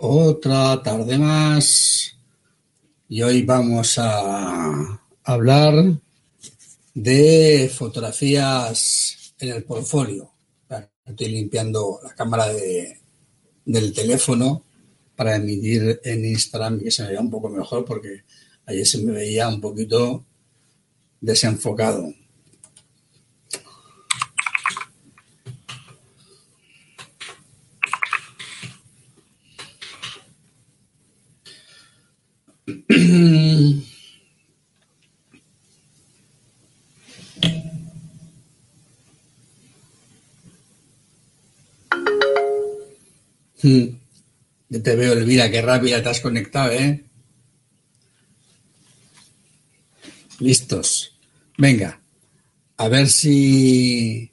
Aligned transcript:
otra 0.00 0.82
tarde 0.82 1.18
más 1.18 2.16
y 3.06 3.20
hoy 3.20 3.42
vamos 3.42 3.98
a 3.98 5.00
hablar 5.22 6.00
de 6.94 7.70
fotografías 7.74 9.34
en 9.38 9.50
el 9.50 9.64
portfolio. 9.64 10.30
Estoy 11.04 11.28
limpiando 11.28 12.00
la 12.02 12.14
cámara 12.14 12.48
de, 12.48 12.98
del 13.66 13.92
teléfono 13.92 14.64
para 15.14 15.36
emitir 15.36 16.00
en 16.02 16.24
Instagram 16.24 16.80
que 16.80 16.90
se 16.90 17.02
me 17.02 17.10
vea 17.10 17.20
un 17.20 17.30
poco 17.30 17.50
mejor 17.50 17.84
porque 17.84 18.24
ayer 18.64 18.86
se 18.86 19.02
me 19.02 19.12
veía 19.12 19.48
un 19.48 19.60
poquito 19.60 20.24
desenfocado. 21.20 22.10
Yo 43.64 44.82
te 44.82 44.94
veo, 44.94 45.14
Elvira, 45.14 45.50
qué 45.50 45.62
rápida 45.62 46.02
te 46.02 46.10
has 46.10 46.20
conectado, 46.20 46.70
¿eh? 46.72 47.02
Listos. 50.38 51.18
Venga, 51.56 51.98
a 52.76 52.88
ver 52.88 53.08
si... 53.08 54.30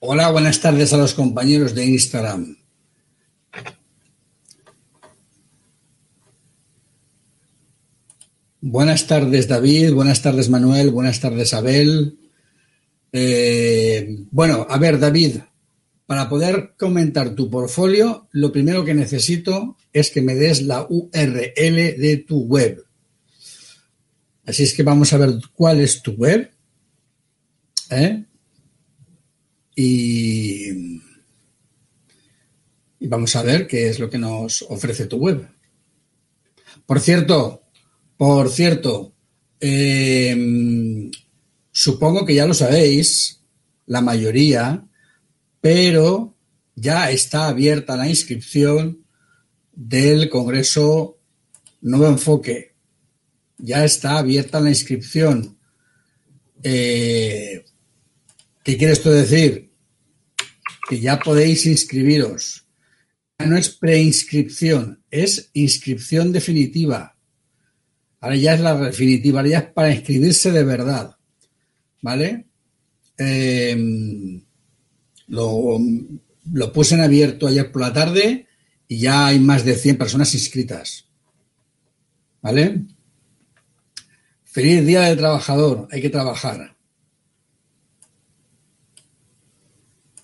Hola, 0.00 0.30
buenas 0.30 0.60
tardes 0.60 0.92
a 0.92 0.98
los 0.98 1.14
compañeros 1.14 1.74
de 1.74 1.86
Instagram. 1.86 2.58
Buenas 8.60 9.06
tardes, 9.06 9.48
David. 9.48 9.94
Buenas 9.94 10.20
tardes, 10.20 10.50
Manuel. 10.50 10.90
Buenas 10.90 11.18
tardes, 11.18 11.54
Abel. 11.54 12.18
Eh, 13.10 14.18
bueno, 14.30 14.66
a 14.68 14.76
ver, 14.76 14.98
David, 14.98 15.36
para 16.06 16.28
poder 16.28 16.74
comentar 16.76 17.34
tu 17.34 17.50
portfolio, 17.50 18.28
lo 18.32 18.52
primero 18.52 18.84
que 18.84 18.94
necesito 18.94 19.76
es 19.92 20.10
que 20.10 20.22
me 20.22 20.34
des 20.34 20.62
la 20.62 20.86
URL 20.88 21.76
de 21.98 22.24
tu 22.26 22.42
web. 22.44 22.84
Así 24.44 24.64
es 24.64 24.74
que 24.74 24.82
vamos 24.82 25.12
a 25.12 25.18
ver 25.18 25.34
cuál 25.54 25.80
es 25.80 26.02
tu 26.02 26.12
web. 26.12 26.50
¿eh? 27.90 28.24
Y, 29.74 30.70
y 32.98 33.06
vamos 33.08 33.34
a 33.36 33.42
ver 33.42 33.66
qué 33.66 33.88
es 33.88 33.98
lo 33.98 34.10
que 34.10 34.18
nos 34.18 34.62
ofrece 34.68 35.06
tu 35.06 35.16
web. 35.16 35.48
Por 36.86 37.00
cierto, 37.00 37.62
por 38.16 38.50
cierto, 38.50 39.14
em, 39.58 41.10
supongo 41.70 42.24
que 42.24 42.34
ya 42.34 42.46
lo 42.46 42.54
sabéis, 42.54 43.40
la 43.86 44.00
mayoría, 44.00 44.86
pero 45.62 46.36
ya 46.74 47.10
está 47.12 47.46
abierta 47.46 47.96
la 47.96 48.08
inscripción 48.08 49.06
del 49.72 50.28
Congreso 50.28 51.20
Nuevo 51.80 52.08
Enfoque. 52.08 52.74
Ya 53.58 53.84
está 53.84 54.18
abierta 54.18 54.60
la 54.60 54.70
inscripción. 54.70 55.56
Eh, 56.64 57.64
¿Qué 58.64 58.76
quiere 58.76 58.92
esto 58.92 59.12
decir? 59.12 59.70
Que 60.88 60.98
ya 60.98 61.20
podéis 61.20 61.64
inscribiros. 61.66 62.66
No 63.38 63.56
es 63.56 63.68
preinscripción, 63.70 65.04
es 65.12 65.48
inscripción 65.52 66.32
definitiva. 66.32 67.16
Ahora 68.20 68.34
ya 68.34 68.54
es 68.54 68.60
la 68.60 68.76
definitiva, 68.76 69.40
ahora 69.40 69.50
ya 69.50 69.58
es 69.58 69.72
para 69.72 69.94
inscribirse 69.94 70.50
de 70.50 70.64
verdad. 70.64 71.16
¿Vale? 72.00 72.46
Eh, 73.16 74.42
lo, 75.28 75.78
lo 76.52 76.72
puse 76.72 76.94
en 76.94 77.02
abierto 77.02 77.46
ayer 77.46 77.70
por 77.70 77.82
la 77.82 77.92
tarde 77.92 78.46
y 78.88 78.98
ya 78.98 79.26
hay 79.26 79.38
más 79.40 79.64
de 79.64 79.74
100 79.74 79.98
personas 79.98 80.34
inscritas. 80.34 81.06
¿Vale? 82.40 82.82
Feliz 84.44 84.84
Día 84.84 85.02
del 85.02 85.16
Trabajador, 85.16 85.88
hay 85.90 86.02
que 86.02 86.10
trabajar. 86.10 86.76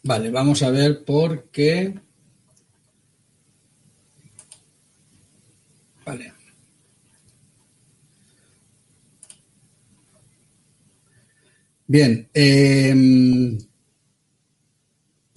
Vale, 0.02 0.30
vamos 0.30 0.62
a 0.62 0.70
ver 0.70 1.04
por 1.04 1.50
qué. 1.50 1.94
Vale. 6.04 6.32
Bien. 11.86 12.28
Em, 12.32 13.58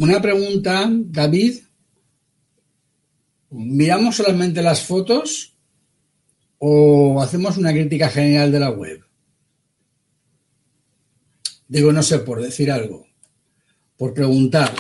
una 0.01 0.22
pregunta, 0.22 0.89
David. 0.89 1.59
¿Miramos 3.51 4.16
solamente 4.16 4.62
las 4.62 4.84
fotos 4.84 5.57
o 6.57 7.22
hacemos 7.22 7.57
una 7.57 7.72
crítica 7.72 8.09
general 8.09 8.51
de 8.51 8.59
la 8.59 8.69
web? 8.69 9.03
Digo, 11.67 11.94
no 11.94 12.01
sé, 12.01 12.19
por 12.19 12.41
decir 12.41 12.72
algo, 12.72 13.06
por 13.97 14.13
preguntar. 14.13 14.73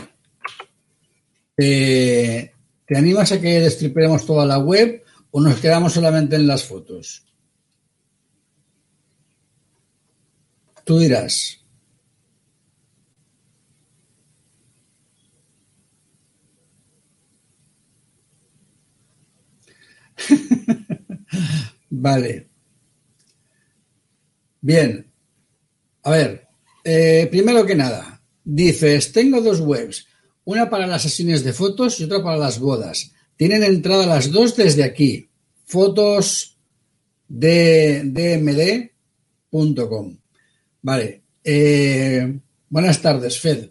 ¿Te 1.55 2.51
animas 2.95 3.31
a 3.31 3.39
que 3.39 3.59
destripemos 3.59 4.25
toda 4.25 4.45
la 4.45 4.57
web 4.57 5.03
o 5.29 5.39
nos 5.39 5.59
quedamos 5.59 5.93
solamente 5.93 6.35
en 6.35 6.47
las 6.47 6.63
fotos? 6.63 7.25
Tú 10.83 10.97
dirás. 10.99 11.60
vale. 21.89 22.47
Bien. 24.61 25.11
A 26.03 26.11
ver, 26.11 26.47
eh, 26.83 27.27
primero 27.29 27.65
que 27.65 27.75
nada, 27.75 28.21
dices, 28.43 29.11
tengo 29.11 29.41
dos 29.41 29.59
webs, 29.59 30.07
una 30.45 30.69
para 30.69 30.87
las 30.87 31.03
sesiones 31.03 31.43
de 31.43 31.53
fotos 31.53 31.99
y 31.99 32.05
otra 32.05 32.23
para 32.23 32.37
las 32.37 32.59
bodas. 32.59 33.11
Tienen 33.35 33.63
entrada 33.63 34.05
las 34.05 34.31
dos 34.31 34.55
desde 34.55 34.83
aquí, 34.83 35.29
fotos 35.65 36.57
dmd.com. 37.27 38.77
Vale. 40.81 41.21
Eh, 41.43 42.39
buenas 42.69 43.01
tardes, 43.01 43.39
Fed. 43.39 43.69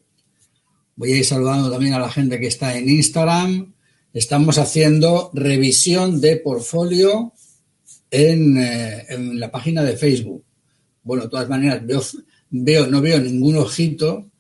Voy 0.97 1.13
a 1.13 1.17
ir 1.17 1.25
saludando 1.25 1.71
también 1.71 1.95
a 1.95 1.99
la 1.99 2.11
gente 2.11 2.39
que 2.41 2.47
está 2.47 2.77
en 2.77 2.89
Instagram, 2.89 3.70
Estamos 4.13 4.59
haciendo 4.59 5.31
revisión 5.35 6.21
de 6.21 6.37
portfolio 6.37 7.33
en, 8.11 8.57
eh, 8.59 9.07
en, 9.09 9.39
la 9.39 9.51
página 9.51 9.85
de 9.85 9.97
Facebook. 9.97 10.45
Bueno, 11.03 11.25
de 11.25 11.29
todas 11.29 11.49
maneras, 11.49 11.87
veo, 11.87 12.03
veo, 12.51 12.87
no 12.89 13.01
veo 13.01 13.21
ningún 13.21 13.57
ojito 13.57 14.31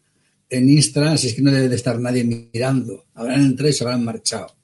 en 0.48 0.69
Instagram, 0.69 1.14
así 1.14 1.28
es 1.28 1.34
que 1.34 1.42
no 1.42 1.53
debe 1.53 1.69
de 1.69 1.76
estar 1.76 1.98
nadie 2.00 2.25
mirando. 2.25 3.06
Habrán 3.14 3.42
entrado 3.42 3.70
y 3.70 3.72
se 3.72 3.84
habrán 3.84 4.04
marchado. 4.04 4.56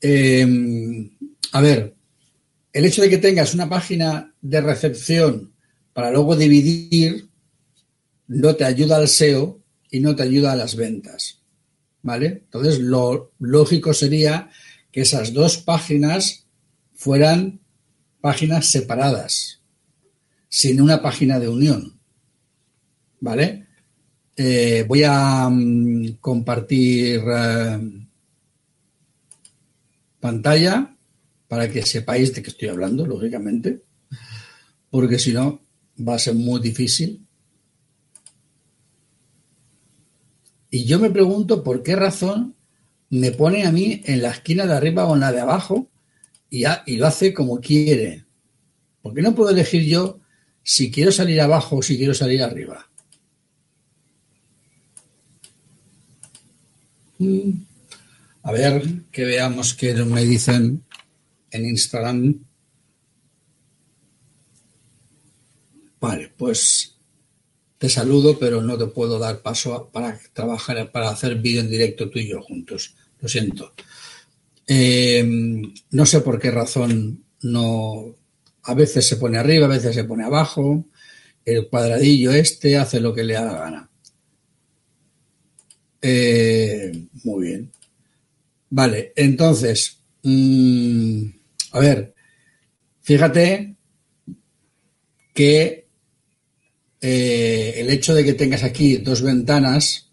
Eh, 0.00 1.10
a 1.52 1.60
ver, 1.60 1.94
el 2.72 2.84
hecho 2.84 3.02
de 3.02 3.10
que 3.10 3.18
tengas 3.18 3.54
una 3.54 3.68
página 3.68 4.34
de 4.40 4.60
recepción 4.60 5.52
para 5.92 6.10
luego 6.10 6.36
dividir 6.36 7.28
no 8.28 8.54
te 8.56 8.64
ayuda 8.64 8.96
al 8.96 9.08
SEO 9.08 9.60
y 9.90 10.00
no 10.00 10.16
te 10.16 10.22
ayuda 10.22 10.52
a 10.52 10.56
las 10.56 10.76
ventas. 10.76 11.35
¿Vale? 12.06 12.44
Entonces, 12.44 12.78
lo 12.78 13.32
lógico 13.40 13.92
sería 13.92 14.48
que 14.92 15.00
esas 15.00 15.32
dos 15.32 15.58
páginas 15.58 16.46
fueran 16.94 17.58
páginas 18.20 18.66
separadas, 18.66 19.60
sin 20.48 20.80
una 20.80 21.02
página 21.02 21.40
de 21.40 21.48
unión, 21.48 21.98
¿vale? 23.18 23.66
Eh, 24.36 24.84
voy 24.86 25.02
a 25.02 25.48
um, 25.48 26.16
compartir 26.20 27.22
uh, 27.24 28.06
pantalla 30.20 30.96
para 31.48 31.68
que 31.68 31.82
sepáis 31.82 32.32
de 32.32 32.42
qué 32.42 32.50
estoy 32.50 32.68
hablando, 32.68 33.04
lógicamente, 33.04 33.82
porque 34.90 35.18
si 35.18 35.32
no 35.32 35.60
va 35.98 36.14
a 36.14 36.20
ser 36.20 36.36
muy 36.36 36.60
difícil. 36.60 37.25
Y 40.76 40.84
yo 40.84 40.98
me 40.98 41.08
pregunto 41.08 41.64
por 41.64 41.82
qué 41.82 41.96
razón 41.96 42.54
me 43.08 43.32
pone 43.32 43.64
a 43.64 43.72
mí 43.72 44.02
en 44.04 44.20
la 44.20 44.32
esquina 44.32 44.66
de 44.66 44.74
arriba 44.74 45.06
o 45.06 45.14
en 45.14 45.20
la 45.20 45.32
de 45.32 45.40
abajo 45.40 45.88
y, 46.50 46.66
lo 46.96 47.06
hace 47.06 47.32
como 47.32 47.62
quiere. 47.62 48.26
¿Por 49.00 49.14
qué 49.14 49.22
no 49.22 49.34
puedo 49.34 49.48
elegir 49.48 49.84
yo 49.84 50.20
si 50.62 50.90
quiero 50.90 51.10
salir 51.12 51.40
abajo 51.40 51.76
o 51.76 51.82
si 51.82 51.96
quiero 51.96 52.12
salir 52.12 52.42
arriba? 52.42 52.90
Mm. 57.20 57.52
A 58.42 58.52
ver, 58.52 59.04
que 59.10 59.24
veamos 59.24 59.72
qué 59.72 59.94
me 59.94 60.26
dicen 60.26 60.84
en 61.52 61.64
Instagram. 61.64 62.38
Vale, 65.98 66.34
pues 66.36 66.95
te 67.78 67.88
saludo, 67.88 68.38
pero 68.38 68.62
no 68.62 68.78
te 68.78 68.86
puedo 68.86 69.18
dar 69.18 69.42
paso 69.42 69.90
para 69.92 70.18
trabajar, 70.32 70.90
para 70.90 71.10
hacer 71.10 71.36
vídeo 71.36 71.60
en 71.60 71.70
directo 71.70 72.08
tú 72.08 72.18
y 72.18 72.28
yo 72.28 72.40
juntos. 72.42 72.94
Lo 73.20 73.28
siento. 73.28 73.72
Eh, 74.66 75.24
no 75.90 76.06
sé 76.06 76.20
por 76.20 76.38
qué 76.38 76.50
razón 76.50 77.24
no. 77.42 78.16
A 78.62 78.74
veces 78.74 79.06
se 79.06 79.16
pone 79.16 79.38
arriba, 79.38 79.66
a 79.66 79.70
veces 79.70 79.94
se 79.94 80.04
pone 80.04 80.24
abajo. 80.24 80.84
El 81.44 81.68
cuadradillo 81.68 82.32
este 82.32 82.76
hace 82.76 83.00
lo 83.00 83.14
que 83.14 83.24
le 83.24 83.34
da 83.34 83.44
la 83.44 83.58
gana. 83.58 83.90
Eh, 86.02 86.92
muy 87.24 87.46
bien. 87.46 87.70
Vale, 88.70 89.12
entonces, 89.16 89.98
mmm, 90.22 91.22
a 91.72 91.80
ver, 91.80 92.14
fíjate 93.02 93.76
que 95.32 95.85
eh, 97.08 97.74
el 97.76 97.88
hecho 97.90 98.16
de 98.16 98.24
que 98.24 98.34
tengas 98.34 98.64
aquí 98.64 98.96
dos 98.96 99.22
ventanas, 99.22 100.08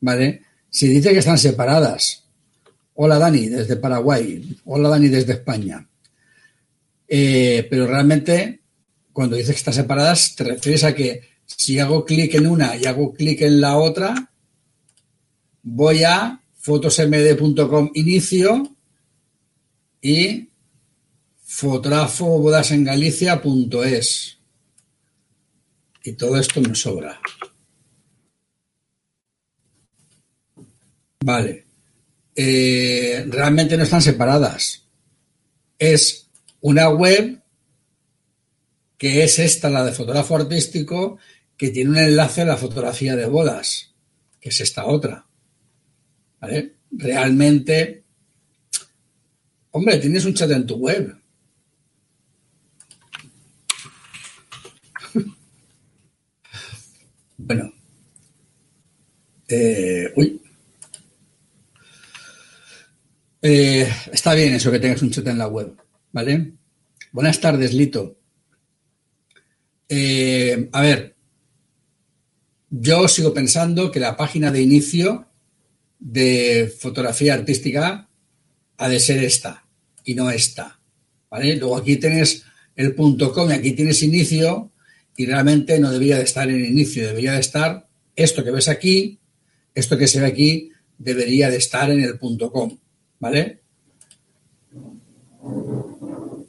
¿vale? 0.00 0.40
Si 0.70 0.88
dice 0.88 1.12
que 1.12 1.18
están 1.18 1.36
separadas, 1.36 2.24
hola 2.94 3.18
Dani 3.18 3.48
desde 3.48 3.76
Paraguay, 3.76 4.56
hola 4.64 4.88
Dani 4.88 5.08
desde 5.08 5.34
España, 5.34 5.86
eh, 7.06 7.66
pero 7.68 7.86
realmente 7.86 8.62
cuando 9.12 9.36
dices 9.36 9.52
que 9.52 9.58
están 9.58 9.74
separadas 9.74 10.34
te 10.34 10.44
refieres 10.44 10.82
a 10.84 10.94
que 10.94 11.20
si 11.44 11.78
hago 11.78 12.06
clic 12.06 12.34
en 12.36 12.46
una 12.46 12.74
y 12.74 12.86
hago 12.86 13.12
clic 13.12 13.42
en 13.42 13.60
la 13.60 13.76
otra, 13.76 14.32
voy 15.62 16.04
a 16.04 16.40
fotosmd.com 16.56 17.90
inicio 17.92 18.66
y 20.00 20.48
fotografobodasengalicia.es. 21.44 24.35
Y 26.06 26.12
todo 26.12 26.38
esto 26.38 26.60
me 26.60 26.72
sobra. 26.76 27.20
Vale. 31.18 31.66
Eh, 32.32 33.26
realmente 33.28 33.76
no 33.76 33.82
están 33.82 34.00
separadas. 34.00 34.84
Es 35.76 36.28
una 36.60 36.90
web 36.90 37.42
que 38.96 39.24
es 39.24 39.40
esta, 39.40 39.68
la 39.68 39.84
de 39.84 39.90
fotógrafo 39.90 40.36
artístico, 40.36 41.18
que 41.56 41.70
tiene 41.70 41.90
un 41.90 41.98
enlace 41.98 42.42
a 42.42 42.46
la 42.46 42.56
fotografía 42.56 43.16
de 43.16 43.26
bodas, 43.26 43.92
que 44.40 44.50
es 44.50 44.60
esta 44.60 44.86
otra. 44.86 45.26
¿Vale? 46.40 46.76
Realmente, 46.92 48.04
hombre, 49.72 49.98
tienes 49.98 50.24
un 50.24 50.34
chat 50.34 50.52
en 50.52 50.68
tu 50.68 50.76
web. 50.76 51.20
Bueno. 57.46 57.72
Eh, 59.48 60.12
uy. 60.16 60.42
Eh, 63.40 63.88
está 64.12 64.34
bien 64.34 64.54
eso 64.54 64.72
que 64.72 64.80
tengas 64.80 65.02
un 65.02 65.10
chat 65.10 65.26
en 65.28 65.38
la 65.38 65.46
web, 65.46 65.76
¿vale? 66.10 66.54
Buenas 67.12 67.40
tardes, 67.40 67.72
Lito. 67.72 68.18
Eh, 69.88 70.68
a 70.72 70.80
ver, 70.80 71.14
yo 72.70 73.06
sigo 73.06 73.32
pensando 73.32 73.92
que 73.92 74.00
la 74.00 74.16
página 74.16 74.50
de 74.50 74.62
inicio 74.62 75.28
de 76.00 76.74
fotografía 76.80 77.34
artística 77.34 78.08
ha 78.76 78.88
de 78.88 78.98
ser 78.98 79.22
esta 79.22 79.64
y 80.04 80.16
no 80.16 80.30
esta. 80.30 80.80
¿vale? 81.30 81.56
Luego 81.56 81.76
aquí 81.76 81.96
tienes 81.96 82.44
el 82.74 82.92
punto 82.96 83.32
com 83.32 83.48
y 83.50 83.54
aquí 83.54 83.72
tienes 83.72 84.02
inicio 84.02 84.72
y 85.16 85.26
realmente 85.26 85.78
no 85.78 85.90
debía 85.90 86.18
de 86.18 86.24
estar 86.24 86.48
en 86.48 86.64
inicio, 86.64 87.06
debería 87.06 87.32
de 87.32 87.40
estar 87.40 87.88
esto 88.14 88.44
que 88.44 88.50
ves 88.50 88.68
aquí, 88.68 89.18
esto 89.74 89.96
que 89.96 90.08
se 90.08 90.20
ve 90.20 90.26
aquí, 90.26 90.70
debería 90.98 91.50
de 91.50 91.56
estar 91.56 91.90
en 91.90 92.00
el 92.02 92.18
punto 92.18 92.50
com. 92.50 92.78
¿Vale? 93.18 93.60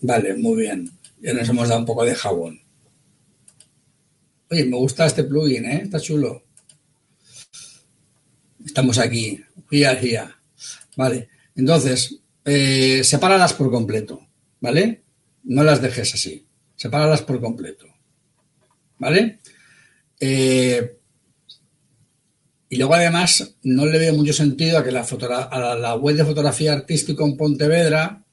Vale, 0.01 0.35
muy 0.35 0.61
bien. 0.61 0.91
Ya 1.21 1.33
nos 1.33 1.49
hemos 1.49 1.67
dado 1.67 1.79
un 1.79 1.85
poco 1.85 2.05
de 2.05 2.15
jabón. 2.15 2.61
Oye, 4.49 4.65
me 4.65 4.77
gusta 4.77 5.05
este 5.05 5.23
plugin, 5.23 5.65
¿eh? 5.65 5.81
Está 5.83 5.99
chulo. 5.99 6.43
Estamos 8.65 8.97
aquí, 8.97 9.41
a 9.85 9.95
día. 9.95 10.39
Vale, 10.95 11.29
entonces, 11.55 12.19
eh, 12.43 13.01
sepáralas 13.03 13.53
por 13.53 13.69
completo, 13.71 14.27
¿vale? 14.59 15.03
No 15.43 15.63
las 15.63 15.81
dejes 15.81 16.13
así, 16.13 16.45
sepáralas 16.75 17.21
por 17.21 17.39
completo, 17.39 17.87
¿vale? 18.99 19.39
Eh, 20.19 20.97
y 22.69 22.75
luego 22.77 22.95
además 22.95 23.55
no 23.63 23.85
le 23.85 23.97
veo 23.97 24.13
mucho 24.13 24.33
sentido 24.33 24.77
a 24.77 24.83
que 24.83 24.91
la, 24.91 25.01
a 25.01 25.75
la 25.75 25.95
web 25.95 26.15
de 26.15 26.25
fotografía 26.25 26.73
artística 26.73 27.23
en 27.23 27.37
Pontevedra 27.37 28.23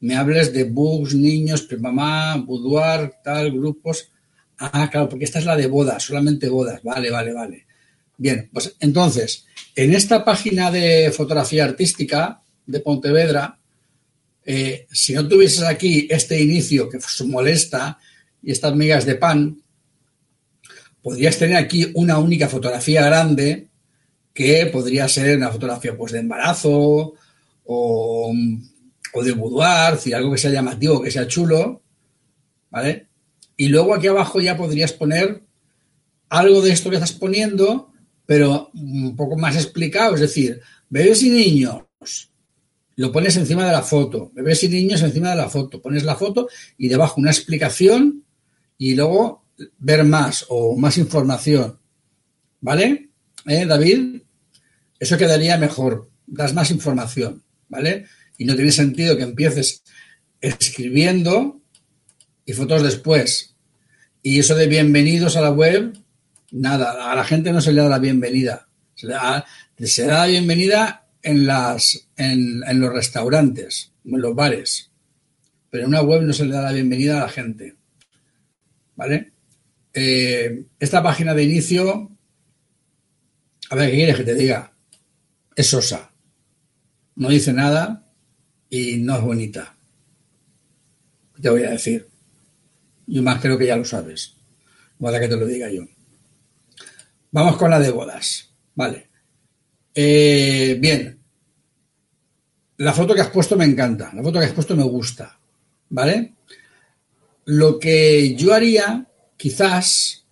me 0.00 0.16
hables 0.16 0.52
de 0.52 0.64
bugs, 0.64 1.14
niños, 1.14 1.68
mamá, 1.78 2.36
boudoir, 2.36 3.12
tal, 3.22 3.52
grupos. 3.52 4.10
Ah, 4.58 4.88
claro, 4.90 5.08
porque 5.08 5.24
esta 5.24 5.38
es 5.38 5.44
la 5.44 5.56
de 5.56 5.66
bodas, 5.66 6.02
solamente 6.02 6.48
bodas. 6.48 6.82
Vale, 6.82 7.10
vale, 7.10 7.32
vale. 7.32 7.66
Bien, 8.16 8.50
pues 8.52 8.74
entonces, 8.80 9.46
en 9.74 9.94
esta 9.94 10.24
página 10.24 10.70
de 10.70 11.12
fotografía 11.12 11.64
artística 11.64 12.42
de 12.66 12.80
Pontevedra, 12.80 13.58
eh, 14.44 14.86
si 14.90 15.12
no 15.12 15.28
tuvieses 15.28 15.62
aquí 15.62 16.08
este 16.10 16.40
inicio 16.40 16.88
que 16.88 16.98
molesta 17.26 17.98
y 18.42 18.52
estas 18.52 18.74
migas 18.74 19.04
de 19.04 19.14
pan, 19.16 19.62
podrías 21.02 21.38
tener 21.38 21.56
aquí 21.56 21.90
una 21.94 22.18
única 22.18 22.48
fotografía 22.48 23.04
grande 23.04 23.68
que 24.34 24.66
podría 24.66 25.08
ser 25.08 25.36
una 25.36 25.50
fotografía 25.50 25.96
pues, 25.96 26.12
de 26.12 26.20
embarazo 26.20 27.14
o, 27.64 28.32
o 29.12 29.22
de 29.22 29.32
boudoir, 29.32 29.98
si 29.98 30.12
algo 30.12 30.32
que 30.32 30.38
sea 30.38 30.50
llamativo, 30.50 31.02
que 31.02 31.10
sea 31.10 31.26
chulo, 31.26 31.82
¿vale? 32.70 33.08
Y 33.56 33.68
luego 33.68 33.94
aquí 33.94 34.06
abajo 34.06 34.40
ya 34.40 34.56
podrías 34.56 34.92
poner 34.92 35.42
algo 36.28 36.62
de 36.62 36.72
esto 36.72 36.90
que 36.90 36.96
estás 36.96 37.12
poniendo 37.12 37.90
pero 38.30 38.70
un 38.74 39.16
poco 39.16 39.36
más 39.36 39.56
explicado, 39.56 40.14
es 40.14 40.20
decir, 40.20 40.60
bebés 40.88 41.20
y 41.24 41.30
niños, 41.30 41.82
lo 42.94 43.10
pones 43.10 43.36
encima 43.36 43.66
de 43.66 43.72
la 43.72 43.82
foto, 43.82 44.30
bebés 44.32 44.62
y 44.62 44.68
niños 44.68 45.02
encima 45.02 45.30
de 45.30 45.36
la 45.36 45.50
foto, 45.50 45.82
pones 45.82 46.04
la 46.04 46.14
foto 46.14 46.48
y 46.78 46.86
debajo 46.86 47.20
una 47.20 47.32
explicación 47.32 48.22
y 48.78 48.94
luego 48.94 49.39
ver 49.78 50.04
más 50.04 50.46
o 50.48 50.76
más 50.76 50.98
información, 50.98 51.78
¿vale? 52.60 53.10
¿Eh, 53.46 53.66
David? 53.66 54.22
Eso 54.98 55.16
quedaría 55.16 55.56
mejor, 55.58 56.10
das 56.26 56.54
más 56.54 56.70
información, 56.70 57.42
¿vale? 57.68 58.06
Y 58.38 58.44
no 58.44 58.54
tiene 58.54 58.72
sentido 58.72 59.16
que 59.16 59.22
empieces 59.22 59.82
escribiendo 60.40 61.60
y 62.44 62.52
fotos 62.52 62.82
después. 62.82 63.54
Y 64.22 64.38
eso 64.38 64.54
de 64.54 64.66
bienvenidos 64.66 65.36
a 65.36 65.40
la 65.40 65.50
web, 65.50 65.94
Nada, 66.52 67.12
a 67.12 67.14
la 67.14 67.24
gente 67.24 67.52
no 67.52 67.60
se 67.60 67.72
le 67.72 67.80
da 67.80 67.88
la 67.88 67.98
bienvenida. 67.98 68.66
Se 68.94 69.06
da, 69.06 69.46
la 69.78 70.26
bienvenida 70.26 71.06
en, 71.22 71.46
las, 71.46 72.08
en, 72.16 72.80
los 72.80 72.92
restaurantes, 72.92 73.92
en 74.04 74.20
los 74.20 74.34
bares. 74.34 74.90
Pero 75.70 75.84
en 75.84 75.90
una 75.90 76.02
web 76.02 76.22
no 76.22 76.32
se 76.32 76.44
le 76.44 76.52
da 76.52 76.62
la 76.62 76.72
bienvenida 76.72 77.18
a 77.18 77.26
la 77.26 77.28
gente. 77.28 77.76
¿Vale? 78.96 79.32
Eh, 79.92 80.64
esta 80.78 81.02
página 81.02 81.34
de 81.34 81.44
inicio, 81.44 82.10
a 83.70 83.74
ver, 83.74 83.90
¿qué 83.90 83.96
quieres 83.96 84.16
que 84.16 84.24
te 84.24 84.34
diga? 84.34 84.72
Es 85.54 85.68
sosa. 85.68 86.12
No 87.16 87.28
dice 87.28 87.52
nada 87.52 88.06
y 88.68 88.96
no 88.98 89.16
es 89.16 89.22
bonita. 89.22 89.76
Te 91.40 91.50
voy 91.50 91.64
a 91.64 91.70
decir. 91.70 92.08
Yo 93.06 93.22
más 93.22 93.40
creo 93.40 93.58
que 93.58 93.66
ya 93.66 93.76
lo 93.76 93.84
sabes. 93.84 94.36
Vale 94.98 95.20
que 95.20 95.28
te 95.28 95.36
lo 95.36 95.46
diga 95.46 95.70
yo. 95.70 95.82
Vamos 97.32 97.56
con 97.56 97.70
la 97.70 97.80
de 97.80 97.90
bodas. 97.90 98.52
Vale. 98.74 99.08
Eh, 99.94 100.76
bien. 100.80 101.18
La 102.76 102.92
foto 102.92 103.14
que 103.14 103.20
has 103.20 103.30
puesto 103.30 103.56
me 103.56 103.64
encanta. 103.64 104.12
La 104.14 104.22
foto 104.22 104.38
que 104.38 104.46
has 104.46 104.52
puesto 104.52 104.76
me 104.76 104.84
gusta. 104.84 105.38
¿Vale? 105.88 106.34
Lo 107.46 107.78
que 107.78 108.34
yo 108.36 108.54
haría, 108.54 109.09
quizás, 109.40 110.26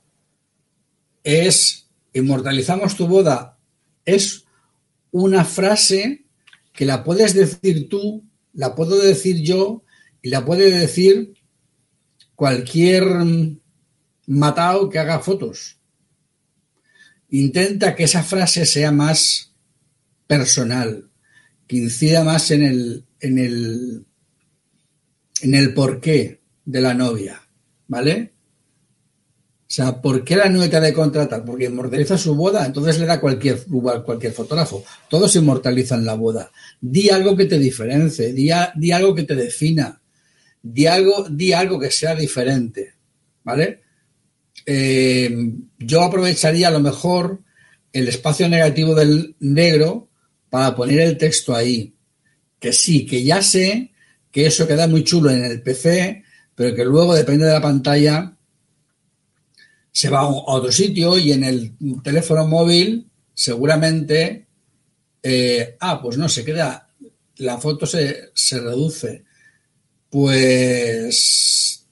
es 1.25 1.89
inmortalizamos 2.13 2.95
tu 2.95 3.07
boda. 3.07 3.59
Es 4.05 4.45
una 5.11 5.47
frase 5.47 6.27
que 6.75 6.85
la 6.85 7.03
puedes 7.03 7.33
decir 7.33 7.89
tú, 7.89 8.25
la 8.53 8.75
puedo 8.75 8.99
decir 8.99 9.43
yo 9.43 9.83
y 10.21 10.29
la 10.29 10.45
puede 10.45 10.71
decir 10.71 11.33
cualquier 12.35 13.05
matado 14.27 14.91
que 14.91 14.99
haga 14.99 15.21
fotos 15.21 15.79
intenta 17.31 17.95
que 17.95 18.05
esa 18.05 18.23
frase 18.23 18.65
sea 18.65 18.93
más 18.93 19.53
personal, 20.27 21.11
que 21.67 21.77
incida 21.77 22.25
más 22.25 22.51
en 22.51 22.63
el, 22.63 23.05
en 23.21 23.39
el, 23.39 24.07
en 25.43 25.55
el 25.55 25.75
porqué 25.75 26.41
de 26.65 26.81
la 26.81 26.95
novia, 26.95 27.43
¿vale? 27.87 28.33
O 29.69 29.71
sea, 29.71 30.01
¿por 30.01 30.25
qué 30.25 30.35
la 30.35 30.45
ha 30.45 30.81
de 30.81 30.93
contratar? 30.95 31.45
Porque 31.45 31.67
inmortaliza 31.67 32.17
su 32.17 32.35
boda, 32.35 32.65
entonces 32.65 32.99
le 32.99 33.05
da 33.05 33.21
cualquier 33.21 33.63
cualquier 34.03 34.33
fotógrafo. 34.33 34.83
Todos 35.11 35.37
inmortalizan 35.37 36.07
la 36.07 36.15
boda. 36.15 36.51
Di 36.81 37.11
algo 37.11 37.37
que 37.37 37.45
te 37.45 37.59
diferencie, 37.59 38.33
di, 38.33 38.51
di 38.77 38.93
algo 38.93 39.15
que 39.15 39.25
te 39.25 39.35
defina, 39.35 40.01
di 40.63 40.87
algo, 40.87 41.27
di 41.29 41.53
algo 41.53 41.79
que 41.79 41.91
sea 41.91 42.15
diferente, 42.15 42.95
¿vale? 43.45 43.83
Eh, 44.65 45.53
yo 45.79 46.03
aprovecharía 46.03 46.69
a 46.69 46.71
lo 46.71 46.81
mejor 46.81 47.43
el 47.93 48.09
espacio 48.09 48.49
negativo 48.49 48.95
del 48.95 49.37
negro 49.41 50.09
para 50.49 50.75
poner 50.75 51.01
el 51.01 51.19
texto 51.19 51.55
ahí. 51.55 51.95
Que 52.59 52.73
sí, 52.73 53.05
que 53.05 53.23
ya 53.23 53.43
sé 53.43 53.93
que 54.33 54.47
eso 54.47 54.67
queda 54.67 54.87
muy 54.87 55.05
chulo 55.05 55.29
en 55.29 55.45
el 55.45 55.61
PC, 55.61 56.25
pero 56.55 56.75
que 56.75 56.87
luego, 56.87 57.15
depende 57.15 57.45
de 57.45 57.53
la 57.53 57.61
pantalla, 57.61 58.35
se 59.99 60.11
va 60.11 60.21
a 60.21 60.29
otro 60.29 60.71
sitio 60.71 61.19
y 61.19 61.33
en 61.33 61.43
el 61.43 61.73
teléfono 62.05 62.47
móvil 62.47 63.11
seguramente, 63.35 64.47
eh, 65.21 65.77
ah, 65.81 66.01
pues 66.01 66.17
no, 66.17 66.29
se 66.29 66.45
queda, 66.45 66.89
la 67.39 67.59
foto 67.59 67.85
se, 67.85 68.31
se 68.33 68.61
reduce. 68.61 69.25
Pues 70.09 71.85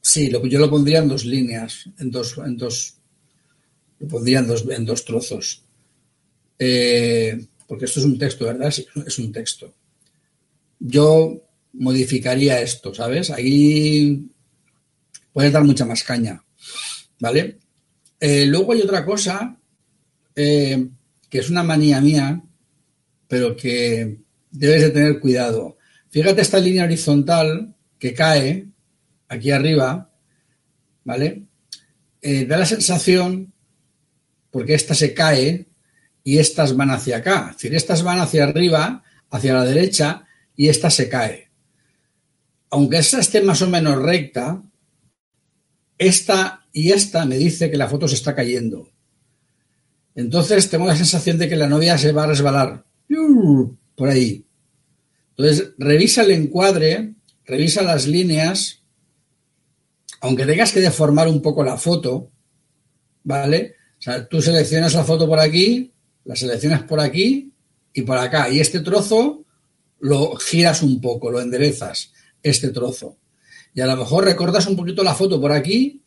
sí, 0.00 0.28
lo, 0.28 0.44
yo 0.44 0.58
lo 0.58 0.68
pondría 0.68 0.98
en 0.98 1.08
dos 1.08 1.24
líneas, 1.24 1.88
en 2.00 2.10
dos, 2.10 2.36
en 2.44 2.56
dos, 2.56 2.96
lo 4.00 4.08
pondría 4.08 4.40
en 4.40 4.48
dos, 4.48 4.64
en 4.68 4.84
dos 4.84 5.04
trozos. 5.04 5.62
Eh, 6.58 7.46
porque 7.68 7.84
esto 7.84 8.00
es 8.00 8.06
un 8.06 8.18
texto, 8.18 8.44
¿verdad? 8.46 8.74
es 9.06 9.18
un 9.20 9.30
texto. 9.30 9.72
Yo 10.80 11.40
modificaría 11.74 12.60
esto, 12.60 12.92
¿sabes? 12.92 13.30
Ahí 13.30 14.28
puedes 15.32 15.52
dar 15.52 15.62
mucha 15.62 15.84
más 15.84 16.02
caña, 16.02 16.42
¿vale? 17.22 17.58
Eh, 18.18 18.46
luego 18.46 18.72
hay 18.72 18.80
otra 18.80 19.04
cosa 19.04 19.56
eh, 20.34 20.88
que 21.30 21.38
es 21.38 21.48
una 21.48 21.62
manía 21.62 22.00
mía, 22.00 22.42
pero 23.28 23.56
que 23.56 24.18
debes 24.50 24.82
de 24.82 24.90
tener 24.90 25.20
cuidado. 25.20 25.78
Fíjate 26.10 26.42
esta 26.42 26.58
línea 26.58 26.82
horizontal 26.82 27.76
que 27.96 28.12
cae 28.12 28.66
aquí 29.28 29.52
arriba, 29.52 30.10
¿vale? 31.04 31.44
Eh, 32.20 32.44
da 32.44 32.56
la 32.56 32.66
sensación, 32.66 33.52
porque 34.50 34.74
esta 34.74 34.94
se 34.94 35.14
cae 35.14 35.68
y 36.24 36.38
estas 36.38 36.76
van 36.76 36.90
hacia 36.90 37.18
acá. 37.18 37.50
Es 37.50 37.56
decir, 37.56 37.74
estas 37.76 38.02
van 38.02 38.18
hacia 38.18 38.42
arriba, 38.42 39.04
hacia 39.30 39.54
la 39.54 39.64
derecha, 39.64 40.26
y 40.56 40.68
esta 40.68 40.90
se 40.90 41.08
cae 41.08 41.52
aunque 42.72 42.96
esa 42.96 43.20
esté 43.20 43.42
más 43.42 43.60
o 43.60 43.68
menos 43.68 44.00
recta, 44.00 44.62
esta 45.98 46.61
y 46.72 46.92
esta 46.92 47.24
me 47.26 47.36
dice 47.36 47.70
que 47.70 47.76
la 47.76 47.88
foto 47.88 48.08
se 48.08 48.14
está 48.14 48.34
cayendo. 48.34 48.88
Entonces 50.14 50.68
tengo 50.68 50.86
la 50.86 50.96
sensación 50.96 51.38
de 51.38 51.48
que 51.48 51.56
la 51.56 51.68
novia 51.68 51.98
se 51.98 52.12
va 52.12 52.24
a 52.24 52.28
resbalar 52.28 52.84
por 53.94 54.08
ahí. 54.08 54.44
Entonces 55.36 55.72
revisa 55.78 56.22
el 56.22 56.32
encuadre, 56.32 57.14
revisa 57.44 57.82
las 57.82 58.06
líneas, 58.06 58.82
aunque 60.20 60.46
tengas 60.46 60.72
que 60.72 60.80
deformar 60.80 61.28
un 61.28 61.42
poco 61.42 61.64
la 61.64 61.76
foto, 61.76 62.30
¿vale? 63.24 63.74
O 63.98 64.02
sea, 64.02 64.26
tú 64.28 64.42
seleccionas 64.42 64.94
la 64.94 65.04
foto 65.04 65.26
por 65.26 65.40
aquí, 65.40 65.92
la 66.24 66.36
seleccionas 66.36 66.82
por 66.82 67.00
aquí 67.00 67.52
y 67.92 68.02
por 68.02 68.18
acá. 68.18 68.48
Y 68.50 68.60
este 68.60 68.80
trozo 68.80 69.44
lo 70.00 70.36
giras 70.36 70.82
un 70.82 71.00
poco, 71.00 71.30
lo 71.30 71.40
enderezas 71.40 72.12
este 72.42 72.70
trozo. 72.70 73.18
Y 73.74 73.80
a 73.80 73.86
lo 73.86 73.96
mejor 73.96 74.24
recortas 74.24 74.66
un 74.66 74.76
poquito 74.76 75.02
la 75.02 75.14
foto 75.14 75.40
por 75.40 75.52
aquí 75.52 76.01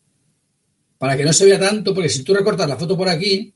para 0.98 1.16
que 1.16 1.24
no 1.24 1.32
se 1.32 1.44
vea 1.44 1.58
tanto, 1.58 1.94
porque 1.94 2.08
si 2.08 2.22
tú 2.22 2.34
recortas 2.34 2.68
la 2.68 2.76
foto 2.76 2.96
por 2.96 3.08
aquí, 3.08 3.54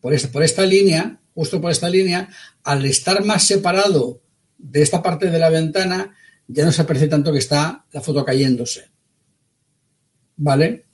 por 0.00 0.42
esta, 0.42 0.64
línea, 0.64 1.20
justo 1.34 1.60
por 1.60 1.70
esta 1.70 1.88
línea, 1.88 2.28
al 2.62 2.84
estar 2.84 3.24
más 3.24 3.42
separado 3.42 4.22
de 4.56 4.82
esta 4.82 5.02
parte 5.02 5.30
de 5.30 5.38
la 5.38 5.50
ventana, 5.50 6.14
ya 6.46 6.64
no 6.64 6.70
se 6.70 6.82
aprecia 6.82 7.08
tanto 7.08 7.32
que 7.32 7.38
está 7.38 7.84
la 7.92 8.00
foto 8.00 8.24
cayéndose. 8.24 8.88
¿Vale? 10.36 10.84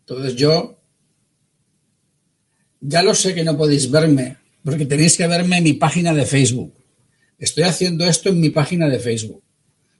Entonces 0.00 0.34
yo 0.36 0.78
ya 2.80 3.02
lo 3.02 3.14
sé 3.14 3.34
que 3.34 3.44
no 3.44 3.56
podéis 3.56 3.90
verme, 3.90 4.38
porque 4.62 4.86
tenéis 4.86 5.16
que 5.16 5.26
verme 5.26 5.58
en 5.58 5.64
mi 5.64 5.74
página 5.74 6.14
de 6.14 6.24
Facebook. 6.24 6.74
Estoy 7.38 7.64
haciendo 7.64 8.06
esto 8.06 8.30
en 8.30 8.40
mi 8.40 8.50
página 8.50 8.88
de 8.88 8.98
Facebook. 8.98 9.42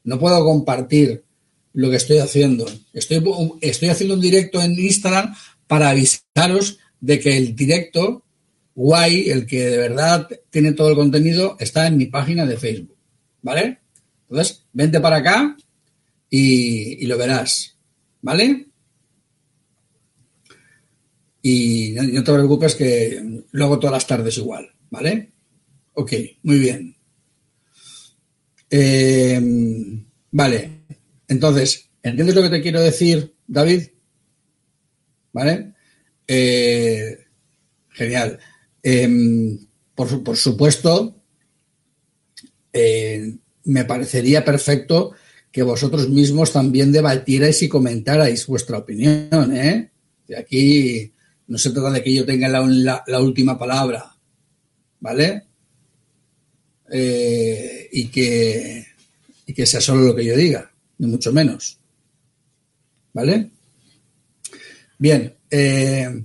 No 0.05 0.19
puedo 0.19 0.43
compartir 0.45 1.24
lo 1.75 1.91
que 1.91 1.97
estoy 1.97 2.19
haciendo. 2.19 2.67
Estoy, 2.93 3.23
estoy 3.61 3.89
haciendo 3.89 4.15
un 4.15 4.21
directo 4.21 4.63
en 4.63 4.79
Instagram 4.79 5.35
para 5.67 5.91
avisaros 5.91 6.79
de 7.01 7.21
que 7.21 7.37
el 7.37 7.55
directo 7.55 8.25
guay, 8.75 9.31
el 9.31 9.47
que 9.47 9.65
de 9.71 9.77
verdad 9.77 10.29
tiene 10.51 10.73
todo 10.73 10.91
el 10.91 10.97
contenido, 10.97 11.57
está 11.61 11.87
en 11.87 11.97
mi 11.97 12.07
página 12.07 12.47
de 12.47 12.57
Facebook. 12.57 12.97
¿Vale? 13.43 13.81
Entonces, 14.29 14.65
vente 14.73 15.01
para 15.01 15.17
acá 15.17 15.57
y, 16.31 17.05
lo 17.07 17.19
verás. 17.19 17.77
¿Vale? 18.23 18.69
Y 21.43 21.93
no, 21.93 22.25
te 22.25 22.33
preocupes 22.33 22.75
que 22.75 23.43
lo 23.51 23.65
hago 23.65 23.79
todas 23.79 23.93
las 23.93 24.07
tardes 24.07 24.39
igual. 24.39 24.71
¿Vale? 24.91 25.33
Ok, 25.93 26.13
muy 26.43 26.59
bien. 26.59 26.97
Eh, 28.71 29.41
vale, 30.31 30.74
entonces, 31.29 31.91
¿entiendes 32.03 32.35
lo 32.35 32.43
que 32.43 32.51
te 32.51 32.63
quiero 32.63 32.81
decir, 32.81 33.35
David? 33.47 33.83
¿Vale? 35.33 35.75
Eh, 36.27 37.19
genial. 37.91 38.39
Em, 38.83 39.59
por, 39.95 40.37
supuesto, 40.37 41.23
eh, 42.73 43.35
me 43.65 43.85
parecería 43.85 44.45
perfecto 44.45 45.13
que 45.51 45.63
vosotros 45.63 46.09
mismos 46.09 46.53
también 46.53 46.93
debatierais 46.93 47.63
y 47.63 47.69
comentarais 47.69 48.47
vuestra 48.47 48.79
opinión. 48.79 49.57
¿eh? 49.57 49.91
De 50.27 50.37
aquí 50.37 51.13
no 51.47 51.59
se 51.59 51.71
trata 51.71 51.91
de 51.91 52.03
que 52.03 52.15
yo 52.15 52.25
tenga 52.25 52.49
la 52.49 53.21
última 53.21 53.59
palabra, 53.59 54.17
¿vale? 55.01 55.45
Eh, 56.91 57.89
y, 57.93 58.07
que, 58.09 58.87
y 59.47 59.55
que 59.55 59.67
sea 59.67 59.81
solo 59.81 60.03
lo 60.03 60.15
que 60.15 60.25
yo 60.25 60.37
diga, 60.37 60.71
ni 60.99 61.07
mucho 61.07 61.33
menos. 61.33 61.79
¿Vale? 63.13 63.51
Bien, 64.99 65.35
eh, 65.51 66.25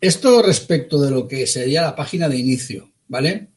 esto 0.00 0.42
respecto 0.42 1.00
de 1.00 1.10
lo 1.10 1.28
que 1.28 1.46
sería 1.46 1.82
la 1.82 1.96
página 1.96 2.28
de 2.28 2.38
inicio, 2.38 2.92
¿vale? 3.08 3.50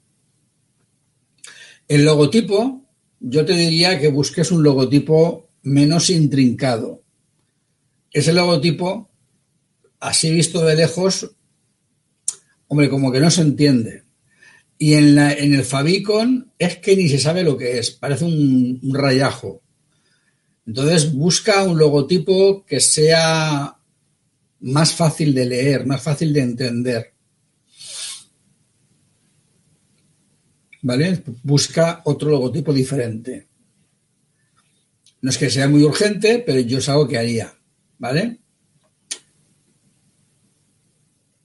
El 1.88 2.06
logotipo, 2.06 2.86
yo 3.20 3.46
te 3.46 3.54
diría 3.54 4.00
que 4.00 4.10
busques 4.10 4.52
un 4.52 4.64
logotipo 4.64 5.50
menos 5.64 6.10
intrincado. 6.10 7.04
Ese 8.12 8.34
logotipo, 8.34 9.10
así 10.00 10.32
visto 10.32 10.64
de 10.66 10.76
lejos, 10.76 11.36
hombre, 12.68 12.90
como 12.90 13.12
que 13.12 13.20
no 13.20 13.32
se 13.32 13.42
entiende. 13.42 14.04
Y 14.78 14.94
en, 14.96 15.16
la, 15.16 15.34
en 15.34 15.54
el 15.54 15.64
Fabicon 15.64 16.52
es 16.60 16.78
que 16.78 16.96
ni 16.96 17.08
se 17.08 17.20
sabe 17.20 17.44
lo 17.44 17.58
que 17.58 17.80
es, 17.80 17.92
parece 17.92 18.26
un, 18.26 18.80
rayajo. 18.94 19.63
Entonces 20.66 21.14
busca 21.14 21.64
un 21.64 21.78
logotipo 21.78 22.66
que 22.66 22.80
sea 22.80 23.78
más 24.62 24.94
fácil 24.94 25.34
de 25.34 25.46
leer, 25.46 25.86
más 25.86 26.02
fácil 26.02 26.32
de 26.32 26.42
entender. 26.42 27.14
¿Vale? 30.82 31.24
Busca 31.44 32.02
otro 32.06 32.30
logotipo 32.30 32.74
diferente. 32.74 33.48
No 35.22 35.30
es 35.30 35.38
que 35.38 35.50
sea 35.50 35.68
muy 35.68 35.84
urgente, 35.84 36.44
pero 36.46 36.60
yo 36.60 36.80
es 36.80 36.90
algo 36.90 37.08
que 37.08 37.18
haría. 37.18 37.54
¿Vale? 37.98 38.40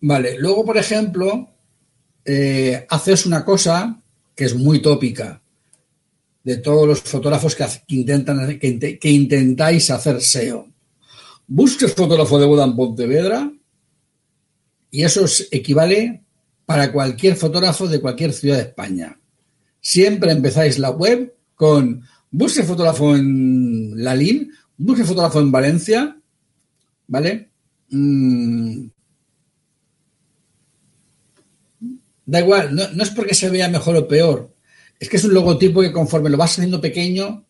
Vale, 0.00 0.38
luego, 0.38 0.64
por 0.64 0.78
ejemplo, 0.78 1.50
eh, 2.24 2.86
haces 2.88 3.26
una 3.26 3.44
cosa 3.44 4.00
que 4.34 4.44
es 4.44 4.54
muy 4.54 4.80
tópica 4.80 5.42
de 6.44 6.56
todos 6.58 6.86
los 6.86 7.00
fotógrafos 7.02 7.54
que, 7.54 7.66
intentan, 7.88 8.58
que, 8.58 9.10
intentáis 9.10 9.90
hacer 9.90 10.20
SEO. 10.20 10.68
Busques 11.46 11.94
fotógrafo 11.94 12.38
de 12.38 12.46
boda 12.46 12.64
en 12.64 12.76
Pontevedra 12.76 13.52
y 14.90 15.02
eso 15.02 15.24
equivale 15.50 16.22
para 16.66 16.92
cualquier 16.92 17.36
fotógrafo 17.36 17.88
de 17.88 18.00
cualquier 18.00 18.32
ciudad 18.32 18.56
de 18.56 18.62
España. 18.62 19.18
Siempre 19.80 20.32
empezáis 20.32 20.78
la 20.78 20.90
web 20.90 21.34
con 21.54 22.02
busque 22.30 22.62
fotógrafo 22.62 23.16
en 23.16 24.02
Lalín, 24.02 24.52
busque 24.76 25.04
fotógrafo 25.04 25.40
en 25.40 25.50
Valencia, 25.50 26.20
¿vale? 27.06 27.50
Mm, 27.90 28.88
Da 32.28 32.40
igual, 32.40 32.74
no, 32.74 33.02
es 33.02 33.08
porque 33.08 33.34
se 33.34 33.48
vea 33.48 33.70
mejor 33.70 33.96
o 33.96 34.06
peor, 34.06 34.54
es 34.98 35.08
que 35.08 35.16
es 35.16 35.24
un 35.24 35.34
logotipo 35.34 35.80
que 35.80 35.92
conforme 35.92 36.30
lo 36.30 36.36
vas 36.36 36.52
haciendo 36.52 36.80
pequeño, 36.80 37.44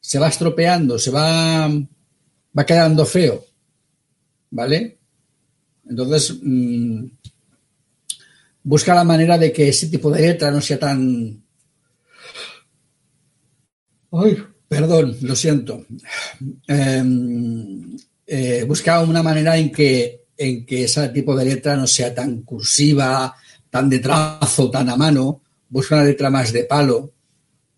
se 0.00 0.18
va 0.18 0.28
estropeando, 0.28 0.98
se 0.98 1.10
va, 1.10 1.68
va 1.68 2.66
quedando 2.66 3.04
feo. 3.04 3.44
¿Vale? 4.50 4.98
Entonces, 5.88 6.38
mm, 6.42 7.04
busca 8.62 8.94
la 8.94 9.04
manera 9.04 9.36
de 9.36 9.52
que 9.52 9.68
ese 9.68 9.88
tipo 9.88 10.10
de 10.10 10.20
letra 10.20 10.50
no 10.50 10.60
sea 10.60 10.78
tan... 10.78 11.42
Ay, 14.10 14.38
perdón, 14.66 15.16
lo 15.22 15.36
siento. 15.36 15.84
Em, 16.66 17.96
eh, 18.26 18.64
busca 18.66 19.02
una 19.02 19.22
manera 19.22 19.58
en 19.58 19.70
que, 19.70 20.24
en 20.36 20.64
que 20.64 20.84
ese 20.84 21.08
tipo 21.10 21.36
de 21.36 21.44
letra 21.44 21.76
no 21.76 21.86
sea 21.86 22.14
tan 22.14 22.42
cursiva, 22.42 23.34
tan 23.68 23.90
de 23.90 23.98
trazo, 23.98 24.70
tan 24.70 24.88
a 24.88 24.96
mano. 24.96 25.42
Busca 25.68 25.96
una 25.96 26.04
letra 26.04 26.30
más 26.30 26.52
de 26.52 26.64
palo, 26.64 27.12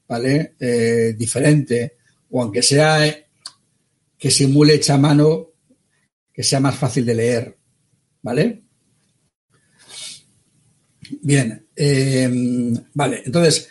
¿vale? 0.08 0.54
Eh, 0.58 1.14
diferente. 1.16 1.96
O 2.30 2.42
aunque 2.42 2.62
sea 2.62 3.00
que 4.18 4.30
simule 4.30 4.74
hecha 4.74 4.98
mano, 4.98 5.48
que 6.32 6.42
sea 6.42 6.60
más 6.60 6.76
fácil 6.76 7.06
de 7.06 7.14
leer, 7.14 7.58
¿vale? 8.22 8.62
Bien, 11.22 11.66
em, 11.74 12.74
vale, 12.94 13.22
entonces, 13.24 13.68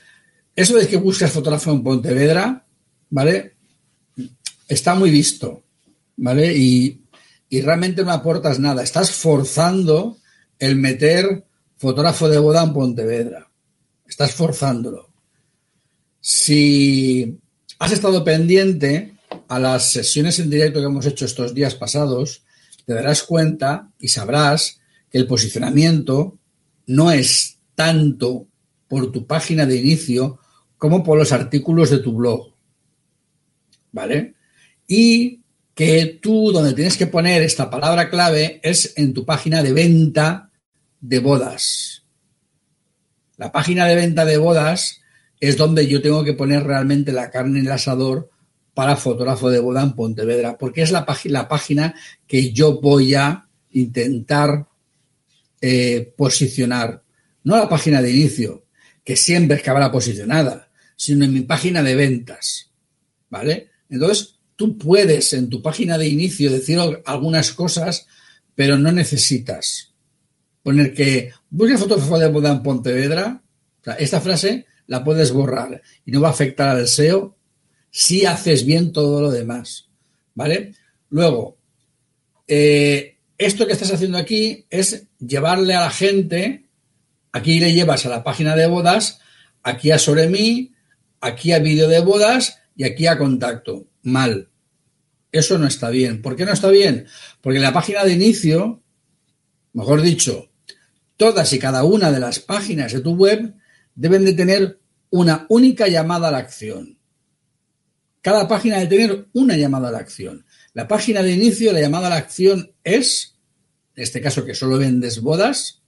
eso 0.55 0.75
de 0.75 0.87
que 0.87 0.97
buscas 0.97 1.31
fotógrafo 1.31 1.71
en 1.71 1.83
Pontevedra, 1.83 2.65
¿vale? 3.09 3.55
Está 4.67 4.95
muy 4.95 5.09
visto, 5.09 5.63
¿vale? 6.17 6.53
Y, 6.55 7.05
y 7.49 7.61
realmente 7.61 8.03
no 8.03 8.11
aportas 8.11 8.59
nada. 8.59 8.83
Estás 8.83 9.11
forzando 9.11 10.17
el 10.57 10.75
meter 10.75 11.45
fotógrafo 11.77 12.27
de 12.27 12.39
boda 12.39 12.63
en 12.63 12.73
Pontevedra. 12.73 13.48
Estás 14.09 14.33
forzándolo. 14.33 15.13
Si 16.19 17.39
has 17.77 17.91
estado 17.91 18.23
pendiente 18.23 19.13
a 19.47 19.59
las 19.59 19.91
sesiones 19.91 20.39
en 20.39 20.49
directo 20.49 20.79
que 20.79 20.87
hemos 20.87 21.05
hecho 21.05 21.25
estos 21.25 21.53
días 21.53 21.75
pasados, 21.75 22.41
te 22.85 22.95
darás 22.95 23.21
cuenta 23.21 23.91
y 23.99 24.07
sabrás 24.07 24.81
que 25.11 25.19
el 25.19 25.27
posicionamiento 25.27 26.39
no 26.87 27.11
es 27.11 27.59
tanto 27.75 28.47
por 28.87 29.11
tu 29.11 29.27
página 29.27 29.67
de 29.67 29.75
inicio 29.75 30.39
como 30.79 31.03
por 31.03 31.19
los 31.19 31.31
artículos 31.31 31.91
de 31.91 31.99
tu 31.99 32.13
blog. 32.13 32.55
¿Vale? 33.91 34.33
Y 34.87 35.39
que 35.75 36.19
tú 36.19 36.51
donde 36.51 36.73
tienes 36.73 36.97
que 36.97 37.07
poner 37.07 37.43
esta 37.43 37.69
palabra 37.69 38.09
clave 38.09 38.59
es 38.63 38.93
en 38.97 39.13
tu 39.13 39.23
página 39.23 39.61
de 39.61 39.71
venta 39.71 40.49
de 40.99 41.19
bodas. 41.19 41.88
La 43.39 43.53
página 43.53 43.87
de 43.87 43.95
venta 43.95 44.25
de 44.25 44.37
bodas 44.37 44.99
es 45.39 45.55
donde 45.55 45.87
yo 45.87 46.01
tengo 46.01 46.25
que 46.25 46.33
poner 46.33 46.61
realmente 46.61 47.13
la 47.13 47.31
carne 47.31 47.59
en 47.59 47.67
el 47.67 47.71
asador 47.71 48.29
para 48.73 48.97
fotógrafo 48.97 49.49
de 49.49 49.59
boda 49.61 49.81
en 49.81 49.93
Pontevedra, 49.93 50.57
porque 50.57 50.81
es 50.81 50.91
la, 50.91 51.05
página 51.05 51.95
que 52.27 52.51
yo 52.51 52.81
voy 52.81 53.15
a 53.15 53.47
intentar 53.71 54.67
eh, 55.61 56.13
posicionar, 56.17 57.01
no 57.45 57.55
la 57.55 57.69
página 57.69 58.01
de 58.01 58.11
inicio, 58.11 58.65
que 59.05 59.15
siempre 59.15 59.63
habrá 59.67 59.89
posicionada, 59.89 60.69
sino 60.97 61.23
en 61.23 61.33
mi 61.33 61.41
página 61.41 61.81
de 61.81 61.95
ventas. 61.95 62.69
¿Vale? 63.29 63.69
Entonces, 63.89 64.35
tú 64.57 64.77
puedes 64.77 65.31
en 65.31 65.49
tu 65.49 65.61
página 65.61 65.97
de 65.97 66.09
inicio 66.09 66.51
decir 66.51 66.77
algunas 67.05 67.53
cosas, 67.53 68.05
pero 68.53 68.77
no 68.77 68.91
necesitas 68.91 69.88
poner 70.69 70.93
que 70.93 71.31
busque 71.49 71.79
fotógrafo 71.79 72.19
de 72.19 72.27
boda 72.27 72.51
en 72.51 72.61
Pontevedra. 72.61 73.41
esta 73.97 74.21
frase 74.21 74.67
la 74.85 75.03
puedes 75.03 75.31
borrar 75.31 75.81
y 76.05 76.11
no 76.11 76.21
va 76.21 76.27
a 76.27 76.31
afectar 76.31 76.69
al 76.69 76.87
SEO 76.87 77.35
si 77.89 78.27
haces 78.27 78.67
bien 78.67 78.93
todo 78.93 79.19
lo 79.19 79.31
demás. 79.31 79.89
¿Vale? 80.35 80.75
Luego, 81.09 81.57
eh, 82.47 83.17
esto 83.39 83.65
que 83.65 83.73
estás 83.73 83.91
haciendo 83.91 84.19
aquí 84.19 84.67
es 84.69 85.07
llevarle 85.17 85.73
a 85.73 85.81
la 85.81 85.89
gente, 85.89 86.67
aquí 87.31 87.59
le 87.59 87.73
llevas 87.73 88.05
a 88.05 88.09
la 88.09 88.23
página 88.23 88.55
de 88.55 88.67
bodas, 88.67 89.21
aquí 89.63 89.89
a 89.89 89.97
sobre 89.97 90.27
mí, 90.27 90.73
aquí 91.19 91.51
a 91.51 91.57
vídeo 91.57 91.87
de 91.87 92.01
bodas 92.01 92.59
y 92.75 92.83
aquí 92.83 93.07
a 93.07 93.17
contacto. 93.17 93.87
Mal. 94.03 94.49
Eso 95.31 95.57
no 95.57 95.65
está 95.65 95.89
bien. 95.89 96.21
¿Por 96.21 96.35
qué 96.35 96.45
no 96.45 96.53
está 96.53 96.69
bien? 96.69 97.07
Porque 97.41 97.57
la 97.57 97.73
página 97.73 98.03
de 98.03 98.13
inicio, 98.13 98.83
mejor 99.73 100.03
dicho, 100.03 100.48
todas 101.19 101.51
y 101.51 101.59
cada 101.59 101.83
una 101.83 102.13
de 102.13 102.19
las 102.21 102.39
páginas 102.39 102.93
de 102.93 103.01
tu 103.01 103.13
web 103.13 103.53
deben 103.93 104.23
de 104.23 104.31
tener 104.31 104.79
una 105.09 105.45
única 105.49 105.89
llamada 105.89 106.29
a 106.29 106.31
la 106.31 106.37
acción. 106.37 106.97
Cada 108.21 108.47
página 108.47 108.77
debe 108.77 108.87
tener 108.87 109.27
una 109.33 109.57
llamada 109.57 109.89
a 109.89 109.91
la 109.91 109.97
acción. 109.97 110.45
La 110.73 110.87
página 110.87 111.21
de 111.21 111.33
inicio, 111.33 111.73
la 111.73 111.81
llamada 111.81 112.07
a 112.07 112.11
la 112.11 112.15
acción 112.15 112.71
es, 112.85 113.35
en 113.95 114.03
este 114.03 114.21
caso 114.21 114.45
que 114.45 114.55
solo 114.55 114.77
vendes 114.77 115.19
bodas, 115.19 115.81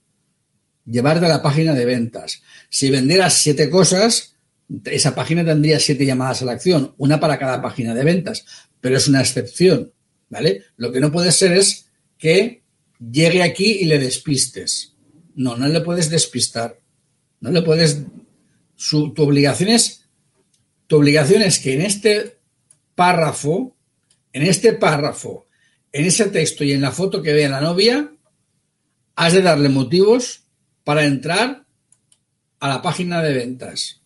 llevarte 0.86 1.26
a 1.26 1.30
la 1.30 1.41
página 1.41 1.74
de 1.74 1.86
ventas. 1.86 2.41
Si 2.70 2.91
vendieras 2.91 3.36
siete 3.36 3.70
cosas, 3.70 4.36
esa 4.84 5.15
página 5.15 5.46
tendría 5.46 5.80
siete 5.80 6.06
llamadas 6.06 6.41
a 6.41 6.46
la 6.46 6.52
acción, 6.52 6.94
una 6.98 7.22
para 7.22 7.39
cada 7.39 7.62
página 7.62 7.96
de 7.96 8.04
ventas, 8.04 8.46
pero 8.82 8.98
es 8.98 9.08
una 9.08 9.22
excepción, 9.22 9.94
¿vale? 10.30 10.65
Lo 10.76 10.91
que 10.91 11.00
no 11.00 11.10
puede 11.10 11.32
ser 11.32 11.54
es 11.54 11.86
que 12.17 12.63
llegue 13.00 13.44
aquí 13.44 13.78
y 13.80 13.86
le 13.86 13.98
despistes. 13.98 14.90
No, 15.36 15.58
no 15.58 15.67
le 15.67 15.82
puedes 15.82 16.10
despistar. 16.10 16.80
No 17.39 17.52
le 17.52 17.62
puedes. 17.62 18.04
Su, 18.76 19.13
tu 19.13 19.24
obligación 19.24 19.70
es. 19.70 20.06
Tu 20.88 20.98
obligación 20.98 21.41
es 21.41 21.60
que 21.60 21.74
en 21.74 21.82
este 21.82 22.39
párrafo 22.96 23.76
en 24.34 24.44
este 24.44 24.74
párrafo, 24.74 25.48
en 25.91 26.06
ese 26.06 26.26
texto 26.30 26.63
y 26.63 26.72
en 26.72 26.82
la 26.82 26.91
foto 26.91 27.22
que 27.22 27.34
vea 27.34 27.50
la 27.50 27.62
novia, 27.62 28.12
has 29.15 29.34
de 29.34 29.41
darle 29.41 29.70
motivos 29.70 30.46
para 30.84 31.06
entrar 31.06 31.65
a 32.60 32.67
la 32.67 32.82
página 32.82 33.22
de 33.22 33.34
ventas. 33.34 34.02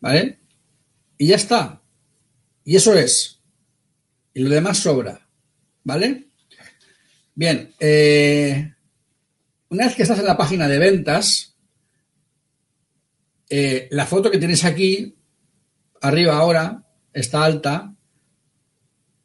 ¿Vale? 0.00 0.38
Y 1.18 1.28
ya 1.28 1.36
está. 1.36 1.82
Y 2.64 2.76
eso 2.76 2.94
es. 2.94 3.40
Y 4.34 4.40
lo 4.40 4.50
demás 4.50 4.78
sobra. 4.78 5.28
¿Vale? 5.84 6.28
Bien. 7.34 7.72
Eh, 7.78 8.73
una 9.70 9.86
vez 9.86 9.94
que 9.94 10.02
estás 10.02 10.18
en 10.18 10.26
la 10.26 10.36
página 10.36 10.68
de 10.68 10.78
ventas, 10.78 11.56
eh, 13.48 13.88
la 13.90 14.06
foto 14.06 14.30
que 14.30 14.38
tienes 14.38 14.64
aquí, 14.64 15.16
arriba 16.00 16.36
ahora, 16.36 16.84
está 17.12 17.44
alta, 17.44 17.94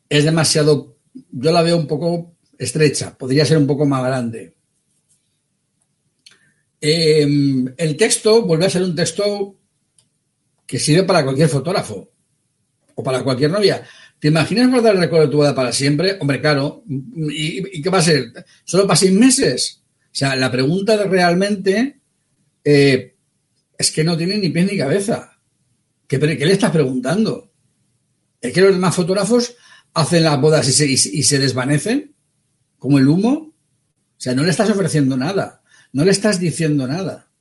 es 0.07 0.23
demasiado, 0.23 0.97
yo 1.31 1.51
la 1.51 1.61
veo 1.61 1.77
un 1.77 1.87
poco 1.87 2.35
estrecha, 2.57 3.17
podría 3.17 3.45
ser 3.45 3.57
un 3.57 3.67
poco 3.67 3.85
más 3.85 4.03
grande. 4.03 4.55
Em, 6.81 7.73
el 7.77 7.97
texto 7.97 8.43
vuelve 8.43 8.65
a 8.65 8.69
ser 8.69 8.83
un 8.83 8.95
texto 8.95 9.57
que 10.65 10.79
sirve 10.79 11.03
para 11.03 11.23
cualquier 11.23 11.49
fotógrafo 11.49 12.11
o 12.95 13.03
para 13.03 13.23
cualquier 13.23 13.51
novia. 13.51 13.83
¿Te 14.19 14.27
imaginas 14.27 14.69
guardar 14.69 14.95
el 14.95 15.01
recuerdo 15.01 15.25
de 15.25 15.31
tu 15.31 15.37
boda 15.37 15.55
para 15.55 15.71
siempre? 15.71 16.17
Hombre, 16.19 16.41
claro. 16.41 16.83
¿Y, 16.87 17.81
qué 17.81 17.89
va 17.89 17.99
a 17.99 18.03
ser? 18.03 18.31
¿Solo 18.63 18.85
para 18.85 18.97
seis 18.97 19.11
meses? 19.11 19.81
O 20.11 20.15
sea, 20.15 20.35
la 20.35 20.51
pregunta 20.51 20.97
de 20.97 21.05
realmente 21.05 22.01
eh, 22.63 23.15
es 23.77 23.91
que 23.91 24.03
no 24.03 24.17
tiene 24.17 24.37
ni 24.37 24.49
pie 24.49 24.65
ni 24.65 24.77
cabeza. 24.77 25.39
¿Qué, 26.07 26.19
¿Qué, 26.19 26.45
le 26.45 26.53
estás 26.53 26.71
preguntando? 26.71 27.51
Es 28.41 28.53
que 28.53 28.61
los 28.61 28.73
demás 28.73 28.95
fotógrafos 28.95 29.55
hacen 29.93 30.23
las 30.23 30.39
bodas 30.39 30.67
y 30.81 30.97
se, 30.97 31.39
desvanecen 31.39 32.15
como 32.77 32.97
el 32.97 33.07
humo. 33.07 33.31
O 33.31 34.21
sea, 34.21 34.33
no 34.33 34.43
le 34.43 34.49
estás 34.49 34.69
ofreciendo 34.69 35.15
nada, 35.15 35.61
no 35.93 36.03
le 36.03 36.11
estás 36.11 36.39
diciendo 36.39 36.87
nada. 36.87 37.31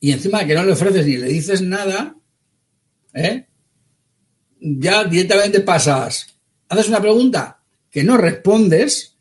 Y 0.00 0.10
encima 0.10 0.44
que 0.44 0.54
no 0.54 0.64
le 0.64 0.72
ofreces 0.72 1.06
ni 1.06 1.16
le 1.16 1.28
dices 1.28 1.62
nada, 1.62 2.16
¿eh? 3.14 3.46
ya 4.58 5.04
directamente 5.04 5.60
pasas, 5.60 6.26
haces 6.68 6.88
una 6.88 7.00
pregunta 7.00 7.62
que 7.90 8.02
no 8.02 8.16
respondes, 8.16 9.11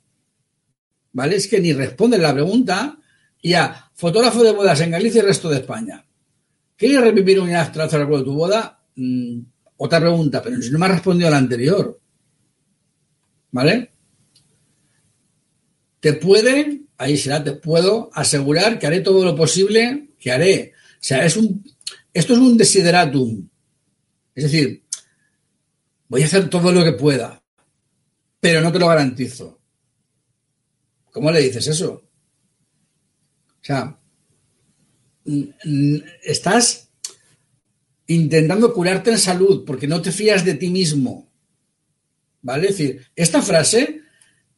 ¿vale? 1.13 1.35
Es 1.35 1.47
que 1.47 1.59
ni 1.59 1.73
respondes 1.73 2.19
la 2.19 2.33
pregunta, 2.33 2.97
y 3.41 3.51
ya, 3.51 3.91
fotógrafo 3.93 4.43
de 4.43 4.51
bodas 4.51 4.79
en 4.81 4.91
Galicia 4.91 5.19
y 5.19 5.21
el 5.21 5.27
resto 5.27 5.49
de 5.49 5.57
España. 5.57 6.05
¿Quieres 6.77 7.01
revivir 7.01 7.39
un 7.39 7.49
tras 7.49 7.91
de 7.91 8.05
tu 8.05 8.33
boda? 8.33 8.83
Mm, 8.95 9.39
otra 9.77 9.99
pregunta, 9.99 10.41
pero 10.41 10.57
no 10.57 10.79
me 10.79 10.85
has 10.85 10.91
respondido 10.91 11.27
a 11.27 11.31
la 11.31 11.37
anterior. 11.37 11.99
¿Vale? 13.51 13.91
Te 15.99 16.13
puede, 16.13 16.81
ahí 16.97 17.17
será, 17.17 17.43
te 17.43 17.53
puedo 17.53 18.09
asegurar 18.13 18.79
que 18.79 18.87
haré 18.87 19.01
todo 19.01 19.23
lo 19.23 19.35
posible 19.35 20.09
que 20.19 20.31
haré. 20.31 20.73
O 20.75 21.03
sea, 21.03 21.25
es 21.25 21.37
un, 21.37 21.63
esto 22.13 22.33
es 22.33 22.39
un 22.39 22.57
desideratum. 22.57 23.47
Es 24.33 24.45
decir, 24.45 24.83
voy 26.07 26.23
a 26.23 26.25
hacer 26.25 26.49
todo 26.49 26.71
lo 26.71 26.83
que 26.83 26.93
pueda, 26.93 27.43
pero 28.39 28.61
no 28.61 28.71
te 28.71 28.79
lo 28.79 28.87
garantizo. 28.87 29.60
¿Cómo 31.11 31.31
le 31.31 31.41
dices 31.41 31.67
eso? 31.67 32.03
O 33.61 33.63
sea, 33.63 33.99
estás 36.23 36.89
intentando 38.07 38.73
curarte 38.73 39.11
en 39.11 39.17
salud 39.17 39.63
porque 39.65 39.87
no 39.87 40.01
te 40.01 40.11
fías 40.11 40.43
de 40.43 40.55
ti 40.55 40.69
mismo. 40.69 41.31
¿Vale? 42.41 42.69
Es 42.69 42.77
decir, 42.77 43.07
esta 43.15 43.41
frase 43.41 44.01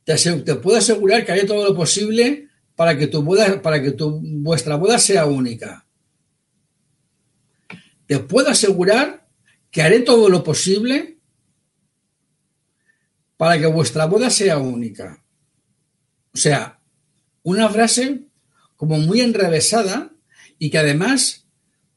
te, 0.06 0.56
puedo 0.56 0.78
asegurar 0.78 1.26
que 1.26 1.32
haré 1.32 1.46
todo 1.46 1.66
lo 1.66 1.76
posible 1.76 2.48
para 2.76 2.98
que 2.98 3.08
tu 3.08 3.22
boda, 3.22 3.62
para 3.62 3.82
que 3.82 3.92
tu, 3.92 4.20
vuestra 4.22 4.76
boda 4.76 4.98
sea 5.00 5.26
única. 5.26 5.86
Te 8.06 8.20
puedo 8.20 8.50
asegurar 8.50 9.28
que 9.70 9.82
haré 9.82 10.02
todo 10.02 10.30
lo 10.30 10.44
posible 10.44 11.20
para 13.38 13.60
que 13.60 13.66
vuestra 13.66 14.06
boda 14.06 14.30
sea 14.30 14.58
única. 14.58 15.23
O 16.34 16.38
sea, 16.38 16.80
una 17.44 17.70
frase 17.70 18.22
como 18.76 18.98
muy 18.98 19.22
enrevesada 19.22 20.12
y 20.58 20.70
que 20.70 20.78
además 20.78 21.46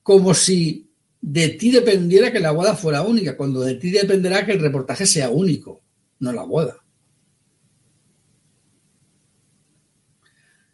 como 0.03 0.35
si 0.35 0.89
de 1.21 1.49
ti 1.49 1.71
dependiera 1.71 2.31
que 2.31 2.39
la 2.39 2.53
boda 2.53 2.77
fuera 2.77 3.03
única, 3.03 3.37
cuando 3.37 3.61
de 3.61 3.75
ti 3.75 3.91
dependerá 3.91 4.47
que 4.47 4.53
el 4.53 4.61
reportaje 4.61 5.07
sea 5.07 5.31
único, 5.31 5.83
no 6.21 6.33
la 6.33 6.45
boda. 6.45 6.77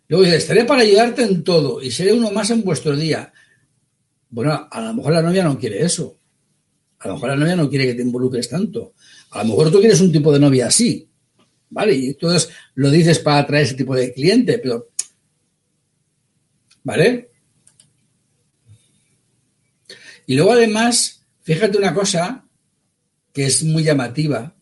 Luego 0.09 0.25
dice, 0.25 0.37
estaré 0.37 0.67
para 0.67 0.83
ayudarte 0.83 1.23
en 1.23 1.43
todo 1.43 1.81
y 1.81 1.91
seré 1.91 2.13
uno 2.13 2.31
más 2.31 2.51
en 2.51 2.63
vuestro 2.63 2.95
día. 2.95 3.33
Bueno, 4.29 4.69
a 4.71 4.81
lo 4.83 4.93
mejor 4.93 5.15
la 5.15 5.23
novia 5.23 5.45
no 5.45 5.59
quiere 5.59 5.83
eso. 5.83 6.19
A 6.99 7.09
lo 7.09 7.15
mejor 7.15 7.31
la 7.31 7.37
novia 7.37 7.57
no 7.57 7.71
quiere 7.71 7.87
que 7.87 7.95
te 7.95 8.03
involucres 8.03 8.49
tanto. 8.49 8.93
A 9.31 9.43
lo 9.43 9.51
mejor 9.51 9.71
tú 9.71 9.79
quieres 9.81 10.01
un 10.03 10.13
tipo 10.13 10.31
de 10.31 10.39
novia 10.39 10.67
así. 10.67 11.09
¿Vale? 11.73 11.95
Y 11.95 12.07
entonces 12.09 12.51
lo 12.75 12.91
dices 12.91 13.19
para 13.19 13.39
atraer 13.39 13.65
ese 13.65 13.75
tipo 13.75 13.95
de 13.95 14.13
cliente, 14.13 14.59
pero. 14.59 14.91
¿Vale? 16.85 17.31
Y 20.27 20.35
luego 20.35 20.53
además, 20.53 21.25
fíjate 21.41 21.79
una 21.79 21.95
cosa 21.95 22.45
que 23.33 23.47
es 23.47 23.65
muy 23.65 23.83
llamativa, 23.83 24.55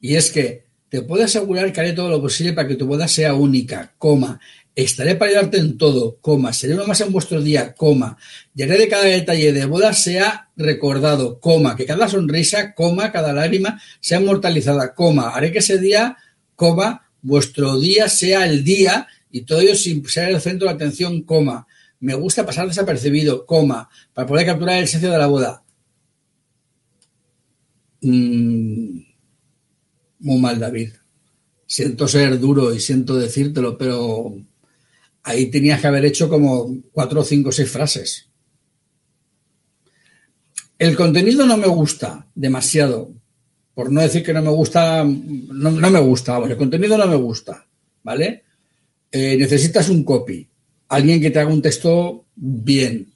y 0.00 0.16
es 0.16 0.32
que 0.32 0.64
te 0.88 1.02
puedo 1.02 1.24
asegurar 1.24 1.72
que 1.72 1.80
haré 1.80 1.92
todo 1.92 2.08
lo 2.08 2.20
posible 2.20 2.52
para 2.52 2.68
que 2.68 2.76
tu 2.76 2.86
boda 2.86 3.06
sea 3.08 3.34
única, 3.34 3.94
coma. 3.98 4.40
Estaré 4.74 5.16
para 5.16 5.30
ayudarte 5.30 5.58
en 5.58 5.76
todo, 5.78 6.18
coma. 6.20 6.52
Seré 6.52 6.74
uno 6.74 6.86
más 6.86 7.00
en 7.02 7.12
vuestro 7.12 7.40
día, 7.40 7.74
coma. 7.74 8.16
Haré 8.58 8.78
de 8.78 8.88
cada 8.88 9.04
detalle 9.04 9.52
de 9.52 9.66
boda 9.66 9.92
sea 9.92 10.50
recordado, 10.56 11.38
coma. 11.40 11.76
Que 11.76 11.86
cada 11.86 12.08
sonrisa, 12.08 12.74
coma, 12.74 13.12
cada 13.12 13.32
lágrima 13.32 13.80
sea 14.00 14.20
inmortalizada, 14.20 14.94
coma. 14.94 15.30
Haré 15.30 15.52
que 15.52 15.58
ese 15.58 15.78
día, 15.78 16.16
coma, 16.62 17.10
vuestro 17.22 17.80
día 17.80 18.08
sea 18.08 18.46
el 18.46 18.62
día 18.62 19.08
y 19.32 19.40
todo 19.40 19.60
ello 19.60 19.74
sin 19.74 20.06
ser 20.06 20.28
el 20.28 20.40
centro 20.40 20.68
de 20.68 20.74
atención, 20.74 21.22
coma. 21.22 21.66
Me 21.98 22.14
gusta 22.14 22.46
pasar 22.46 22.68
desapercibido, 22.68 23.44
coma, 23.46 23.90
para 24.14 24.28
poder 24.28 24.46
capturar 24.46 24.76
el 24.76 24.84
esencia 24.84 25.10
de 25.10 25.18
la 25.18 25.26
boda. 25.26 25.64
Mm, 28.02 29.00
muy 30.20 30.40
mal, 30.40 30.60
David. 30.60 30.90
Siento 31.66 32.06
ser 32.06 32.38
duro 32.38 32.72
y 32.72 32.78
siento 32.78 33.16
decírtelo, 33.16 33.76
pero 33.76 34.32
ahí 35.24 35.46
tenías 35.46 35.80
que 35.80 35.88
haber 35.88 36.04
hecho 36.04 36.28
como 36.28 36.76
cuatro, 36.92 37.24
cinco, 37.24 37.50
seis 37.50 37.70
frases. 37.70 38.28
El 40.78 40.94
contenido 40.94 41.44
no 41.44 41.56
me 41.56 41.66
gusta 41.66 42.28
demasiado, 42.36 43.12
por 43.74 43.90
no 43.90 44.00
decir 44.00 44.22
que 44.22 44.32
no 44.32 44.42
me 44.42 44.50
gusta, 44.50 45.04
no, 45.04 45.70
me 45.70 46.00
gusta, 46.00 46.38
el 46.38 46.56
contenido 46.56 46.98
no 46.98 47.06
me 47.06 47.16
gusta, 47.16 47.66
¿vale? 48.02 48.44
Eh, 49.10 49.36
necesitas 49.36 49.88
un 49.88 50.04
copy, 50.04 50.48
alguien 50.88 51.20
que 51.20 51.30
te 51.30 51.38
haga 51.38 51.52
un 51.52 51.62
texto 51.62 52.26
bien, 52.34 53.12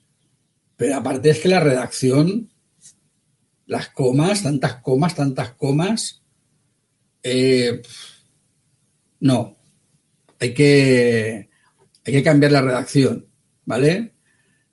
pero 0.77 0.97
aparte 0.97 1.31
es 1.31 1.41
que 1.41 1.49
la 1.49 1.61
redacción, 1.61 2.51
las 3.67 3.89
comas, 3.91 4.43
tantas 4.43 4.77
comas, 4.77 5.15
tantas 5.15 5.53
comas, 5.53 6.23
eh, 7.23 7.83
no, 9.21 9.57
hay 10.39 10.55
que, 10.55 11.51
hay 12.05 12.13
que 12.13 12.23
cambiar 12.23 12.53
la 12.53 12.63
redacción, 12.63 13.27
¿vale? 13.65 14.13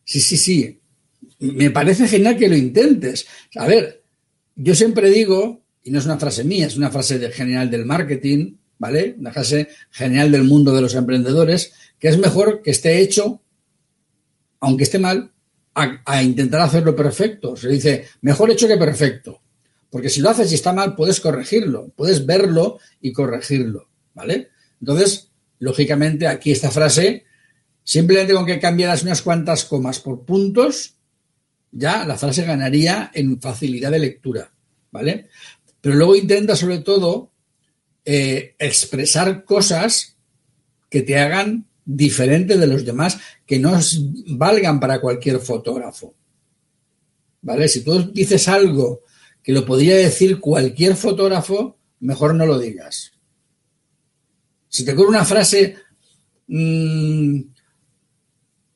Sí, 0.03 0.19
sí, 0.19 0.37
sí. 0.37 0.79
Me 1.39 1.71
parece 1.71 2.07
genial 2.07 2.37
que 2.37 2.49
lo 2.49 2.55
intentes. 2.55 3.25
A 3.55 3.65
ver, 3.67 4.03
yo 4.55 4.75
siempre 4.75 5.09
digo, 5.09 5.62
y 5.83 5.91
no 5.91 5.99
es 5.99 6.05
una 6.05 6.17
frase 6.17 6.43
mía, 6.43 6.67
es 6.67 6.77
una 6.77 6.89
frase 6.89 7.19
de 7.19 7.31
general 7.31 7.69
del 7.69 7.85
marketing, 7.85 8.55
¿vale? 8.77 9.15
Una 9.19 9.31
frase 9.31 9.69
general 9.91 10.31
del 10.31 10.43
mundo 10.43 10.73
de 10.73 10.81
los 10.81 10.95
emprendedores, 10.95 11.73
que 11.99 12.07
es 12.07 12.17
mejor 12.17 12.61
que 12.61 12.71
esté 12.71 12.99
hecho, 12.99 13.41
aunque 14.59 14.83
esté 14.83 14.99
mal, 14.99 15.31
a, 15.75 16.01
a, 16.05 16.23
intentar 16.23 16.61
hacerlo 16.61 16.95
perfecto. 16.95 17.55
Se 17.55 17.67
dice, 17.67 18.05
mejor 18.21 18.51
hecho 18.51 18.67
que 18.67 18.77
perfecto. 18.77 19.41
Porque 19.89 20.09
si 20.09 20.21
lo 20.21 20.29
haces 20.29 20.51
y 20.51 20.55
está 20.55 20.73
mal, 20.73 20.95
puedes 20.95 21.19
corregirlo, 21.19 21.91
puedes 21.95 22.25
verlo 22.25 22.79
y 22.99 23.11
corregirlo, 23.13 23.89
¿vale? 24.13 24.49
Entonces, 24.79 25.29
lógicamente, 25.59 26.27
aquí 26.27 26.51
esta 26.51 26.71
frase, 26.71 27.25
simplemente 27.83 28.33
con 28.33 28.45
que 28.45 28.59
cambiaras 28.59 29.03
unas 29.03 29.21
cuantas 29.21 29.65
comas 29.65 29.99
por 29.99 30.25
puntos, 30.25 30.95
ya 31.71 32.05
la 32.05 32.17
frase 32.17 32.43
ganaría 32.43 33.11
en 33.13 33.39
facilidad 33.39 33.91
de 33.91 33.99
lectura, 33.99 34.51
¿vale? 34.91 35.29
Pero 35.83 35.97
luego 35.97 36.15
intenta, 36.15 36.55
sobre 36.55 36.79
todo, 36.79 37.29
eh, 38.05 38.55
expresar 38.57 39.43
cosas 39.43 40.15
que 40.89 41.01
te 41.01 41.19
hagan 41.19 41.67
diferente 41.83 42.57
de 42.57 42.67
los 42.67 42.85
demás, 42.85 43.19
que 43.45 43.59
no 43.59 43.77
valgan 44.27 44.79
para 44.79 45.01
cualquier 45.01 45.39
fotógrafo. 45.39 46.15
¿Vale? 47.41 47.67
Si 47.67 47.83
tú 47.83 48.13
dices 48.13 48.47
algo 48.47 49.01
que 49.43 49.51
lo 49.51 49.65
podría 49.65 49.97
decir 49.97 50.39
cualquier 50.39 50.95
fotógrafo, 50.95 51.77
mejor 51.99 52.33
no 52.33 52.45
lo 52.45 52.57
digas. 52.59 53.11
Si 54.69 54.85
te 54.85 54.93
ocurre 54.93 55.09
una 55.09 55.25
frase, 55.25 55.75
mmm, 56.47 57.41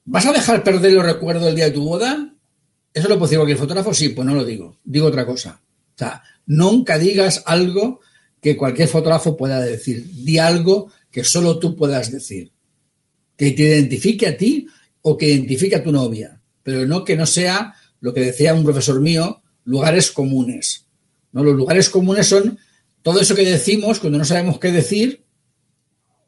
¿vas 0.04 0.26
a 0.26 0.34
dejar 0.34 0.62
perder 0.62 0.92
los 0.92 1.06
recuerdos 1.06 1.46
del 1.46 1.56
día 1.56 1.66
de 1.68 1.72
tu 1.72 1.86
boda? 1.86 2.34
¿Eso 2.94 3.08
lo 3.08 3.18
puede 3.18 3.30
decir 3.30 3.38
cualquier 3.38 3.60
fotógrafo? 3.60 3.94
Sí, 3.94 4.10
pues 4.10 4.28
no 4.28 4.36
lo 4.36 4.44
digo. 4.44 4.78
Digo 4.84 5.08
otra 5.08 5.26
cosa. 5.26 5.62
O 5.64 5.98
sea, 5.98 6.22
nunca 6.48 6.98
digas 6.98 7.44
algo 7.46 8.00
que 8.42 8.58
cualquier 8.58 8.88
fotógrafo 8.88 9.38
pueda 9.38 9.60
decir. 9.62 10.10
Di 10.12 10.40
algo 10.40 10.92
que 11.12 11.24
solo 11.24 11.60
tú 11.60 11.76
puedas 11.76 12.12
decir. 12.12 12.52
Que 13.36 13.52
te 13.52 13.64
identifique 13.64 14.28
a 14.28 14.38
ti 14.38 14.68
o 15.02 15.18
que 15.18 15.28
identifique 15.28 15.76
a 15.76 15.84
tu 15.84 15.92
novia. 15.92 16.42
Pero 16.64 16.88
no 16.88 17.04
que 17.04 17.16
no 17.16 17.26
sea 17.26 17.76
lo 18.00 18.14
que 18.14 18.22
decía 18.22 18.54
un 18.54 18.64
profesor 18.64 19.00
mío, 19.00 19.42
lugares 19.64 20.12
comunes. 20.12 20.88
¿no? 21.32 21.44
Los 21.44 21.56
lugares 21.56 21.90
comunes 21.90 22.28
son 22.28 22.58
todo 23.02 23.20
eso 23.20 23.36
que 23.36 23.46
decimos 23.46 24.00
cuando 24.00 24.18
no 24.18 24.26
sabemos 24.26 24.60
qué 24.60 24.72
decir 24.72 25.26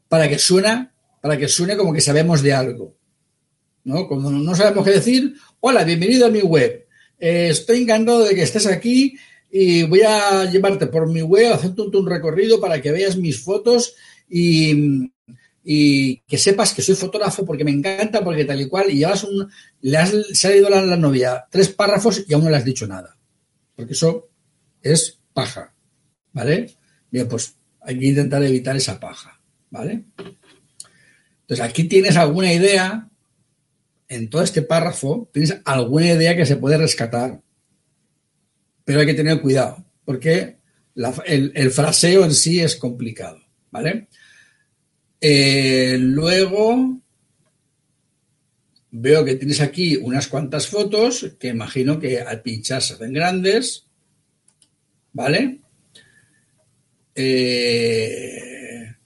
para 0.08 0.28
que 0.28 0.38
suena, 0.38 0.94
para 1.20 1.36
que 1.36 1.48
suene 1.48 1.76
como 1.76 1.92
que 1.92 2.00
sabemos 2.00 2.42
de 2.42 2.52
algo. 2.52 2.96
¿no? 3.84 4.08
Cuando 4.08 4.30
no 4.30 4.54
sabemos 4.54 4.84
qué 4.84 4.92
decir, 4.92 5.34
hola, 5.60 5.84
bienvenido 5.84 6.26
a 6.26 6.30
mi 6.30 6.40
web. 6.40 6.86
Eh, 7.18 7.48
estoy 7.50 7.82
encantado 7.82 8.24
de 8.24 8.34
que 8.34 8.42
estés 8.42 8.66
aquí 8.66 9.16
y 9.50 9.82
voy 9.84 10.02
a 10.02 10.44
llevarte 10.44 10.86
por 10.86 11.10
mi 11.10 11.22
web, 11.22 11.52
hacerte 11.52 11.82
un, 11.82 11.94
un 11.94 12.06
recorrido 12.06 12.60
para 12.60 12.80
que 12.80 12.92
veas 12.92 13.16
mis 13.16 13.42
fotos 13.42 13.94
y, 14.28 15.10
y, 15.64 16.18
que 16.20 16.38
sepas 16.38 16.72
que 16.72 16.82
soy 16.82 16.94
fotógrafo 16.94 17.44
porque 17.44 17.64
me 17.64 17.72
encanta, 17.72 18.22
porque 18.22 18.44
tal 18.44 18.60
y 18.60 18.68
cual, 18.68 18.90
y 18.90 18.98
llevas 18.98 19.24
un, 19.24 19.50
le 19.80 19.96
has, 19.96 20.14
se 20.32 20.48
ha 20.48 20.56
ido 20.56 20.70
la, 20.70 20.82
la 20.82 20.96
novia 20.96 21.46
tres 21.50 21.68
párrafos 21.68 22.24
y 22.28 22.34
aún 22.34 22.44
no 22.44 22.50
le 22.50 22.56
has 22.56 22.64
dicho 22.64 22.86
nada. 22.86 23.16
Porque 23.74 23.94
eso 23.94 24.28
es 24.82 25.18
paja. 25.32 25.74
¿Vale? 26.32 26.76
Bien, 27.10 27.26
pues 27.26 27.56
hay 27.80 27.98
que 27.98 28.06
intentar 28.06 28.42
evitar 28.44 28.76
esa 28.76 29.00
paja. 29.00 29.40
¿Vale? 29.70 30.04
Entonces, 31.40 31.66
aquí 31.66 31.84
tienes 31.84 32.16
alguna 32.16 32.52
idea, 32.52 33.08
en 34.08 34.30
todo 34.30 34.42
este 34.42 34.62
párrafo, 34.62 35.28
tienes 35.32 35.60
alguna 35.64 36.06
idea 36.06 36.36
que 36.36 36.46
se 36.46 36.56
puede 36.56 36.76
rescatar, 36.76 37.40
pero 38.90 39.02
hay 39.02 39.06
que 39.06 39.14
tener 39.14 39.40
cuidado, 39.40 39.84
porque 40.04 40.56
el, 41.24 41.70
fraseo 41.70 42.24
en 42.24 42.34
sí 42.34 42.58
es 42.58 42.74
complicado, 42.74 43.40
¿vale? 43.70 44.08
Eh, 45.20 45.96
luego, 46.00 46.98
veo 48.90 49.24
que 49.24 49.36
tienes 49.36 49.60
aquí 49.60 49.96
unas 49.96 50.26
cuantas 50.26 50.66
fotos 50.66 51.36
que 51.38 51.46
imagino 51.46 52.00
que 52.00 52.20
al 52.20 52.42
pinchar 52.42 52.82
se 52.82 52.94
hacen 52.94 53.12
grandes, 53.12 53.86
¿vale? 55.12 55.60
Eh, 57.14 58.50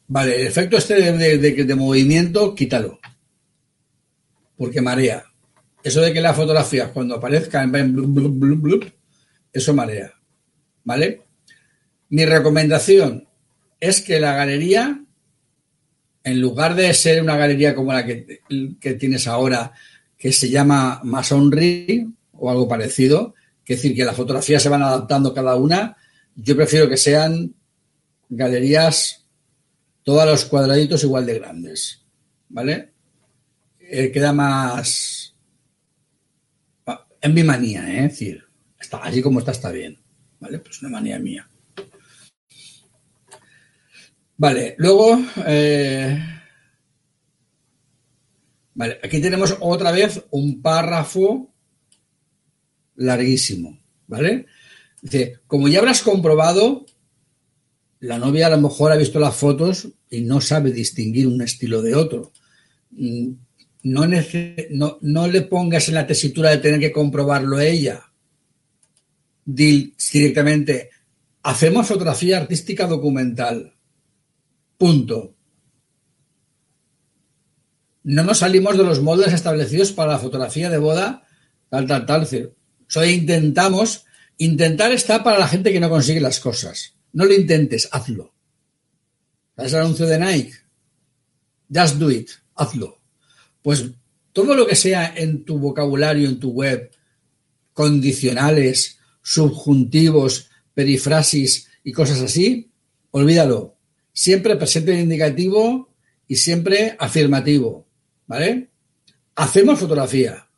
Vale, 0.06 0.40
el 0.40 0.46
efecto 0.46 0.78
este 0.78 0.94
de, 0.94 1.38
de, 1.38 1.64
de, 1.64 1.74
movimiento, 1.74 2.54
quítalo. 2.54 3.00
Porque 4.56 4.80
marea. 4.80 5.24
Eso 5.82 6.00
de 6.00 6.12
que 6.12 6.20
las 6.20 6.36
fotografías 6.36 6.90
cuando 6.92 7.16
aparezcan 7.16 7.70
blub, 7.70 8.06
blub, 8.06 8.32
blub, 8.32 8.60
blub, 8.60 8.92
eso 9.54 9.72
marea. 9.72 10.12
¿Vale? 10.84 11.22
Mi 12.10 12.26
recomendación 12.26 13.26
es 13.80 14.02
que 14.02 14.20
la 14.20 14.34
galería, 14.34 15.02
en 16.22 16.40
lugar 16.40 16.74
de 16.74 16.92
ser 16.92 17.22
una 17.22 17.36
galería 17.36 17.74
como 17.74 17.92
la 17.92 18.04
que, 18.04 18.40
que 18.78 18.94
tienes 18.94 19.26
ahora, 19.26 19.72
que 20.18 20.32
se 20.32 20.50
llama 20.50 21.00
Masonry, 21.04 22.06
o 22.32 22.50
algo 22.50 22.68
parecido, 22.68 23.34
que 23.64 23.76
decir 23.76 23.94
que 23.94 24.04
las 24.04 24.16
fotografías 24.16 24.62
se 24.62 24.68
van 24.68 24.82
adaptando 24.82 25.32
cada 25.32 25.56
una. 25.56 25.96
Yo 26.34 26.56
prefiero 26.56 26.88
que 26.88 26.96
sean 26.96 27.54
galerías, 28.28 29.26
todos 30.02 30.26
los 30.26 30.44
cuadraditos 30.44 31.02
igual 31.04 31.24
de 31.24 31.38
grandes, 31.38 32.04
¿vale? 32.48 32.92
Eh, 33.78 34.10
queda 34.10 34.32
más 34.32 35.34
en 37.24 37.32
mi 37.32 37.42
manía, 37.42 37.88
¿eh? 37.90 38.04
es 38.04 38.10
decir, 38.10 38.44
así 38.92 39.22
como 39.22 39.38
está, 39.38 39.52
está 39.52 39.70
bien, 39.70 39.98
¿vale? 40.40 40.58
Pues 40.58 40.80
una 40.82 40.90
manía 40.90 41.18
mía. 41.18 41.48
Vale, 44.36 44.74
luego, 44.78 45.18
eh, 45.46 46.18
vale, 48.74 48.98
aquí 49.02 49.20
tenemos 49.20 49.56
otra 49.60 49.92
vez 49.92 50.24
un 50.30 50.60
párrafo 50.60 51.54
larguísimo, 52.96 53.78
¿vale? 54.06 54.46
Dice, 55.00 55.40
como 55.46 55.68
ya 55.68 55.78
habrás 55.78 56.02
comprobado, 56.02 56.84
la 58.00 58.18
novia 58.18 58.48
a 58.48 58.50
lo 58.50 58.60
mejor 58.60 58.92
ha 58.92 58.96
visto 58.96 59.20
las 59.20 59.36
fotos 59.36 59.88
y 60.10 60.22
no 60.22 60.40
sabe 60.40 60.72
distinguir 60.72 61.26
un 61.26 61.40
estilo 61.40 61.80
de 61.80 61.94
otro. 61.94 62.32
Mm, 62.90 63.32
no, 63.84 64.06
no, 64.70 64.98
no 65.00 65.26
le 65.28 65.42
pongas 65.42 65.88
en 65.88 65.94
la 65.94 66.06
tesitura 66.06 66.50
de 66.50 66.58
tener 66.58 66.80
que 66.80 66.92
comprobarlo 66.92 67.60
ella. 67.60 68.10
Directamente, 69.44 70.90
hacemos 71.42 71.86
fotografía 71.86 72.38
artística 72.38 72.86
documental. 72.86 73.76
Punto. 74.78 75.34
No 78.02 78.24
nos 78.24 78.38
salimos 78.38 78.76
de 78.76 78.84
los 78.84 79.00
moldes 79.00 79.32
establecidos 79.32 79.92
para 79.92 80.12
la 80.12 80.18
fotografía 80.18 80.68
de 80.68 80.78
boda, 80.78 81.26
tal, 81.68 81.86
tal, 81.86 82.06
tal. 82.06 82.28
Intentamos, 83.06 84.04
intentar 84.36 84.92
está 84.92 85.24
para 85.24 85.38
la 85.38 85.48
gente 85.48 85.72
que 85.72 85.80
no 85.80 85.88
consigue 85.88 86.20
las 86.20 86.40
cosas. 86.40 86.94
No 87.12 87.24
lo 87.24 87.32
intentes, 87.32 87.88
hazlo. 87.92 88.34
¿Sabes 89.56 89.72
el 89.72 89.80
anuncio 89.80 90.06
de 90.06 90.18
Nike? 90.18 90.54
Just 91.72 91.96
do 91.96 92.10
it, 92.10 92.28
hazlo. 92.54 93.00
Pues 93.62 93.84
todo 94.32 94.54
lo 94.54 94.66
que 94.66 94.76
sea 94.76 95.14
en 95.16 95.44
tu 95.44 95.58
vocabulario, 95.58 96.28
en 96.28 96.40
tu 96.40 96.50
web, 96.50 96.90
condicionales, 97.72 98.98
subjuntivos, 99.24 100.50
perifrasis 100.74 101.68
y 101.82 101.92
cosas 101.92 102.20
así, 102.20 102.70
olvídalo. 103.10 103.76
Siempre 104.12 104.54
presente 104.54 105.00
indicativo 105.00 105.88
y 106.28 106.36
siempre 106.36 106.94
afirmativo. 107.00 107.88
¿Vale? 108.26 108.68
Hacemos 109.34 109.80
fotografía. 109.80 110.48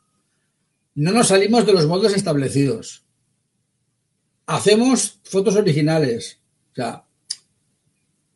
No 0.94 1.12
nos 1.12 1.28
salimos 1.28 1.64
de 1.64 1.72
los 1.72 1.86
moldes 1.86 2.14
establecidos. 2.14 3.04
Hacemos 4.46 5.20
fotos 5.24 5.56
originales. 5.56 6.40
O 6.72 6.74
sea, 6.74 7.04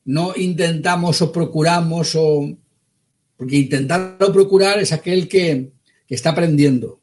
no 0.05 0.33
intentamos 0.37 1.21
o 1.23 1.33
procuramos 1.33 2.15
o... 2.17 2.57
Porque 3.37 3.57
intentar 3.57 4.17
o 4.21 4.33
procurar 4.33 4.79
es 4.79 4.93
aquel 4.93 5.29
que, 5.29 5.73
que 6.07 6.15
está 6.15 6.31
aprendiendo. 6.31 7.00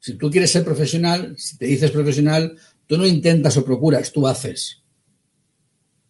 Si 0.00 0.14
tú 0.14 0.30
quieres 0.30 0.50
ser 0.50 0.64
profesional, 0.64 1.34
si 1.36 1.56
te 1.58 1.66
dices 1.66 1.90
profesional, 1.90 2.56
tú 2.86 2.96
no 2.96 3.06
intentas 3.06 3.56
o 3.56 3.64
procuras, 3.64 4.12
tú 4.12 4.26
haces. 4.26 4.82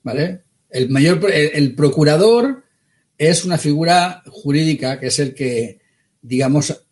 ¿Vale? 0.03 0.43
El 0.71 0.91
mayor, 0.91 1.21
el, 1.33 1.75
procurador 1.75 2.65
es 3.17 3.45
una 3.45 3.59
figura 3.59 4.23
jurídica 4.27 5.01
que 5.01 5.07
es 5.07 5.19
el 5.19 5.35
que, 5.35 5.81
digamos, 6.21 6.83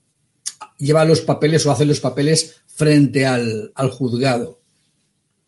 lleva 0.79 1.05
los 1.05 1.21
papeles 1.21 1.65
o 1.67 1.71
hace 1.71 1.85
los 1.85 2.01
papeles 2.01 2.63
frente 2.67 3.27
al, 3.27 3.73
al 3.75 3.91
juzgado. 3.91 4.61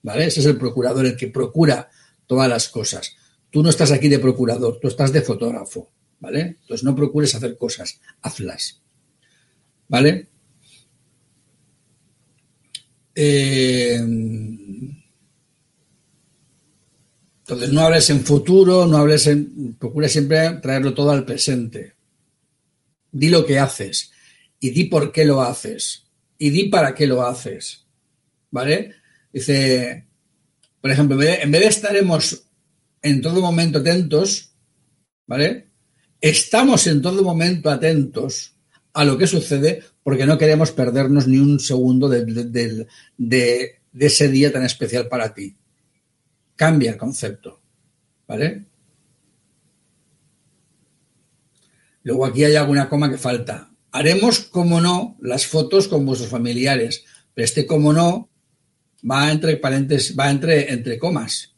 ¿Vale? 0.03 0.27
Ese 0.27 0.41
es 0.41 0.47
el 0.47 0.59
procurador, 0.59 1.07
el 1.07 1.17
que 1.17 1.29
procura 1.29 1.91
todas 2.27 2.49
las 2.49 2.69
cosas. 2.69 3.17
Tú 3.51 3.63
no 3.63 3.71
estás 3.71 3.91
aquí 3.91 4.09
de 4.09 4.19
procurador, 4.19 4.79
tú 4.81 4.89
estás 4.89 5.13
de 5.13 5.23
fotógrafo. 5.23 5.91
¿Vale? 6.21 6.41
Entonces 6.61 6.85
no 6.85 6.97
procures 6.97 7.35
hacer 7.35 7.57
cosas, 7.57 8.01
hazlas. 8.23 8.81
¿Vale? 9.89 10.29
Eh, 13.21 13.97
entonces 17.41 17.73
no 17.73 17.81
hables 17.81 18.11
en 18.11 18.21
futuro, 18.21 18.87
no 18.87 18.97
hables 18.97 19.27
en. 19.27 19.75
Procura 19.75 20.09
siempre 20.09 20.51
traerlo 20.63 20.95
todo 20.95 21.11
al 21.11 21.25
presente. 21.25 21.95
Di 23.11 23.29
lo 23.29 23.45
que 23.45 23.59
haces 23.59 24.13
y 24.61 24.71
di 24.71 24.85
por 24.85 25.11
qué 25.11 25.25
lo 25.25 25.43
haces 25.43 26.05
y 26.39 26.51
di 26.51 26.69
para 26.69 26.95
qué 26.95 27.09
lo 27.09 27.27
haces. 27.27 27.87
¿Vale? 28.53 28.95
Dice, 29.33 30.07
por 30.81 30.93
ejemplo, 30.93 31.21
en 31.21 31.51
vez 31.51 31.61
de, 31.61 31.67
estaremos 31.67 32.45
en 33.03 33.21
todo 33.21 33.41
momento 33.41 33.81
atentos, 33.81 34.55
¿vale? 35.27 35.71
Estamos 36.21 36.87
en 36.87 37.03
todo 37.03 37.25
momento 37.25 37.69
atentos 37.69 38.55
a 38.93 39.05
lo 39.05 39.17
que 39.19 39.27
sucede 39.27 39.83
porque 40.03 40.27
no 40.27 40.39
queremos 40.39 40.73
perdernos 40.73 41.27
ni 41.27 41.39
un 41.39 41.61
segundo 41.61 42.09
de, 42.09 42.87
ese 43.99 44.29
día 44.29 44.53
tan 44.53 44.65
especial 44.65 45.09
para 45.09 45.35
ti. 45.35 45.57
Cambia 46.57 46.93
el 46.93 46.97
concepto, 46.97 47.61
¿vale? 48.27 48.67
Luego 52.03 52.27
aquí 52.27 52.45
hay 52.45 52.57
alguna 52.57 52.89
coma 52.89 53.11
que 53.11 53.19
falta. 53.19 53.71
Haremos, 53.93 54.41
como 54.41 54.81
no, 54.81 55.17
las 55.21 55.47
fotos 55.47 55.89
con 55.89 56.07
vuestros 56.07 56.31
familiares, 56.31 57.05
pero 57.35 57.45
este 57.45 57.67
como 57.67 57.93
no 57.93 58.31
va 59.09 59.31
entre 59.31 59.57
paréntesis, 59.57 60.17
va 60.19 60.31
entre, 60.31 60.73
entre 60.73 60.99
comas. 60.99 61.55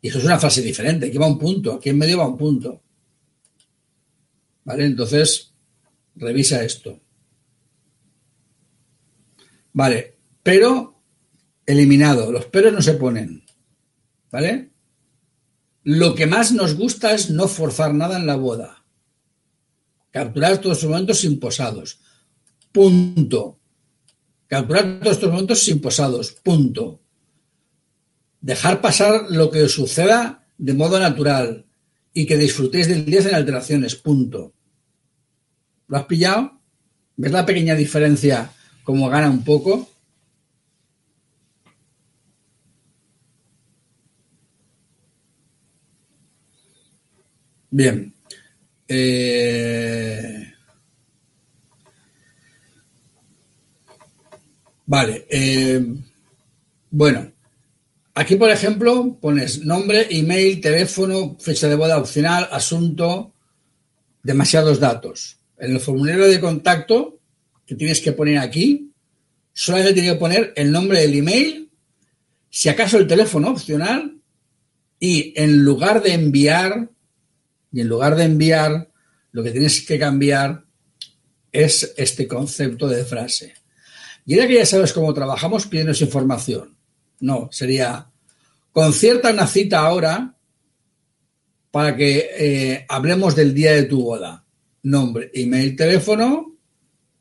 Y 0.00 0.08
eso 0.08 0.18
es 0.18 0.24
una 0.24 0.38
frase 0.38 0.62
diferente. 0.62 1.06
Aquí 1.06 1.18
va 1.18 1.26
un 1.26 1.38
punto, 1.38 1.72
aquí 1.72 1.90
en 1.90 1.98
medio 1.98 2.18
va 2.18 2.28
un 2.28 2.38
punto. 2.38 2.82
¿Vale? 4.64 4.86
Entonces, 4.86 5.53
revisa 6.16 6.64
esto. 6.64 7.00
Vale, 9.72 10.16
pero 10.42 11.00
eliminado. 11.66 12.30
Los 12.30 12.46
peros 12.46 12.72
no 12.72 12.82
se 12.82 12.94
ponen. 12.94 13.44
¿Vale? 14.30 14.70
Lo 15.82 16.14
que 16.14 16.26
más 16.26 16.52
nos 16.52 16.74
gusta 16.74 17.14
es 17.14 17.30
no 17.30 17.46
forzar 17.48 17.92
nada 17.94 18.16
en 18.16 18.26
la 18.26 18.36
boda. 18.36 18.84
Capturar 20.10 20.58
todos 20.58 20.78
estos 20.78 20.90
momentos 20.90 21.24
imposados. 21.24 22.00
Punto. 22.72 23.58
Capturar 24.46 25.00
todos 25.00 25.16
estos 25.16 25.30
momentos 25.30 25.68
imposados. 25.68 26.32
Punto. 26.32 27.00
Dejar 28.40 28.80
pasar 28.80 29.26
lo 29.30 29.50
que 29.50 29.62
os 29.62 29.72
suceda 29.72 30.46
de 30.56 30.74
modo 30.74 30.98
natural 30.98 31.66
y 32.12 32.26
que 32.26 32.36
disfrutéis 32.36 32.88
del 32.88 33.04
día 33.04 33.22
sin 33.22 33.34
alteraciones. 33.34 33.96
Punto. 33.96 34.54
¿Lo 35.88 35.96
has 35.96 36.04
pillado? 36.06 36.52
¿Ves 37.16 37.32
la 37.32 37.46
pequeña 37.46 37.74
diferencia 37.74 38.50
como 38.82 39.08
gana 39.08 39.30
un 39.30 39.44
poco? 39.44 39.88
Bien. 47.70 48.14
Eh, 48.86 50.52
vale. 54.86 55.26
Eh, 55.28 55.84
bueno, 56.90 57.32
aquí 58.14 58.36
por 58.36 58.50
ejemplo 58.50 59.18
pones 59.20 59.64
nombre, 59.64 60.06
email, 60.10 60.60
teléfono, 60.60 61.36
fecha 61.40 61.68
de 61.68 61.74
boda 61.74 61.98
opcional, 61.98 62.48
asunto, 62.52 63.32
demasiados 64.22 64.78
datos. 64.78 65.40
En 65.58 65.72
el 65.72 65.80
formulario 65.80 66.26
de 66.26 66.40
contacto 66.40 67.20
que 67.66 67.74
tienes 67.74 68.00
que 68.00 68.12
poner 68.12 68.38
aquí, 68.38 68.92
solamente 69.52 69.94
tienes 69.94 70.12
que 70.12 70.18
poner 70.18 70.52
el 70.56 70.70
nombre 70.70 71.00
del 71.00 71.14
email, 71.14 71.70
si 72.50 72.68
acaso 72.68 72.98
el 72.98 73.06
teléfono 73.06 73.50
opcional, 73.50 74.18
y 74.98 75.32
en 75.36 75.64
lugar 75.64 76.02
de 76.02 76.12
enviar, 76.12 76.90
y 77.72 77.80
en 77.80 77.88
lugar 77.88 78.16
de 78.16 78.24
enviar, 78.24 78.90
lo 79.32 79.42
que 79.42 79.50
tienes 79.50 79.82
que 79.82 79.98
cambiar 79.98 80.64
es 81.50 81.94
este 81.96 82.28
concepto 82.28 82.88
de 82.88 83.04
frase. 83.04 83.54
Y 84.26 84.34
ahora 84.34 84.48
que 84.48 84.54
ya 84.54 84.66
sabes 84.66 84.92
cómo 84.92 85.12
trabajamos, 85.12 85.66
pídenos 85.66 86.00
información. 86.00 86.76
No, 87.20 87.48
sería 87.52 88.10
concierta 88.72 89.30
una 89.30 89.46
cita 89.46 89.80
ahora 89.80 90.36
para 91.70 91.96
que 91.96 92.30
eh, 92.38 92.86
hablemos 92.88 93.34
del 93.34 93.54
día 93.54 93.72
de 93.72 93.84
tu 93.84 94.02
boda. 94.02 94.43
Nombre, 94.84 95.30
email, 95.34 95.76
teléfono. 95.76 96.56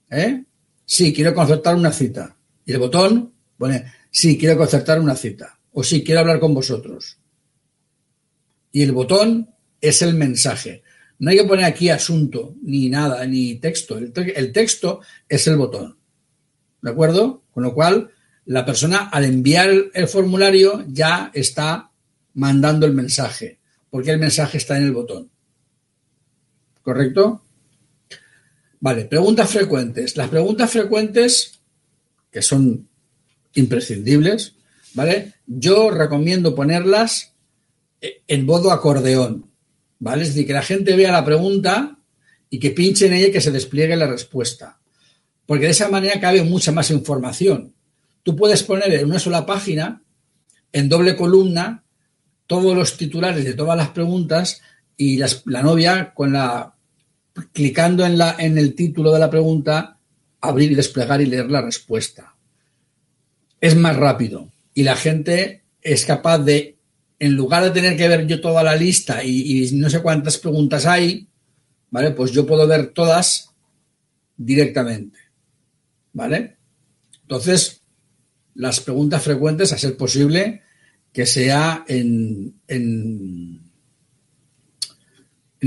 ¿eh? 0.09 0.43
Sí, 0.85 1.13
quiero 1.13 1.33
concertar 1.33 1.75
una 1.75 1.91
cita. 1.91 2.35
Y 2.65 2.73
el 2.73 2.79
botón 2.79 3.33
pone, 3.57 3.85
sí, 4.11 4.37
quiero 4.37 4.57
concertar 4.57 4.99
una 4.99 5.15
cita. 5.15 5.59
O 5.71 5.83
sí, 5.83 6.03
quiero 6.03 6.21
hablar 6.21 6.39
con 6.39 6.53
vosotros. 6.53 7.17
Y 8.71 8.81
el 8.81 8.91
botón 8.91 9.49
es 9.79 10.01
el 10.01 10.13
mensaje. 10.15 10.83
No 11.19 11.29
hay 11.29 11.37
que 11.37 11.45
poner 11.45 11.65
aquí 11.65 11.89
asunto, 11.89 12.55
ni 12.63 12.89
nada, 12.89 13.25
ni 13.25 13.55
texto. 13.55 13.97
El, 13.97 14.51
texto 14.51 14.99
es 15.29 15.47
el 15.47 15.55
botón. 15.55 15.97
¿De 16.81 16.91
acuerdo? 16.91 17.43
Con 17.51 17.63
lo 17.63 17.73
cual, 17.73 18.11
la 18.45 18.65
persona 18.65 19.09
al 19.09 19.23
enviar 19.23 19.69
el 19.93 20.07
formulario 20.07 20.83
ya 20.87 21.31
está 21.33 21.91
mandando 22.33 22.85
el 22.85 22.93
mensaje, 22.93 23.59
porque 23.89 24.11
el 24.11 24.19
mensaje 24.19 24.57
está 24.57 24.75
en 24.77 24.83
el 24.83 24.91
botón. 24.91 25.29
¿Correcto? 26.81 27.42
Vale, 28.83 29.05
preguntas 29.05 29.49
frecuentes. 29.49 30.17
Las 30.17 30.27
preguntas 30.27 30.69
frecuentes, 30.69 31.61
que 32.29 32.41
son 32.41 32.89
imprescindibles, 33.53 34.55
¿vale? 34.93 35.35
Yo 35.47 35.89
recomiendo 35.89 36.53
ponerlas 36.53 37.31
en 38.01 38.45
modo 38.45 38.73
acordeón, 38.73 39.49
¿vale? 39.99 40.23
Es 40.23 40.33
decir, 40.33 40.45
que 40.45 40.51
la 40.51 40.63
gente 40.63 40.97
vea 40.97 41.13
la 41.13 41.23
pregunta 41.23 41.97
y 42.49 42.59
que 42.59 42.71
pinche 42.71 43.07
en 43.07 43.13
ella 43.13 43.27
y 43.27 43.31
que 43.31 43.39
se 43.39 43.51
despliegue 43.51 43.95
la 43.95 44.05
respuesta. 44.05 44.81
Porque 45.45 45.67
de 45.67 45.71
esa 45.71 45.87
manera 45.87 46.19
cabe 46.19 46.43
mucha 46.43 46.73
más 46.73 46.91
información. 46.91 47.73
Tú 48.21 48.35
puedes 48.35 48.63
poner 48.63 48.93
en 48.93 49.05
una 49.05 49.19
sola 49.19 49.45
página, 49.45 50.03
en 50.73 50.89
doble 50.89 51.15
columna, 51.15 51.85
todos 52.47 52.75
los 52.75 52.97
titulares 52.97 53.45
de 53.45 53.53
todas 53.53 53.77
las 53.77 53.91
preguntas 53.91 54.61
y 54.97 55.19
la 55.19 55.61
novia 55.61 56.13
con 56.13 56.33
la 56.33 56.72
clicando 57.51 58.05
en, 58.05 58.17
la, 58.17 58.35
en 58.37 58.57
el 58.57 58.75
título 58.75 59.11
de 59.11 59.19
la 59.19 59.29
pregunta, 59.29 59.97
abrir 60.41 60.71
y 60.71 60.75
desplegar 60.75 61.21
y 61.21 61.25
leer 61.25 61.49
la 61.49 61.61
respuesta. 61.61 62.35
Es 63.59 63.75
más 63.75 63.95
rápido 63.95 64.51
y 64.73 64.83
la 64.83 64.95
gente 64.95 65.63
es 65.81 66.05
capaz 66.05 66.39
de, 66.39 66.77
en 67.19 67.35
lugar 67.35 67.63
de 67.63 67.71
tener 67.71 67.97
que 67.97 68.07
ver 68.07 68.27
yo 68.27 68.41
toda 68.41 68.63
la 68.63 68.75
lista 68.75 69.23
y, 69.23 69.69
no 69.73 69.89
sé 69.89 70.01
cuántas 70.01 70.37
preguntas 70.37 70.85
hay, 70.85 71.27
¿vale? 71.89 72.11
Pues 72.11 72.31
yo 72.31 72.45
puedo 72.45 72.67
ver 72.67 72.87
todas 72.87 73.49
directamente, 74.35 75.17
¿vale? 76.11 76.57
Entonces, 77.21 77.81
las 78.55 78.79
preguntas 78.81 79.23
frecuentes, 79.23 79.71
a 79.71 79.77
ser 79.77 79.95
posible, 79.95 80.61
que 81.11 81.25
sea 81.25 81.85
en, 81.87 82.55
en 82.67 83.61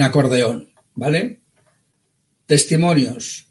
acordeón, 0.03 0.69
¿vale? 0.95 1.41
Testimonios. 2.47 3.46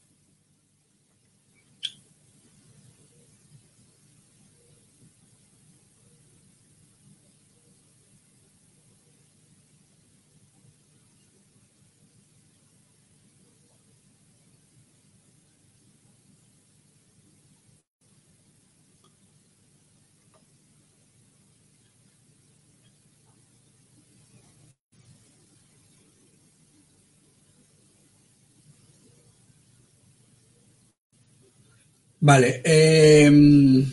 Vale. 32.25 32.59
Em, 32.65 33.85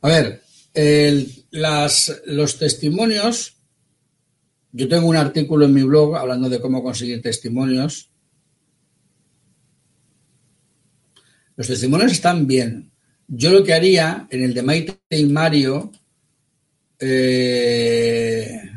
a 0.00 0.08
ver, 0.08 0.42
los 2.26 2.56
testimonios. 2.56 3.56
Yo 4.70 4.88
tengo 4.88 5.08
un 5.08 5.16
artículo 5.16 5.64
en 5.64 5.74
mi 5.74 5.82
blog 5.82 6.16
hablando 6.16 6.48
de 6.48 6.60
cómo 6.60 6.84
conseguir 6.84 7.20
testimonios. 7.20 8.12
Los 11.56 11.66
testimonios 11.66 12.12
están 12.12 12.46
bien. 12.46 12.92
Yo 13.26 13.50
lo 13.50 13.64
que 13.64 13.74
haría 13.74 14.28
en 14.30 14.44
el 14.44 14.54
de 14.54 14.62
Maite 14.62 15.00
y 15.10 15.24
Mario. 15.24 15.90
Eh, 17.00 18.70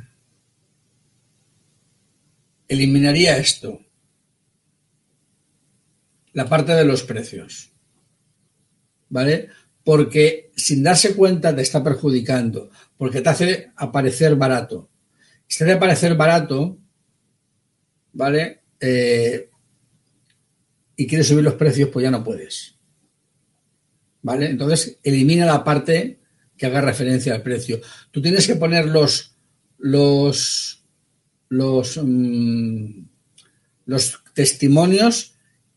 eliminaría 2.67 3.37
esto. 3.37 3.79
La 6.33 6.49
parte 6.49 6.73
de 6.73 6.83
los 6.83 7.03
precios. 7.03 7.76
¿Vale? 9.09 9.49
Porque 9.83 10.51
sin 10.55 10.83
darse 10.83 11.15
cuenta 11.15 11.55
te 11.55 11.61
está 11.61 11.83
perjudicando, 11.83 12.69
porque 12.97 13.21
te 13.21 13.29
hace 13.29 13.71
aparecer 13.75 14.35
barato. 14.35 14.89
Si 15.47 15.59
te 15.59 15.65
hace 15.65 15.73
aparecer 15.73 16.15
barato, 16.15 16.77
¿vale? 18.13 18.61
Eh, 18.79 19.49
y 20.95 21.07
quieres 21.07 21.27
subir 21.27 21.43
los 21.43 21.53
precios, 21.53 21.89
pues 21.89 22.03
ya 22.03 22.11
no 22.11 22.23
puedes. 22.23 22.75
¿Vale? 24.23 24.49
Entonces, 24.49 24.97
elimina 25.03 25.45
la 25.45 25.63
parte 25.63 26.19
que 26.57 26.65
haga 26.65 26.81
referencia 26.81 27.33
al 27.35 27.43
precio. 27.43 27.79
Tú 28.11 28.21
tienes 28.21 28.47
que 28.47 28.55
poner 28.55 28.87
los, 28.87 29.37
los, 29.77 30.83
los, 31.49 31.99
mm, 32.03 33.05
los 33.85 34.23
testimonios 34.33 35.35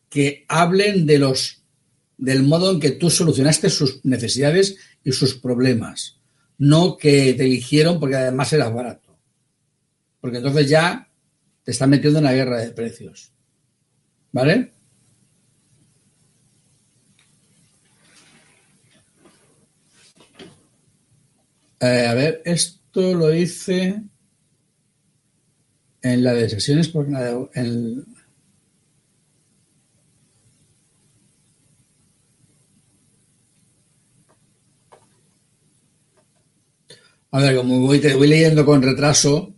que 0.08 0.46
hablen 0.48 1.06
de 1.06 1.18
los 1.18 1.59
del 2.20 2.42
modo 2.42 2.70
en 2.70 2.80
que 2.80 2.90
tú 2.92 3.08
solucionaste 3.08 3.70
sus 3.70 4.04
necesidades 4.04 4.76
y 5.02 5.12
sus 5.12 5.34
problemas, 5.34 6.18
no 6.58 6.96
que 6.98 7.32
te 7.34 7.44
eligieron 7.44 7.98
porque 7.98 8.16
además 8.16 8.52
eras 8.52 8.72
barato. 8.72 9.18
Porque 10.20 10.36
entonces 10.36 10.68
ya 10.68 11.08
te 11.64 11.70
están 11.70 11.90
metiendo 11.90 12.18
en 12.18 12.26
la 12.26 12.34
guerra 12.34 12.58
de 12.58 12.72
precios. 12.72 13.32
¿Vale? 14.32 14.72
Eh, 21.80 22.06
a 22.06 22.12
ver, 22.12 22.42
esto 22.44 23.14
lo 23.14 23.34
hice 23.34 24.02
en 26.02 26.22
la 26.22 26.34
de 26.34 26.50
sesiones 26.50 26.88
porque 26.88 27.12
en, 27.54 28.04
A 37.32 37.40
ver, 37.40 37.56
como 37.56 37.80
voy, 37.80 38.00
te 38.00 38.14
voy 38.14 38.26
leyendo 38.26 38.64
con 38.66 38.82
retraso, 38.82 39.54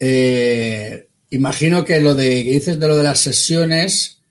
eh, 0.00 1.08
imagino 1.30 1.84
que 1.84 2.00
lo 2.00 2.14
de 2.14 2.44
que 2.44 2.52
dices 2.52 2.80
de 2.80 2.88
lo 2.88 2.96
de 2.96 3.04
las 3.04 3.20
sesiones 3.20 4.22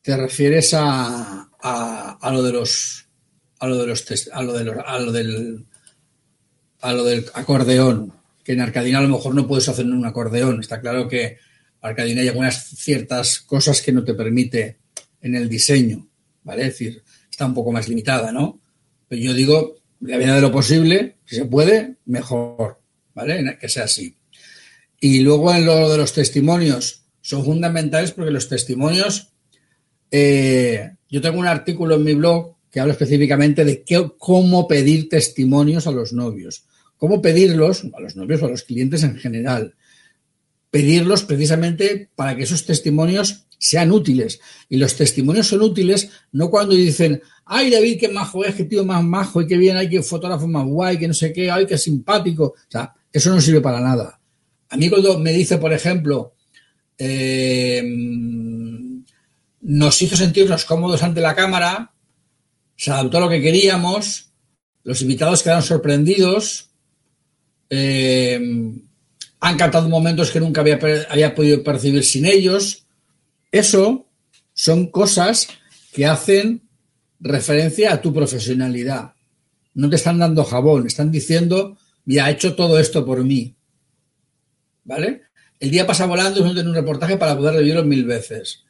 te 0.00 0.16
refieres 0.16 0.72
a, 0.74 1.50
a, 1.60 2.30
lo 2.32 2.42
de 2.42 2.52
los 2.52 3.06
a 3.58 3.66
lo 3.66 3.78
de 3.78 3.86
los 3.86 4.04
a 4.32 4.42
lo, 4.42 4.52
de 4.52 4.82
a 4.84 4.98
lo 4.98 5.12
del 5.12 5.66
a 6.80 6.92
lo 6.92 7.04
del 7.04 7.26
acordeón 7.34 8.12
que 8.42 8.52
en 8.52 8.60
Arcadina 8.60 8.98
a 8.98 9.02
lo 9.02 9.08
mejor 9.08 9.34
no 9.34 9.46
puedes 9.46 9.68
hacer 9.68 9.84
un 9.86 10.04
acordeón. 10.04 10.60
Está 10.60 10.80
claro 10.80 11.06
que 11.06 11.38
Arcadina 11.80 12.22
hay 12.22 12.28
algunas 12.28 12.64
ciertas 12.64 13.40
cosas 13.40 13.80
que 13.80 13.92
no 13.92 14.02
te 14.02 14.14
permite 14.14 14.78
en 15.20 15.36
el 15.36 15.48
diseño 15.48 16.08
vale 16.42 16.62
es 16.62 16.68
decir 16.68 17.02
está 17.30 17.46
un 17.46 17.54
poco 17.54 17.70
más 17.70 17.88
limitada 17.88 18.32
no 18.32 18.60
pero 19.08 19.22
yo 19.22 19.34
digo 19.34 19.76
la 20.02 20.18
medida 20.18 20.34
de 20.34 20.40
lo 20.40 20.52
posible, 20.52 21.16
si 21.32 21.38
se 21.38 21.46
puede, 21.46 21.96
mejor, 22.04 22.78
¿vale? 23.14 23.56
Que 23.58 23.66
sea 23.66 23.84
así. 23.84 24.18
Y 25.00 25.20
luego 25.20 25.54
en 25.54 25.64
lo 25.64 25.88
de 25.88 25.96
los 25.96 26.12
testimonios, 26.12 27.04
son 27.22 27.42
fundamentales 27.42 28.12
porque 28.12 28.30
los 28.30 28.50
testimonios, 28.50 29.32
eh, 30.10 30.90
yo 31.08 31.22
tengo 31.22 31.38
un 31.38 31.46
artículo 31.46 31.94
en 31.94 32.04
mi 32.04 32.12
blog 32.12 32.56
que 32.70 32.80
habla 32.80 32.92
específicamente 32.92 33.64
de 33.64 33.82
qué, 33.82 34.10
cómo 34.18 34.68
pedir 34.68 35.08
testimonios 35.08 35.86
a 35.86 35.90
los 35.90 36.12
novios, 36.12 36.66
cómo 36.98 37.22
pedirlos 37.22 37.82
a 37.94 38.00
los 38.00 38.14
novios 38.14 38.42
o 38.42 38.46
a 38.46 38.50
los 38.50 38.64
clientes 38.64 39.02
en 39.02 39.16
general, 39.16 39.74
pedirlos 40.72 41.22
precisamente 41.24 42.08
para 42.16 42.34
que 42.34 42.44
esos 42.44 42.64
testimonios 42.64 43.44
sean 43.58 43.92
útiles. 43.92 44.40
Y 44.70 44.78
los 44.78 44.96
testimonios 44.96 45.46
son 45.46 45.60
útiles 45.60 46.08
no 46.32 46.48
cuando 46.50 46.74
dicen, 46.74 47.20
ay 47.44 47.70
David, 47.70 48.00
qué 48.00 48.08
majo 48.08 48.42
es, 48.42 48.54
qué 48.54 48.64
tío 48.64 48.82
más 48.82 49.04
majo, 49.04 49.42
y 49.42 49.46
qué 49.46 49.58
bien, 49.58 49.76
hay 49.76 49.90
que 49.90 50.02
fotógrafo 50.02 50.48
más 50.48 50.64
guay, 50.64 50.98
que 50.98 51.06
no 51.06 51.12
sé 51.12 51.30
qué, 51.30 51.50
ay, 51.50 51.66
qué 51.66 51.76
simpático. 51.76 52.44
O 52.44 52.70
sea, 52.70 52.94
eso 53.12 53.30
no 53.30 53.40
sirve 53.42 53.60
para 53.60 53.80
nada. 53.80 54.18
A 54.70 54.76
mí 54.78 54.88
cuando 54.88 55.18
me 55.18 55.30
dice, 55.34 55.58
por 55.58 55.74
ejemplo, 55.74 56.32
eh, 56.96 57.82
nos 59.60 60.00
hizo 60.00 60.16
sentirnos 60.16 60.64
cómodos 60.64 61.02
ante 61.02 61.20
la 61.20 61.34
cámara, 61.34 61.92
se 62.76 62.90
adaptó 62.90 63.18
a 63.18 63.20
lo 63.20 63.28
que 63.28 63.42
queríamos, 63.42 64.32
los 64.84 65.02
invitados 65.02 65.42
quedaron 65.42 65.62
sorprendidos, 65.62 66.70
eh, 67.68 68.40
han 69.44 69.56
cantado 69.56 69.88
momentos 69.88 70.30
que 70.30 70.38
nunca 70.38 70.60
había, 70.60 70.78
había 71.10 71.34
podido 71.34 71.64
percibir 71.64 72.04
sin 72.04 72.26
ellos. 72.26 72.86
Eso 73.50 74.06
son 74.54 74.86
cosas 74.86 75.48
que 75.92 76.06
hacen 76.06 76.62
referencia 77.18 77.92
a 77.92 78.00
tu 78.00 78.14
profesionalidad. 78.14 79.14
No 79.74 79.90
te 79.90 79.96
están 79.96 80.20
dando 80.20 80.44
jabón, 80.44 80.86
están 80.86 81.10
diciendo, 81.10 81.76
mira, 82.04 82.26
ha 82.26 82.30
hecho 82.30 82.54
todo 82.54 82.78
esto 82.78 83.04
por 83.04 83.24
mí. 83.24 83.56
¿Vale? 84.84 85.22
El 85.58 85.72
día 85.72 85.88
pasa 85.88 86.06
volando 86.06 86.38
y 86.38 86.44
no 86.44 86.54
tengo 86.54 86.68
un 86.68 86.76
reportaje 86.76 87.16
para 87.16 87.36
poder 87.36 87.54
revivirlo 87.54 87.82
mil 87.82 88.04
veces. 88.04 88.62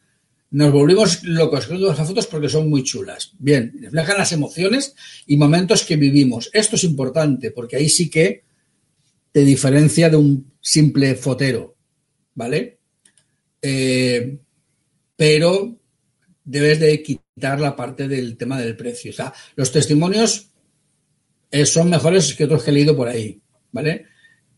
nos 0.52 0.72
volvimos 0.72 1.22
locos 1.24 1.66
con 1.66 1.82
las 1.82 1.98
fotos 1.98 2.26
porque 2.26 2.48
son 2.48 2.70
muy 2.70 2.82
chulas. 2.82 3.32
Bien, 3.38 3.74
reflejan 3.78 4.16
las 4.16 4.32
emociones 4.32 4.94
y 5.26 5.36
momentos 5.36 5.84
que 5.84 5.96
vivimos. 5.96 6.48
Esto 6.54 6.76
es 6.76 6.84
importante 6.84 7.50
porque 7.50 7.76
ahí 7.76 7.90
sí 7.90 8.08
que 8.08 8.44
te 9.32 9.40
diferencia 9.40 10.08
de 10.08 10.16
un 10.16 10.52
simple 10.60 11.14
fotero, 11.14 11.74
¿vale? 12.34 12.78
Eh, 13.60 14.38
pero 15.16 15.76
debes 16.44 16.80
de 16.80 17.02
quitar 17.02 17.60
la 17.60 17.74
parte 17.74 18.08
del 18.08 18.36
tema 18.36 18.60
del 18.60 18.76
precio. 18.76 19.10
O 19.10 19.14
sea, 19.14 19.32
los 19.56 19.72
testimonios 19.72 20.50
eh, 21.50 21.66
son 21.66 21.90
mejores 21.90 22.34
que 22.34 22.44
otros 22.44 22.62
que 22.62 22.70
he 22.70 22.74
leído 22.74 22.96
por 22.96 23.08
ahí, 23.08 23.40
¿vale? 23.72 24.06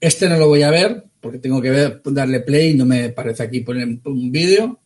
Este 0.00 0.28
no 0.28 0.36
lo 0.36 0.48
voy 0.48 0.62
a 0.62 0.70
ver 0.70 1.04
porque 1.20 1.38
tengo 1.38 1.62
que 1.62 2.00
darle 2.04 2.40
play 2.40 2.70
y 2.70 2.74
no 2.74 2.84
me 2.84 3.08
parece 3.10 3.42
aquí 3.42 3.60
poner 3.60 3.88
un 4.04 4.30
vídeo 4.30 4.80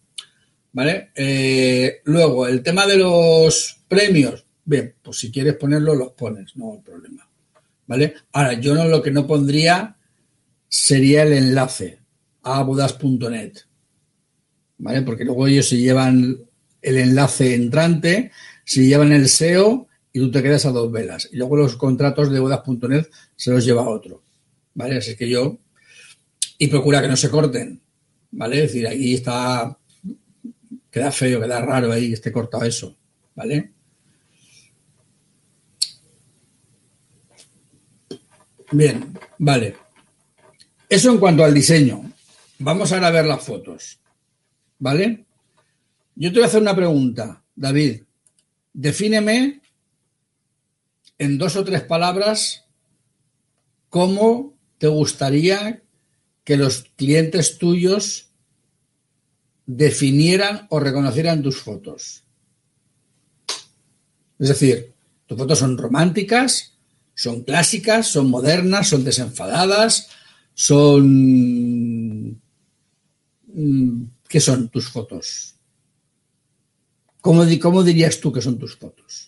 ¿Vale? 0.72 1.11
Eh, 1.14 2.03
luego, 2.05 2.47
el 2.47 2.62
tema 2.62 2.86
de 2.86 2.97
los 2.97 3.80
premios. 3.89 4.47
Bien, 4.64 4.95
pues 5.03 5.18
si 5.18 5.32
quieres 5.32 5.57
ponerlo, 5.57 5.95
los 5.95 6.12
pones, 6.12 6.57
no 6.57 6.74
hay 6.74 6.80
problema. 6.80 7.28
¿Vale? 7.89 8.14
Ahora, 8.32 8.53
yo 8.53 8.74
lo 8.74 9.03
que 9.03 9.11
no 9.11 9.26
pondría 9.26 9.97
sería 10.68 11.24
el 11.24 11.32
enlace 11.32 11.99
a 12.45 12.62
bodas.net. 12.62 13.55
¿Vale? 14.78 15.03
Porque 15.03 15.24
luego 15.24 15.49
ellos 15.49 15.68
se 15.68 15.78
llevan 15.78 16.39
el 16.80 16.97
enlace 16.97 17.57
entrante, 17.57 18.30
se 18.64 18.86
llevan 18.86 19.12
el 19.12 19.28
SEO 19.28 19.89
y 20.12 20.20
tú 20.20 20.30
te 20.30 20.43
quedas 20.43 20.66
a 20.66 20.70
dos 20.70 20.93
velas. 20.93 21.28
Y 21.32 21.36
luego 21.36 21.57
los 21.57 21.74
contratos 21.74 22.30
de 22.30 22.39
bodas.net 22.39 23.09
se 23.34 23.51
los 23.51 23.64
lleva 23.64 23.89
otro. 23.89 24.22
¿Vale? 24.74 24.99
Así 24.99 25.16
que 25.16 25.28
yo. 25.28 25.59
Y 26.59 26.68
procura 26.68 27.03
que 27.03 27.09
no 27.09 27.16
se 27.16 27.28
corten. 27.28 27.80
¿Vale? 28.30 28.59
Es 28.59 28.62
decir, 28.72 28.86
ahí 28.86 29.14
está 29.14 29.76
Queda 30.91 31.12
feo, 31.12 31.41
queda 31.41 31.61
raro 31.61 31.93
ahí 31.93 32.12
esté 32.12 32.32
cortado 32.32 32.64
eso, 32.64 32.97
¿vale? 33.34 33.72
Bien, 38.70 39.18
vale. 39.38 39.76
Eso 40.88 41.10
en 41.10 41.18
cuanto 41.18 41.44
al 41.44 41.54
diseño. 41.54 42.12
Vamos 42.58 42.92
ahora 42.92 43.08
a 43.08 43.12
ver 43.12 43.24
las 43.24 43.42
fotos, 43.42 44.00
¿vale? 44.78 45.24
Yo 46.16 46.30
te 46.30 46.34
voy 46.34 46.44
a 46.44 46.46
hacer 46.46 46.60
una 46.60 46.74
pregunta, 46.74 47.42
David. 47.54 48.02
Defíneme 48.72 49.60
en 51.18 51.38
dos 51.38 51.56
o 51.56 51.64
tres 51.64 51.82
palabras 51.82 52.64
cómo 53.88 54.54
te 54.78 54.88
gustaría 54.88 55.82
que 56.44 56.56
los 56.56 56.86
clientes 56.96 57.58
tuyos 57.58 58.30
definieran 59.66 60.66
o 60.70 60.80
reconocieran 60.80 61.42
tus 61.42 61.60
fotos. 61.60 62.24
Es 64.38 64.48
decir, 64.48 64.94
tus 65.26 65.36
fotos 65.36 65.58
son 65.58 65.76
románticas, 65.76 66.78
son 67.18 67.42
clásicas, 67.42 68.06
son 68.06 68.30
modernas, 68.30 68.88
son 68.88 69.02
desenfadadas, 69.02 70.08
son... 70.54 72.30
Mm, 73.46 74.04
¿Qué 74.28 74.38
son 74.38 74.68
tus 74.68 74.88
fotos? 74.88 75.56
¿Cómo, 77.20 77.44
cómo 77.60 77.82
dirías 77.82 78.20
tú 78.20 78.30
que 78.30 78.40
son 78.40 78.56
tus 78.56 78.76
fotos? 78.76 79.28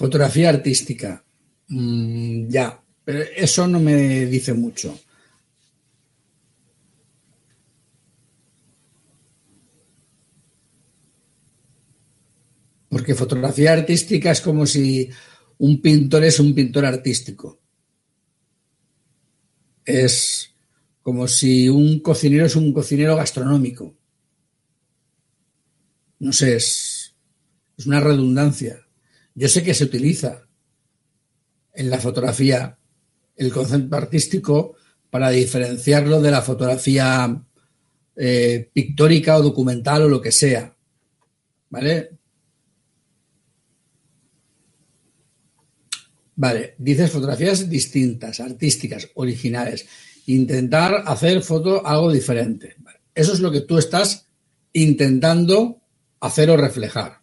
Fotografía 0.00 0.48
artística. 0.48 1.22
Mm, 1.68 2.48
ya, 2.48 2.82
pero 3.04 3.22
eso 3.36 3.68
no 3.68 3.78
me 3.78 4.24
dice 4.24 4.54
mucho. 4.54 4.98
Porque 12.88 13.14
fotografía 13.14 13.74
artística 13.74 14.30
es 14.30 14.40
como 14.40 14.64
si 14.64 15.10
un 15.58 15.82
pintor 15.82 16.24
es 16.24 16.40
un 16.40 16.54
pintor 16.54 16.86
artístico. 16.86 17.60
Es 19.84 20.50
como 21.02 21.28
si 21.28 21.68
un 21.68 22.00
cocinero 22.00 22.46
es 22.46 22.56
un 22.56 22.72
cocinero 22.72 23.16
gastronómico. 23.16 23.94
No 26.20 26.32
sé, 26.32 26.56
es, 26.56 27.14
es 27.76 27.84
una 27.84 28.00
redundancia. 28.00 28.86
Yo 29.40 29.48
sé 29.48 29.62
que 29.62 29.72
se 29.72 29.84
utiliza 29.84 30.46
en 31.72 31.88
la 31.88 31.98
fotografía 31.98 32.76
el 33.36 33.50
concepto 33.50 33.96
artístico 33.96 34.74
para 35.08 35.30
diferenciarlo 35.30 36.20
de 36.20 36.30
la 36.30 36.42
fotografía 36.42 37.42
eh, 38.16 38.70
pictórica 38.70 39.38
o 39.38 39.42
documental 39.42 40.02
o 40.02 40.08
lo 40.10 40.20
que 40.20 40.30
sea. 40.30 40.76
¿Vale? 41.70 42.18
Vale, 46.36 46.74
dices 46.76 47.10
fotografías 47.10 47.66
distintas, 47.66 48.40
artísticas, 48.40 49.08
originales. 49.14 49.86
Intentar 50.26 51.02
hacer 51.06 51.40
foto 51.40 51.86
algo 51.86 52.12
diferente. 52.12 52.76
Eso 53.14 53.32
es 53.32 53.40
lo 53.40 53.50
que 53.50 53.62
tú 53.62 53.78
estás 53.78 54.28
intentando 54.74 55.80
hacer 56.20 56.50
o 56.50 56.58
reflejar. 56.58 57.22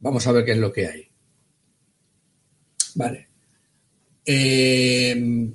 Vamos 0.00 0.26
a 0.26 0.32
ver 0.32 0.44
qué 0.44 0.52
es 0.52 0.58
lo 0.58 0.70
que 0.70 0.86
hay. 0.86 1.05
Vale. 2.96 3.28
Eh, 4.24 5.52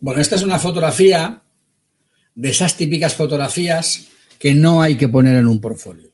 bueno, 0.00 0.20
esta 0.20 0.36
es 0.36 0.42
una 0.42 0.58
fotografía 0.58 1.42
de 2.34 2.48
esas 2.48 2.76
típicas 2.76 3.14
fotografías 3.14 4.06
que 4.38 4.54
no 4.54 4.80
hay 4.80 4.96
que 4.96 5.08
poner 5.08 5.36
en 5.36 5.48
un 5.48 5.60
portfolio. 5.60 6.12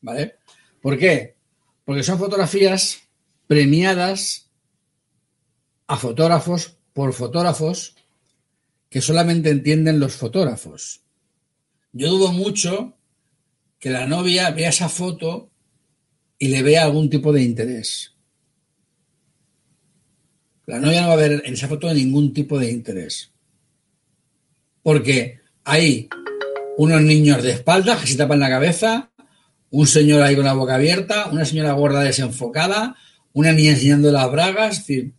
¿Vale? 0.00 0.36
¿Por 0.80 0.98
qué? 0.98 1.36
Porque 1.84 2.02
son 2.02 2.18
fotografías 2.18 3.02
premiadas 3.46 4.50
a 5.86 5.96
fotógrafos 5.96 6.78
por 6.94 7.12
fotógrafos 7.12 7.94
que 8.88 9.02
solamente 9.02 9.50
entienden 9.50 10.00
los 10.00 10.14
fotógrafos. 10.14 11.02
Yo 11.92 12.08
dudo 12.08 12.32
mucho 12.32 12.96
que 13.78 13.90
la 13.90 14.06
novia 14.06 14.50
vea 14.50 14.70
esa 14.70 14.88
foto 14.88 15.51
y 16.42 16.48
le 16.48 16.60
vea 16.60 16.82
algún 16.82 17.08
tipo 17.08 17.32
de 17.32 17.40
interés. 17.40 18.16
La 20.66 20.80
novia 20.80 21.02
no 21.02 21.06
va 21.06 21.12
a 21.12 21.16
ver 21.16 21.40
en 21.44 21.54
esa 21.54 21.68
foto 21.68 21.94
ningún 21.94 22.32
tipo 22.32 22.58
de 22.58 22.68
interés. 22.68 23.30
Porque 24.82 25.38
hay 25.62 26.08
unos 26.78 27.00
niños 27.00 27.44
de 27.44 27.52
espaldas 27.52 28.00
que 28.00 28.08
se 28.08 28.16
tapan 28.16 28.40
la 28.40 28.48
cabeza, 28.48 29.12
un 29.70 29.86
señor 29.86 30.20
ahí 30.20 30.34
con 30.34 30.44
la 30.44 30.54
boca 30.54 30.74
abierta, 30.74 31.28
una 31.30 31.44
señora 31.44 31.74
gorda 31.74 32.00
desenfocada, 32.00 32.96
una 33.32 33.52
niña 33.52 33.70
enseñando 33.70 34.10
las 34.10 34.28
bragas. 34.28 34.78
Es 34.78 34.86
decir, 34.88 35.12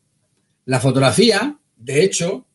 la 0.66 0.82
fotografía, 0.82 1.58
de 1.78 2.04
hecho, 2.04 2.46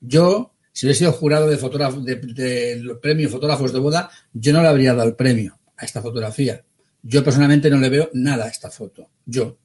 yo, 0.00 0.54
si 0.72 0.86
hubiera 0.86 0.98
sido 0.98 1.12
jurado 1.12 1.46
de, 1.46 1.56
fotógrafo, 1.56 2.00
de, 2.00 3.28
fotógrafos 3.30 3.72
de 3.72 3.78
boda, 3.78 4.10
yo 4.32 4.52
no 4.52 4.60
le 4.60 4.66
habría 4.66 4.92
dado 4.94 5.08
el 5.08 5.14
premio 5.14 5.56
a 5.76 5.84
esta 5.84 6.02
fotografía. 6.02 6.64
Yo 7.02 7.24
personalmente 7.24 7.70
no 7.70 7.78
le 7.78 7.88
veo 7.88 8.10
nada 8.14 8.44
a 8.44 8.48
esta 8.48 8.70
foto. 8.70 9.08
Yo. 9.24 9.58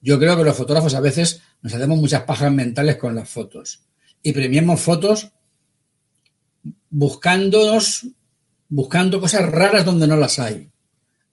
Yo 0.00 0.18
creo 0.18 0.36
que 0.36 0.44
los 0.44 0.56
fotógrafos 0.56 0.94
a 0.94 1.00
veces 1.00 1.40
nos 1.62 1.74
hacemos 1.74 1.98
muchas 1.98 2.22
pajas 2.22 2.52
mentales 2.52 2.96
con 2.96 3.14
las 3.14 3.28
fotos 3.28 3.84
y 4.22 4.32
premiamos 4.32 4.80
fotos 4.80 5.32
buscándonos, 6.90 8.06
buscando 8.68 9.20
cosas 9.20 9.50
raras 9.50 9.84
donde 9.84 10.06
no 10.06 10.16
las 10.16 10.38
hay. 10.38 10.70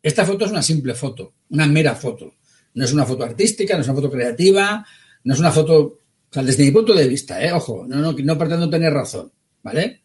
Esta 0.01 0.25
foto 0.25 0.45
es 0.45 0.51
una 0.51 0.61
simple 0.61 0.93
foto, 0.93 1.33
una 1.49 1.65
mera 1.65 1.95
foto. 1.95 2.35
No 2.73 2.85
es 2.85 2.93
una 2.93 3.05
foto 3.05 3.23
artística, 3.23 3.75
no 3.75 3.81
es 3.81 3.87
una 3.87 3.95
foto 3.95 4.11
creativa, 4.11 4.85
no 5.23 5.33
es 5.33 5.39
una 5.39 5.51
foto, 5.51 5.79
o 5.81 5.99
sea, 6.29 6.43
desde 6.43 6.65
mi 6.65 6.71
punto 6.71 6.93
de 6.93 7.07
vista, 7.07 7.43
¿eh? 7.43 7.51
ojo, 7.53 7.85
no, 7.87 7.97
no, 7.97 8.11
no 8.11 8.37
pretendo 8.37 8.69
tener 8.69 8.91
razón, 8.91 9.31
¿vale? 9.61 10.01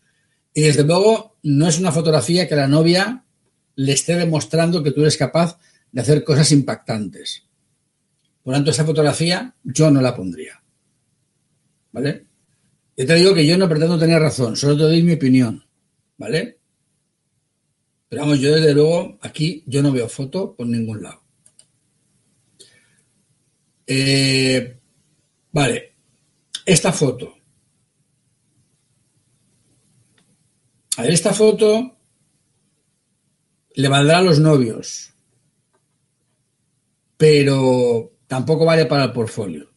Y 0.52 0.62
desde 0.62 0.84
luego 0.84 1.38
no 1.42 1.68
es 1.68 1.78
una 1.78 1.92
fotografía 1.92 2.46
que 2.46 2.56
la 2.56 2.68
novia 2.68 3.24
le 3.78 3.92
esté 3.92 4.16
demostrando 4.16 4.82
que 4.82 4.90
tú 4.90 5.02
eres 5.02 5.16
capaz 5.16 5.56
de 5.92 6.00
hacer 6.00 6.24
cosas 6.24 6.50
impactantes. 6.50 7.44
Por 8.42 8.52
lo 8.52 8.56
tanto, 8.56 8.72
esa 8.72 8.84
fotografía 8.84 9.54
yo 9.62 9.88
no 9.88 10.00
la 10.00 10.16
pondría. 10.16 10.60
¿Vale? 11.92 12.26
Yo 12.96 13.06
te 13.06 13.14
digo 13.14 13.32
que 13.34 13.46
yo 13.46 13.56
no 13.56 13.68
pretendo 13.68 13.96
tener 13.96 14.20
razón, 14.20 14.56
solo 14.56 14.76
te 14.76 14.82
doy 14.82 15.02
mi 15.04 15.12
opinión. 15.12 15.64
¿Vale? 16.16 16.58
Pero 18.08 18.22
vamos, 18.22 18.40
yo 18.40 18.52
desde 18.52 18.74
luego 18.74 19.16
aquí 19.20 19.62
yo 19.64 19.80
no 19.80 19.92
veo 19.92 20.08
foto 20.08 20.56
por 20.56 20.66
ningún 20.66 21.00
lado. 21.00 21.22
Eh, 23.86 24.76
vale, 25.52 25.94
esta 26.66 26.92
foto. 26.92 27.32
A 30.96 31.02
ver, 31.02 31.12
esta 31.12 31.32
foto 31.32 31.97
le 33.78 33.86
valdrá 33.86 34.18
a 34.18 34.22
los 34.22 34.40
novios, 34.40 35.12
pero 37.16 38.12
tampoco 38.26 38.64
vale 38.64 38.86
para 38.86 39.04
el 39.04 39.12
portfolio, 39.12 39.70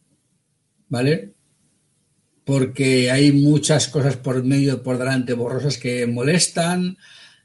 ¿vale? 0.88 1.34
Porque 2.44 3.12
hay 3.12 3.30
muchas 3.30 3.86
cosas 3.86 4.16
por 4.16 4.42
medio, 4.42 4.82
por 4.82 4.98
delante, 4.98 5.34
borrosas 5.34 5.78
que 5.78 6.04
molestan. 6.08 6.98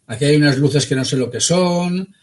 Aquí 0.08 0.26
hay 0.26 0.38
unas 0.38 0.58
luces 0.58 0.88
que 0.88 0.96
no 0.96 1.06
sé 1.06 1.16
lo 1.18 1.30
que 1.30 1.42
son. 1.42 2.16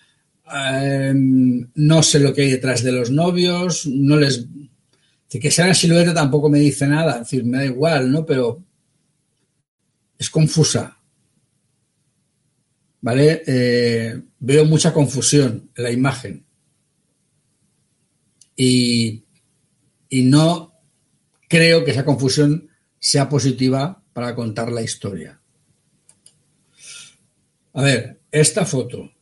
Em, 0.52 1.70
no 1.76 2.02
sé 2.02 2.18
lo 2.18 2.34
que 2.34 2.42
hay 2.42 2.50
detrás 2.50 2.82
de 2.82 2.90
los 2.90 3.12
novios. 3.12 3.86
No 3.86 4.16
les. 4.16 4.48
Que 5.28 5.50
sea 5.50 5.66
una 5.66 5.74
silueta 5.74 6.12
tampoco 6.12 6.48
me 6.48 6.58
dice 6.58 6.88
nada. 6.88 7.12
Es 7.12 7.18
decir, 7.20 7.44
me 7.44 7.58
da 7.58 7.66
igual, 7.66 8.10
¿no? 8.10 8.26
Pero 8.26 8.60
es 10.18 10.28
confusa. 10.28 10.98
¿Vale? 13.04 13.42
Eh, 13.46 14.18
veo 14.38 14.64
mucha 14.64 14.94
confusión 14.94 15.68
en 15.76 15.82
la 15.84 15.90
imagen 15.90 16.46
y, 18.56 19.22
no 20.10 20.72
creo 21.46 21.84
que 21.84 21.90
esa 21.90 22.06
confusión 22.06 22.70
sea 22.98 23.28
positiva 23.28 24.02
para 24.14 24.34
contar 24.34 24.72
la 24.72 24.80
historia. 24.80 25.38
A 27.74 27.82
ver, 27.82 28.20
esta 28.30 28.64
foto. 28.64 29.12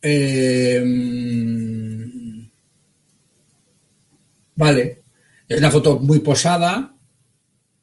Em, 0.00 0.88
vale, 4.56 5.02
es 5.46 5.58
una 5.58 5.70
foto 5.70 5.98
muy 5.98 6.20
posada. 6.20 6.96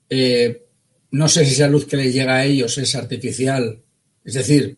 Eh, 0.10 0.66
no 1.12 1.28
sé 1.28 1.46
si 1.46 1.52
esa 1.52 1.68
luz 1.68 1.86
que 1.86 1.98
les 1.98 2.12
llega 2.12 2.38
a 2.38 2.46
ellos 2.46 2.80
es 2.80 2.96
artificial, 2.96 3.84
es 4.24 4.34
decir, 4.34 4.78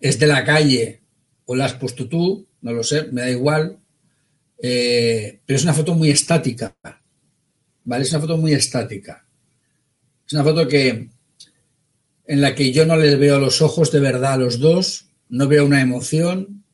es 0.00 0.18
de 0.18 0.26
la 0.26 0.44
calle 0.44 1.00
o 1.46 1.56
la 1.56 1.66
has 1.66 1.74
puesto 1.74 2.08
tú, 2.08 2.46
no 2.60 2.72
lo 2.72 2.82
sé, 2.82 3.04
me 3.12 3.22
da 3.22 3.30
igual. 3.30 3.78
Eh, 4.60 5.40
pero 5.46 5.56
es 5.56 5.62
una 5.62 5.74
foto 5.74 5.94
muy 5.94 6.10
estática, 6.10 6.76
¿vale? 7.84 8.02
Es 8.02 8.10
una 8.10 8.20
foto 8.20 8.36
muy 8.36 8.52
estática. 8.52 9.24
Es 10.26 10.32
una 10.32 10.44
foto 10.44 10.66
que 10.66 11.08
en 12.26 12.40
la 12.40 12.54
que 12.54 12.72
yo 12.72 12.84
no 12.84 12.96
les 12.96 13.18
veo 13.18 13.38
los 13.38 13.62
ojos 13.62 13.90
de 13.90 14.00
verdad 14.00 14.34
a 14.34 14.38
los 14.38 14.58
dos, 14.58 15.06
no 15.28 15.48
veo 15.48 15.64
una 15.64 15.80
emoción, 15.80 16.64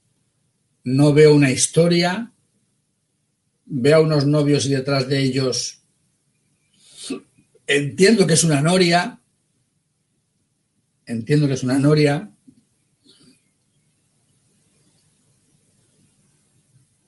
no 0.82 1.12
veo 1.12 1.34
una 1.34 1.50
historia, 1.50 2.32
veo 3.66 3.96
a 3.96 4.00
unos 4.00 4.26
novios 4.26 4.66
y 4.66 4.70
detrás 4.70 5.09
de 5.09 5.20
ellos 5.20 5.84
entiendo 7.66 8.26
que 8.26 8.34
es 8.34 8.44
una 8.44 8.61
noria, 8.61 9.20
entiendo 11.07 11.46
que 11.46 11.55
es 11.55 11.62
una 11.62 11.78
noria, 11.78 12.30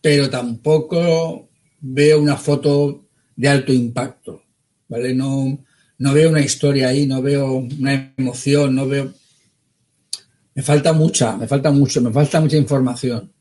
pero 0.01 0.31
tampoco 0.31 1.49
veo 1.81 2.21
una 2.21 2.37
foto 2.37 3.09
de 3.35 3.49
alto 3.49 3.73
impacto, 3.73 4.43
¿vale? 4.89 5.15
No, 5.15 5.65
no 5.99 6.13
veo 6.13 6.31
una 6.31 6.41
historia 6.41 6.89
ahí, 6.89 7.07
no 7.07 7.23
veo 7.23 7.55
una 7.57 8.15
emoción, 8.17 8.75
no 8.75 8.87
veo... 8.87 9.13
Me 10.55 10.63
falta 10.63 10.93
mucha, 10.93 11.37
me 11.37 11.47
falta 11.47 11.71
mucho, 11.71 12.01
me 12.01 12.13
falta 12.13 12.41
mucha 12.41 12.57
información. 12.57 13.33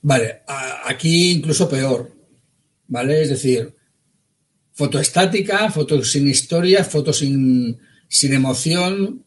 Vale, 0.00 0.42
aquí 0.86 1.32
incluso 1.32 1.68
peor, 1.68 2.10
¿vale? 2.86 3.22
Es 3.22 3.28
decir, 3.30 3.74
foto 4.78 5.00
estática, 5.00 5.68
foto 5.72 6.04
sin 6.04 6.28
historia, 6.28 6.84
foto 6.84 7.12
sin, 7.12 7.80
sin 8.06 8.32
emoción, 8.32 9.24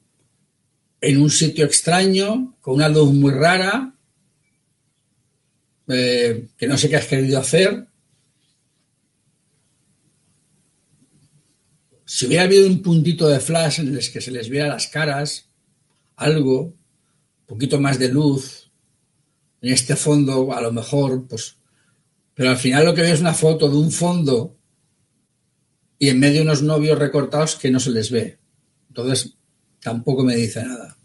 en 1.01 1.21
un 1.21 1.29
sitio 1.29 1.65
extraño, 1.65 2.55
con 2.61 2.75
una 2.75 2.87
luz 2.87 3.11
muy 3.11 3.33
rara, 3.33 3.93
eh, 5.89 6.47
que 6.55 6.67
no 6.67 6.77
sé 6.77 6.87
qué 6.87 6.95
has 6.95 7.05
querido 7.05 7.37
hacer. 7.37 7.85
Si 12.05 12.27
hubiera 12.27 12.43
habido 12.43 12.65
un 12.65 12.81
puntito 12.81 13.27
de 13.27 13.41
flash 13.41 13.81
en 13.81 13.89
el 13.89 14.09
que 14.09 14.21
se 14.21 14.31
les 14.31 14.47
viera 14.47 14.69
las 14.69 14.87
caras, 14.87 15.49
algo, 16.15 16.61
un 16.61 17.45
poquito 17.45 17.77
más 17.77 17.99
de 17.99 18.07
luz, 18.07 18.71
en 19.59 19.73
este 19.73 19.97
fondo, 19.97 20.53
a 20.53 20.61
lo 20.61 20.71
mejor, 20.71 21.27
pues. 21.27 21.57
Pero 22.35 22.51
al 22.51 22.57
final 22.57 22.85
lo 22.85 22.95
que 22.95 23.01
veo 23.01 23.13
es 23.13 23.19
una 23.19 23.33
foto 23.33 23.69
de 23.69 23.75
un 23.75 23.91
fondo 23.91 24.60
y 26.01 26.09
en 26.09 26.19
medio 26.19 26.41
unos 26.41 26.63
novios 26.63 26.97
recortados 26.97 27.55
que 27.57 27.69
no 27.69 27.79
se 27.79 27.91
les 27.91 28.09
ve. 28.09 28.39
Entonces, 28.87 29.35
tampoco 29.79 30.23
me 30.23 30.35
dice 30.35 30.65
nada. 30.65 30.97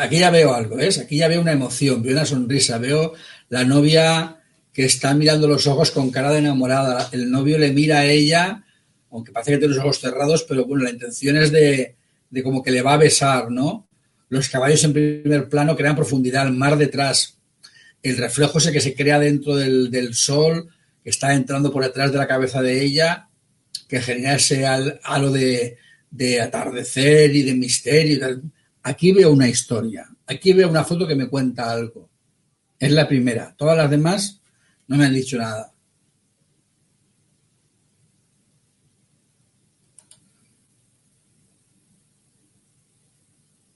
Aquí 0.00 0.18
ya 0.18 0.30
veo 0.30 0.54
algo, 0.54 0.76
¿ves? 0.76 0.96
Aquí 0.96 1.18
ya 1.18 1.28
veo 1.28 1.42
una 1.42 1.52
emoción, 1.52 2.02
veo 2.02 2.14
una 2.14 2.24
sonrisa, 2.24 2.78
veo 2.78 3.12
la 3.50 3.64
novia 3.64 4.38
que 4.72 4.86
está 4.86 5.12
mirando 5.12 5.46
los 5.46 5.66
ojos 5.66 5.90
con 5.90 6.10
cara 6.10 6.32
de 6.32 6.38
enamorada. 6.38 7.10
El 7.12 7.30
novio 7.30 7.58
le 7.58 7.74
mira 7.74 7.98
a 7.98 8.06
ella, 8.06 8.64
aunque 9.10 9.30
parece 9.30 9.52
que 9.52 9.58
tiene 9.58 9.74
los 9.74 9.84
ojos 9.84 10.00
cerrados, 10.00 10.44
pero 10.48 10.64
bueno, 10.64 10.84
la 10.84 10.90
intención 10.90 11.36
es 11.36 11.52
de, 11.52 11.94
como 12.42 12.62
que 12.62 12.70
le 12.70 12.80
va 12.80 12.94
a 12.94 12.96
besar, 12.96 13.50
¿no? 13.50 13.86
Los 14.30 14.48
caballos 14.48 14.82
en 14.84 14.94
primer 14.94 15.50
plano 15.50 15.76
crean 15.76 15.94
profundidad, 15.94 16.46
el 16.46 16.54
mar 16.54 16.78
detrás, 16.78 17.36
el 18.02 18.16
reflejo 18.16 18.56
ese 18.56 18.72
que 18.72 18.80
se 18.80 18.94
crea 18.94 19.18
dentro 19.18 19.56
del, 19.56 20.14
sol, 20.14 20.70
que 20.70 20.77
está 21.10 21.34
entrando 21.34 21.72
por 21.72 21.84
detrás 21.84 22.12
de 22.12 22.18
la 22.18 22.26
cabeza 22.26 22.62
de 22.62 22.82
ella, 22.82 23.28
que 23.88 24.00
genera 24.00 24.34
ese 24.34 24.66
halo 24.66 25.30
de, 25.30 25.78
de 26.10 26.40
atardecer 26.40 27.34
y 27.34 27.42
de 27.42 27.54
misterio. 27.54 28.42
Aquí 28.82 29.12
veo 29.12 29.32
una 29.32 29.48
historia, 29.48 30.08
aquí 30.26 30.52
veo 30.52 30.68
una 30.68 30.84
foto 30.84 31.06
que 31.06 31.14
me 31.14 31.28
cuenta 31.28 31.70
algo. 31.70 32.08
Es 32.78 32.92
la 32.92 33.08
primera. 33.08 33.54
Todas 33.56 33.76
las 33.76 33.90
demás 33.90 34.40
no 34.86 34.96
me 34.96 35.06
han 35.06 35.14
dicho 35.14 35.36
nada. 35.38 35.72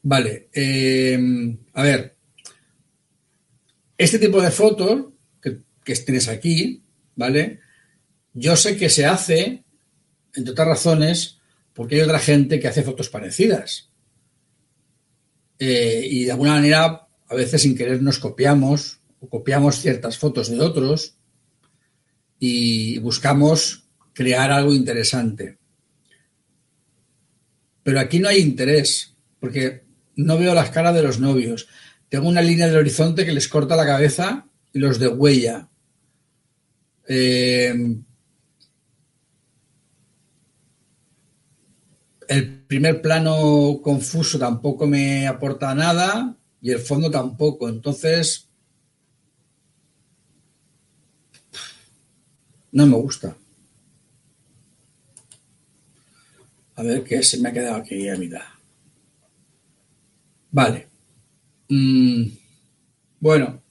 Vale, 0.04 0.48
em, 0.52 1.58
a 1.74 1.82
ver, 1.82 2.16
este 3.96 4.18
tipo 4.18 4.40
de 4.42 4.50
fotos 4.50 5.12
que, 5.40 5.60
que, 5.84 5.94
tienes 5.96 6.28
aquí, 6.28 6.81
¿vale? 7.22 7.60
Yo 8.34 8.56
sé 8.56 8.76
que 8.76 8.88
se 8.88 9.06
hace, 9.06 9.62
entre 10.34 10.50
otras 10.50 10.66
razones, 10.66 11.38
porque 11.72 11.94
hay 11.94 12.00
otra 12.00 12.18
gente 12.18 12.58
que 12.58 12.66
hace 12.66 12.82
fotos 12.82 13.08
parecidas. 13.08 13.90
Eh, 15.60 16.04
y 16.10 16.24
de 16.24 16.32
alguna 16.32 16.54
manera 16.54 17.06
a 17.28 17.34
veces 17.36 17.62
sin 17.62 17.76
querer 17.76 18.02
nos 18.02 18.18
copiamos 18.18 18.98
o 19.20 19.28
copiamos 19.28 19.78
ciertas 19.78 20.18
fotos 20.18 20.50
de 20.50 20.60
otros 20.60 21.14
y 22.40 22.98
buscamos 22.98 23.84
crear 24.12 24.50
algo 24.50 24.74
interesante. 24.74 25.58
Pero 27.84 28.00
aquí 28.00 28.18
no 28.18 28.28
hay 28.28 28.38
interés, 28.40 29.14
porque 29.38 29.84
no 30.16 30.38
veo 30.38 30.54
las 30.54 30.70
caras 30.70 30.96
de 30.96 31.04
los 31.04 31.20
novios. 31.20 31.68
Tengo 32.08 32.28
una 32.28 32.42
línea 32.42 32.66
del 32.66 32.78
horizonte 32.78 33.24
que 33.24 33.32
les 33.32 33.46
corta 33.46 33.76
la 33.76 33.86
cabeza 33.86 34.48
y 34.72 34.80
los 34.80 34.98
de 34.98 35.06
huella. 35.06 35.68
Eh, 37.08 37.74
El 42.28 42.62
primer 42.62 43.02
plano 43.02 43.80
confuso 43.82 44.38
tampoco 44.38 44.86
me 44.86 45.26
aporta 45.26 45.74
nada 45.74 46.34
y 46.62 46.70
el 46.70 46.78
fondo 46.78 47.10
tampoco. 47.10 47.68
Entonces, 47.68 48.48
no 52.70 52.86
me 52.86 52.96
gusta. 52.96 53.36
A 56.76 56.82
ver 56.82 57.04
qué 57.04 57.22
se 57.22 57.38
me 57.38 57.50
ha 57.50 57.52
quedado 57.52 57.76
aquí 57.76 58.08
a 58.08 58.16
mitad. 58.16 58.40
Vale. 60.50 60.88
Mm, 61.68 62.24
bueno. 63.20 63.61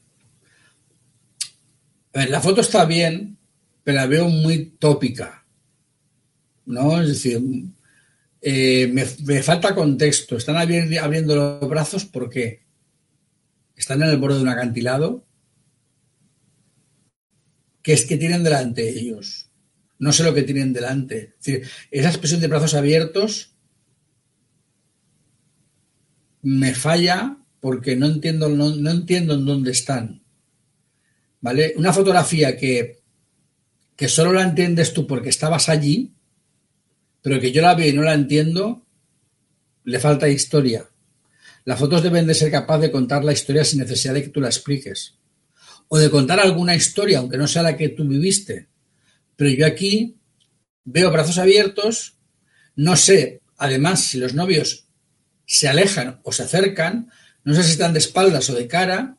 La 2.13 2.41
foto 2.41 2.61
está 2.61 2.85
bien, 2.85 3.37
pero 3.83 3.97
la 3.97 4.07
veo 4.07 4.27
muy 4.29 4.65
tópica. 4.79 5.45
¿No? 6.65 7.01
Es 7.01 7.09
decir, 7.09 7.41
eh, 8.41 8.87
me, 8.87 9.43
falta 9.43 9.75
contexto. 9.75 10.37
Están 10.37 10.57
abriendo 10.57 11.35
los 11.35 11.69
brazos 11.69 12.05
porque 12.05 12.63
están 13.75 14.01
en 14.01 14.09
el 14.09 14.17
borde 14.17 14.37
de 14.37 14.43
un 14.43 14.49
acantilado. 14.49 15.25
¿Qué 17.81 17.93
es 17.93 18.05
que 18.05 18.17
tienen 18.17 18.43
delante 18.43 18.89
ellos? 18.89 19.49
No 19.97 20.11
sé 20.11 20.23
lo 20.23 20.33
que 20.33 20.43
tienen 20.43 20.73
delante. 20.73 21.35
esa 21.91 22.09
expresión 22.09 22.41
de 22.41 22.47
brazos 22.47 22.73
abiertos 22.73 23.55
me 26.41 26.73
falla 26.73 27.37
porque 27.59 27.95
no 27.95 28.07
entiendo, 28.07 28.49
no, 28.49 28.89
entiendo 28.89 29.35
en 29.35 29.45
dónde 29.45 29.71
están. 29.71 30.20
¿Vale? 31.41 31.73
Una 31.75 31.91
fotografía 31.91 32.55
que, 32.55 33.01
que 33.95 34.07
solo 34.07 34.31
la 34.31 34.43
entiendes 34.43 34.93
tú 34.93 35.07
porque 35.07 35.29
estabas 35.29 35.69
allí, 35.69 36.13
pero 37.21 37.39
que 37.39 37.51
yo 37.51 37.61
la 37.61 37.75
veo 37.75 37.89
y 37.89 37.93
no 37.93 38.03
la 38.03 38.13
entiendo, 38.13 38.85
le 39.83 39.99
falta 39.99 40.29
historia. 40.29 40.87
Las 41.65 41.79
fotos 41.79 42.01
deben 42.01 42.25
de 42.25 42.33
ser 42.33 42.51
capaces 42.51 42.83
de 42.83 42.91
contar 42.91 43.23
la 43.23 43.33
historia 43.33 43.63
sin 43.63 43.79
necesidad 43.79 44.13
de 44.13 44.23
que 44.23 44.29
tú 44.29 44.41
la 44.41 44.47
expliques. 44.47 45.15
O 45.87 45.97
de 45.97 46.09
contar 46.09 46.39
alguna 46.39 46.75
historia, 46.75 47.19
aunque 47.19 47.37
no 47.37 47.47
sea 47.47 47.63
la 47.63 47.77
que 47.77 47.89
tú 47.89 48.07
viviste. 48.07 48.69
Pero 49.35 49.49
yo 49.51 49.65
aquí 49.65 50.17
veo 50.83 51.11
brazos 51.11 51.37
abiertos, 51.37 52.17
no 52.75 52.95
sé, 52.95 53.41
además, 53.57 54.01
si 54.01 54.17
los 54.17 54.33
novios 54.33 54.87
se 55.45 55.67
alejan 55.67 56.21
o 56.23 56.31
se 56.31 56.43
acercan, 56.43 57.11
no 57.43 57.53
sé 57.53 57.63
si 57.63 57.71
están 57.71 57.93
de 57.93 57.99
espaldas 57.99 58.49
o 58.49 58.55
de 58.55 58.67
cara. 58.67 59.17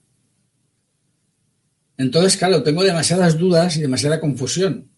Entonces, 2.03 2.37
claro, 2.37 2.65
tengo 2.65 2.83
demasiadas 2.83 3.39
dudas 3.39 3.77
y 3.77 3.81
demasiada 3.81 4.19
confusión. 4.19 4.91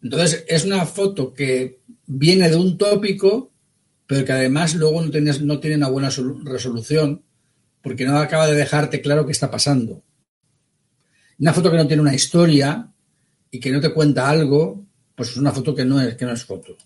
Entonces, 0.00 0.44
es 0.46 0.64
una 0.64 0.86
foto 0.86 1.34
que 1.34 1.80
viene 2.06 2.48
de 2.48 2.54
un 2.54 2.78
tópico, 2.78 3.52
pero 4.06 4.24
que 4.24 4.30
además 4.30 4.76
luego 4.76 5.02
no 5.02 5.10
no 5.10 5.58
tiene 5.58 5.76
una 5.76 5.88
buena 5.88 6.10
resolución, 6.44 7.24
porque 7.82 8.04
no 8.04 8.16
acaba 8.18 8.46
de 8.46 8.54
dejarte 8.54 9.00
claro 9.00 9.26
qué 9.26 9.32
está 9.32 9.50
pasando. 9.50 10.04
Una 11.40 11.52
foto 11.52 11.72
que 11.72 11.76
no 11.76 11.88
tiene 11.88 12.02
una 12.02 12.14
historia 12.14 12.92
y 13.50 13.58
que 13.58 13.72
no 13.72 13.80
te 13.80 13.92
cuenta 13.92 14.30
algo, 14.30 14.86
pues 15.16 15.30
es 15.30 15.36
una 15.38 15.50
foto 15.50 15.74
que 15.74 15.84
no 15.84 16.00
es, 16.00 16.14
que 16.14 16.24
no 16.24 16.32
es 16.32 16.44
foto. 16.44 16.76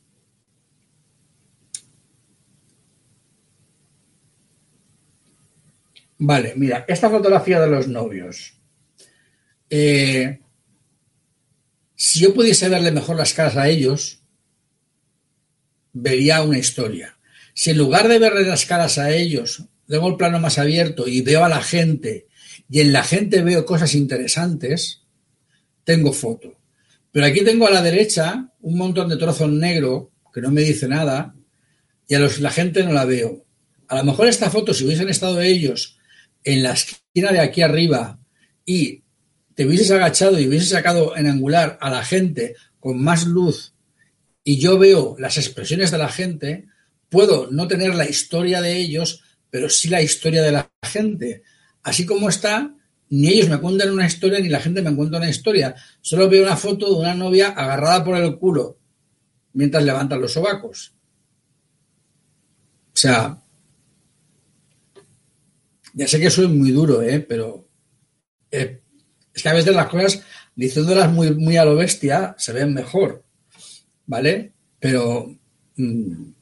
Vale, 6.22 6.52
mira, 6.54 6.84
esta 6.86 7.08
fotografía 7.08 7.58
de 7.60 7.66
los 7.66 7.88
novios. 7.88 8.52
Eh, 9.70 10.38
si 11.94 12.20
yo 12.20 12.34
pudiese 12.34 12.68
verle 12.68 12.90
mejor 12.90 13.16
las 13.16 13.32
caras 13.32 13.56
a 13.56 13.70
ellos, 13.70 14.20
vería 15.94 16.42
una 16.42 16.58
historia. 16.58 17.16
Si 17.54 17.70
en 17.70 17.78
lugar 17.78 18.06
de 18.06 18.18
verle 18.18 18.44
las 18.44 18.66
caras 18.66 18.98
a 18.98 19.10
ellos, 19.10 19.64
tengo 19.88 20.08
el 20.08 20.16
plano 20.16 20.38
más 20.38 20.58
abierto 20.58 21.08
y 21.08 21.22
veo 21.22 21.42
a 21.42 21.48
la 21.48 21.62
gente 21.62 22.26
y 22.68 22.80
en 22.80 22.92
la 22.92 23.02
gente 23.02 23.40
veo 23.40 23.64
cosas 23.64 23.94
interesantes, 23.94 25.00
tengo 25.84 26.12
foto. 26.12 26.54
Pero 27.12 27.24
aquí 27.24 27.42
tengo 27.42 27.66
a 27.66 27.70
la 27.70 27.80
derecha 27.80 28.52
un 28.60 28.76
montón 28.76 29.08
de 29.08 29.16
trozos 29.16 29.50
negros 29.50 30.08
que 30.34 30.42
no 30.42 30.50
me 30.50 30.60
dice 30.60 30.86
nada 30.86 31.34
y 32.06 32.14
a 32.14 32.18
los, 32.18 32.40
la 32.40 32.50
gente 32.50 32.84
no 32.84 32.92
la 32.92 33.06
veo. 33.06 33.46
A 33.88 33.96
lo 33.96 34.04
mejor 34.04 34.28
esta 34.28 34.50
foto, 34.50 34.74
si 34.74 34.84
hubiesen 34.84 35.08
estado 35.08 35.40
ellos 35.40 35.96
en 36.44 36.62
la 36.62 36.72
esquina 36.72 37.32
de 37.32 37.40
aquí 37.40 37.62
arriba 37.62 38.18
y 38.64 39.02
te 39.54 39.66
hubieses 39.66 39.90
agachado 39.90 40.38
y 40.38 40.48
hubieses 40.48 40.70
sacado 40.70 41.16
en 41.16 41.26
angular 41.26 41.78
a 41.80 41.90
la 41.90 42.04
gente 42.04 42.54
con 42.78 43.02
más 43.02 43.26
luz 43.26 43.74
y 44.42 44.58
yo 44.58 44.78
veo 44.78 45.16
las 45.18 45.36
expresiones 45.36 45.90
de 45.90 45.98
la 45.98 46.08
gente, 46.08 46.66
puedo 47.08 47.50
no 47.50 47.68
tener 47.68 47.94
la 47.94 48.08
historia 48.08 48.60
de 48.60 48.76
ellos, 48.76 49.22
pero 49.50 49.68
sí 49.68 49.88
la 49.88 50.02
historia 50.02 50.42
de 50.42 50.52
la 50.52 50.70
gente. 50.82 51.42
Así 51.82 52.06
como 52.06 52.28
está, 52.28 52.74
ni 53.10 53.28
ellos 53.28 53.48
me 53.48 53.58
cuentan 53.58 53.90
una 53.90 54.06
historia 54.06 54.40
ni 54.40 54.48
la 54.48 54.60
gente 54.60 54.82
me 54.82 54.94
cuenta 54.94 55.18
una 55.18 55.28
historia. 55.28 55.74
Solo 56.00 56.28
veo 56.28 56.42
una 56.42 56.56
foto 56.56 56.86
de 56.88 57.00
una 57.00 57.14
novia 57.14 57.48
agarrada 57.48 58.04
por 58.04 58.16
el 58.16 58.38
culo 58.38 58.78
mientras 59.52 59.84
levantan 59.84 60.20
los 60.20 60.32
sobacos. 60.32 60.94
O 62.92 62.96
sea, 62.96 63.42
ya 65.94 66.06
sé 66.06 66.20
que 66.20 66.30
soy 66.30 66.48
muy 66.48 66.70
duro, 66.70 67.02
¿eh? 67.02 67.20
pero 67.20 67.68
eh, 68.50 68.80
es 69.34 69.42
que 69.42 69.48
a 69.48 69.54
veces 69.54 69.74
las 69.74 69.88
cosas, 69.88 70.22
diciéndolas 70.54 71.12
muy, 71.12 71.34
muy 71.34 71.56
a 71.56 71.64
lo 71.64 71.76
bestia, 71.76 72.34
se 72.38 72.52
ven 72.52 72.74
mejor, 72.74 73.24
¿vale? 74.06 74.52
Pero... 74.78 75.36
Mm, 75.76 76.32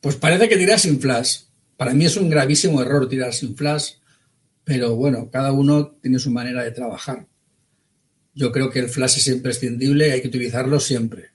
pues 0.00 0.16
parece 0.16 0.48
que 0.48 0.56
tiras 0.56 0.82
sin 0.82 1.00
flash. 1.00 1.40
Para 1.76 1.94
mí 1.94 2.06
es 2.06 2.16
un 2.16 2.30
gravísimo 2.30 2.80
error 2.80 3.08
tirar 3.08 3.32
sin 3.34 3.56
flash, 3.56 3.92
pero 4.64 4.96
bueno, 4.96 5.30
cada 5.30 5.52
uno 5.52 5.88
tiene 6.00 6.18
su 6.18 6.30
manera 6.30 6.62
de 6.62 6.70
trabajar. 6.70 7.26
Yo 8.34 8.52
creo 8.52 8.70
que 8.70 8.78
el 8.78 8.88
flash 8.88 9.18
es 9.18 9.28
imprescindible 9.28 10.08
y 10.08 10.10
hay 10.12 10.22
que 10.22 10.28
utilizarlo 10.28 10.80
siempre. 10.80 11.30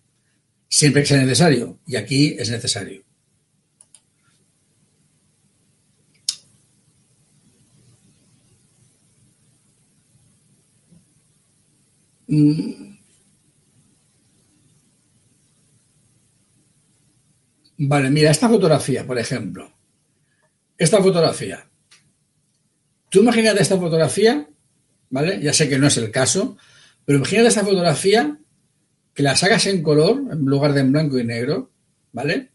Siempre 0.67 1.03
que 1.03 1.07
sea 1.07 1.21
necesario. 1.21 1.80
Y 1.86 1.95
aquí 1.95 2.36
es 2.39 2.49
necesario. 2.49 3.05
Vale, 17.78 18.09
mira, 18.09 18.32
esta 18.32 18.49
fotografía, 18.49 19.05
por 19.05 19.19
ejemplo. 19.19 19.71
Esta 20.78 21.01
fotografía. 21.01 21.67
Tú 23.09 23.19
imagínate 23.21 23.61
esta 23.61 23.78
fotografía, 23.78 24.47
¿vale? 25.09 25.39
Ya 25.41 25.53
sé 25.53 25.69
que 25.69 25.78
no 25.78 25.88
es 25.88 25.97
el 25.97 26.11
caso, 26.11 26.57
pero 27.05 27.19
imagínate 27.19 27.49
esta 27.49 27.63
fotografía 27.63 28.38
que 29.13 29.23
la 29.23 29.36
sacas 29.36 29.67
en 29.67 29.84
color 29.84 30.21
en 30.32 30.45
lugar 30.45 30.73
de 30.73 30.82
en 30.82 30.91
blanco 30.91 31.19
y 31.19 31.23
negro, 31.23 31.71
¿vale? 32.11 32.51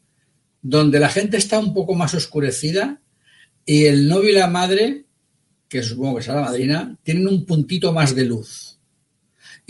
Donde 0.61 0.99
la 0.99 1.09
gente 1.09 1.37
está 1.37 1.59
un 1.59 1.73
poco 1.73 1.95
más 1.95 2.13
oscurecida 2.15 3.01
y 3.65 3.87
el 3.87 4.09
novio 4.09 4.31
y 4.31 4.35
la 4.35 4.49
madre, 4.49 5.07
que 5.69 5.83
supongo 5.83 6.17
que 6.17 6.23
será 6.23 6.41
la 6.41 6.47
madrina, 6.47 6.99
tienen 7.03 7.29
un 7.29 7.47
puntito 7.47 7.93
más 7.93 8.15
de 8.15 8.25
luz 8.25 8.80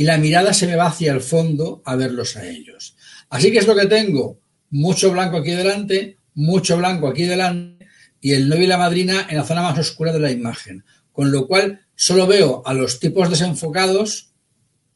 y 0.01 0.05
la 0.05 0.17
mirada 0.17 0.55
se 0.55 0.67
me 0.67 0.77
va 0.77 0.87
hacia 0.87 1.13
el 1.13 1.21
fondo 1.21 1.83
a 1.85 1.95
verlos 1.95 2.35
a 2.39 2.47
ellos. 2.49 2.97
Así 3.29 3.53
que 3.53 3.59
es 3.59 3.67
lo 3.67 3.77
que 3.77 3.85
tengo, 3.85 4.41
mucho 4.71 5.13
blanco 5.13 5.37
aquí 5.37 5.51
delante, 5.51 6.17
mucho 6.33 6.79
blanco 6.79 7.07
aquí 7.07 7.25
delante 7.25 7.87
y 8.19 8.33
el 8.33 8.49
novio 8.49 8.65
y 8.65 8.69
la 8.69 8.79
madrina 8.79 9.27
en 9.29 9.37
la 9.37 9.45
zona 9.45 9.61
más 9.61 9.79
oscura 9.79 10.11
de 10.11 10.21
la 10.21 10.31
imagen. 10.31 10.87
Con 11.13 11.31
lo 11.31 11.47
cual 11.47 11.83
solo 11.95 12.27
veo 12.27 12.63
a 12.65 12.73
los 12.73 12.99
tipos 12.99 13.29
desenfocados 13.29 14.31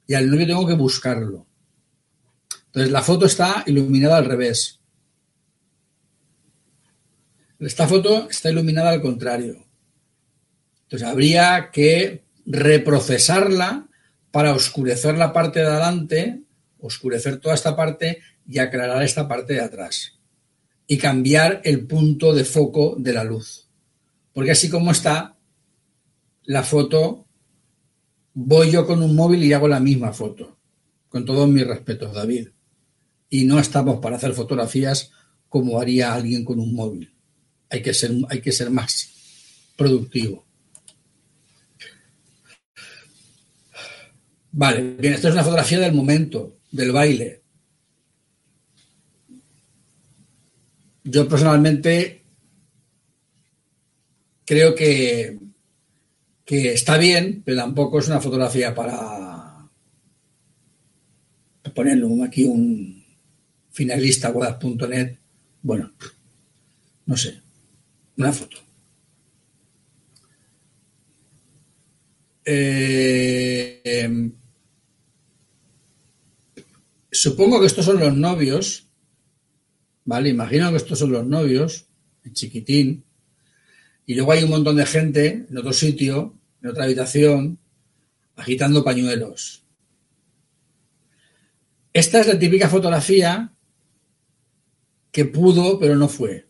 y 0.07 0.15
al 0.15 0.31
novio 0.31 0.47
tengo 0.47 0.67
que 0.67 0.73
buscarlo. 0.73 1.47
Entonces 2.69 2.91
la 2.91 3.03
foto 3.03 3.27
está 3.27 3.63
iluminada 3.67 4.17
al 4.17 4.25
revés. 4.25 4.81
Esta 7.61 7.87
foto 7.87 8.27
está 8.31 8.51
iluminada 8.51 8.89
al 8.89 9.03
contrario. 9.03 9.67
Entonces 10.85 11.07
habría 11.07 11.69
que 11.71 12.25
reprocesarla 12.47 13.91
para 14.35 14.53
oscurecer 14.53 15.17
la 15.17 15.33
parte 15.33 15.61
de 15.61 15.67
adelante, 15.67 16.43
oscurecer 16.81 17.39
toda 17.39 17.55
esta 17.55 17.77
parte 17.77 18.19
y 18.45 18.59
aclarar 18.59 19.01
esta 19.05 19.29
parte 19.29 19.53
de 19.53 19.61
atrás. 19.61 20.19
Y 20.89 20.99
cambiar 20.99 21.61
el 21.63 21.87
punto 21.87 22.35
de 22.35 22.45
foco 22.45 22.97
de 22.99 23.13
la 23.13 23.23
luz. 23.23 23.69
Porque 24.33 24.51
así 24.51 24.69
como 24.69 24.91
está 24.91 25.39
la 26.43 26.65
foto, 26.65 27.29
voy 28.33 28.73
yo 28.73 28.85
con 28.89 29.05
un 29.05 29.15
móvil 29.15 29.45
y 29.45 29.53
hago 29.53 29.69
la 29.69 29.79
misma 29.79 30.13
foto. 30.13 30.59
Con 31.09 31.25
todos 31.25 31.49
mis 31.49 31.65
respetos, 31.65 32.13
David. 32.13 32.49
Y 33.31 33.45
no 33.45 33.61
estamos 33.61 34.01
para 34.01 34.17
hacer 34.17 34.33
fotografías 34.33 35.13
como 35.49 35.81
haría 35.81 36.13
alguien 36.13 36.45
con 36.45 36.59
un 36.59 36.75
móvil. 36.75 37.15
Hay 37.71 37.83
que 37.83 37.95
ser, 37.95 38.11
hay 38.29 38.41
que 38.41 38.51
ser 38.51 38.69
más 38.71 39.11
productivo. 39.77 40.45
Vale, 44.57 44.95
bien, 45.01 45.15
esto 45.15 45.27
es 45.27 45.35
una 45.35 45.43
fotografía 45.43 45.81
del 45.81 45.95
momento, 45.95 46.59
del 46.71 46.93
baile. 46.93 47.43
Yo 51.03 51.29
personalmente 51.29 52.23
creo 54.45 54.77
que, 54.77 55.41
que 56.45 56.73
está 56.73 56.99
bien, 56.99 57.43
pero 57.45 57.57
tampoco 57.57 57.99
es 57.99 58.07
una 58.07 58.21
fotografía 58.21 58.73
para 58.73 59.69
ponerlo 61.75 62.23
aquí 62.23 62.45
un 62.45 63.05
finalista 63.73 64.31
web.net. 64.31 65.19
Bueno, 65.63 65.93
no 67.07 67.17
sé, 67.17 67.41
una 68.17 68.33
foto. 68.33 68.59
Eh, 72.45 74.31
Supongo 77.15 77.61
que 77.61 77.67
estos 77.67 77.85
son 77.85 77.99
los 77.99 78.15
novios, 78.15 78.89
¿vale? 80.05 80.29
Imagino 80.29 80.71
que 80.71 80.77
estos 80.77 80.99
son 80.99 81.13
los 81.13 81.27
novios, 81.27 81.87
en 82.25 82.33
chiquitín, 82.33 83.05
y 84.07 84.15
luego 84.15 84.33
hay 84.33 84.45
un 84.45 84.51
montón 84.51 84.77
de 84.77 84.87
gente 84.87 85.47
en 85.49 85.57
otro 85.57 85.73
sitio, 85.73 86.35
en 86.63 86.71
otra 86.71 86.85
habitación, 86.85 87.59
agitando 88.37 88.85
pañuelos. 88.85 89.65
Esta 91.93 92.21
es 92.21 92.27
la 92.27 92.39
típica 92.39 92.69
fotografía 92.69 93.53
que 95.13 95.25
pudo, 95.25 95.79
pero 95.79 95.97
no 95.97 96.09
fue. 96.09 96.47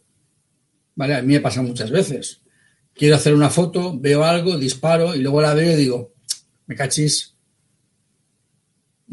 ¿Vale? 0.94 1.16
A 1.16 1.22
mí 1.22 1.34
me 1.34 1.40
pasa 1.40 1.60
muchas 1.60 1.90
veces 1.90 2.40
quiero 2.94 3.16
hacer 3.16 3.34
una 3.34 3.50
foto, 3.50 3.98
veo 3.98 4.24
algo, 4.24 4.56
disparo 4.56 5.14
y 5.14 5.18
luego 5.18 5.42
la 5.42 5.54
veo 5.54 5.72
y 5.72 5.76
digo, 5.76 6.14
me 6.66 6.74
cachis, 6.74 7.34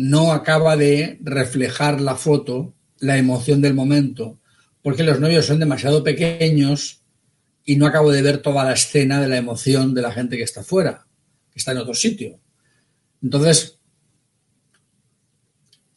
no 0.02 0.34
acaba 0.34 0.76
de 0.76 1.20
reflejar 1.22 2.02
la 2.02 2.16
foto 2.16 2.74
la 3.00 3.18
emoción 3.18 3.62
del 3.62 3.74
momento, 3.74 4.40
porque 4.82 5.04
los 5.04 5.20
novios 5.20 5.46
son 5.46 5.60
demasiado 5.60 6.04
pequeños 6.04 7.02
y 7.64 7.76
no 7.76 7.86
acabo 7.86 8.12
de 8.12 8.22
ver 8.22 8.40
toda 8.40 8.64
la 8.64 8.74
escena 8.74 9.20
de 9.20 9.28
la 9.28 9.38
emoción 9.38 9.94
de 9.94 10.02
la 10.02 10.12
gente 10.12 10.38
que 10.38 10.44
está 10.44 10.64
fuera, 10.64 11.06
que 11.52 11.60
está 11.60 11.72
en 11.72 11.80
otro 11.80 11.94
sitio. 11.94 12.40
Entonces, 13.22 13.78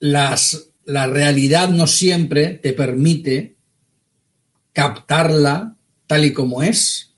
las, 0.01 0.71
la 0.85 1.07
realidad 1.07 1.71
no 1.71 1.87
siempre 1.87 2.55
te 2.55 2.75
permite 2.75 3.57
captarla 4.73 5.77
tal 6.07 6.25
y 6.25 6.33
como 6.33 6.63
es. 6.63 7.15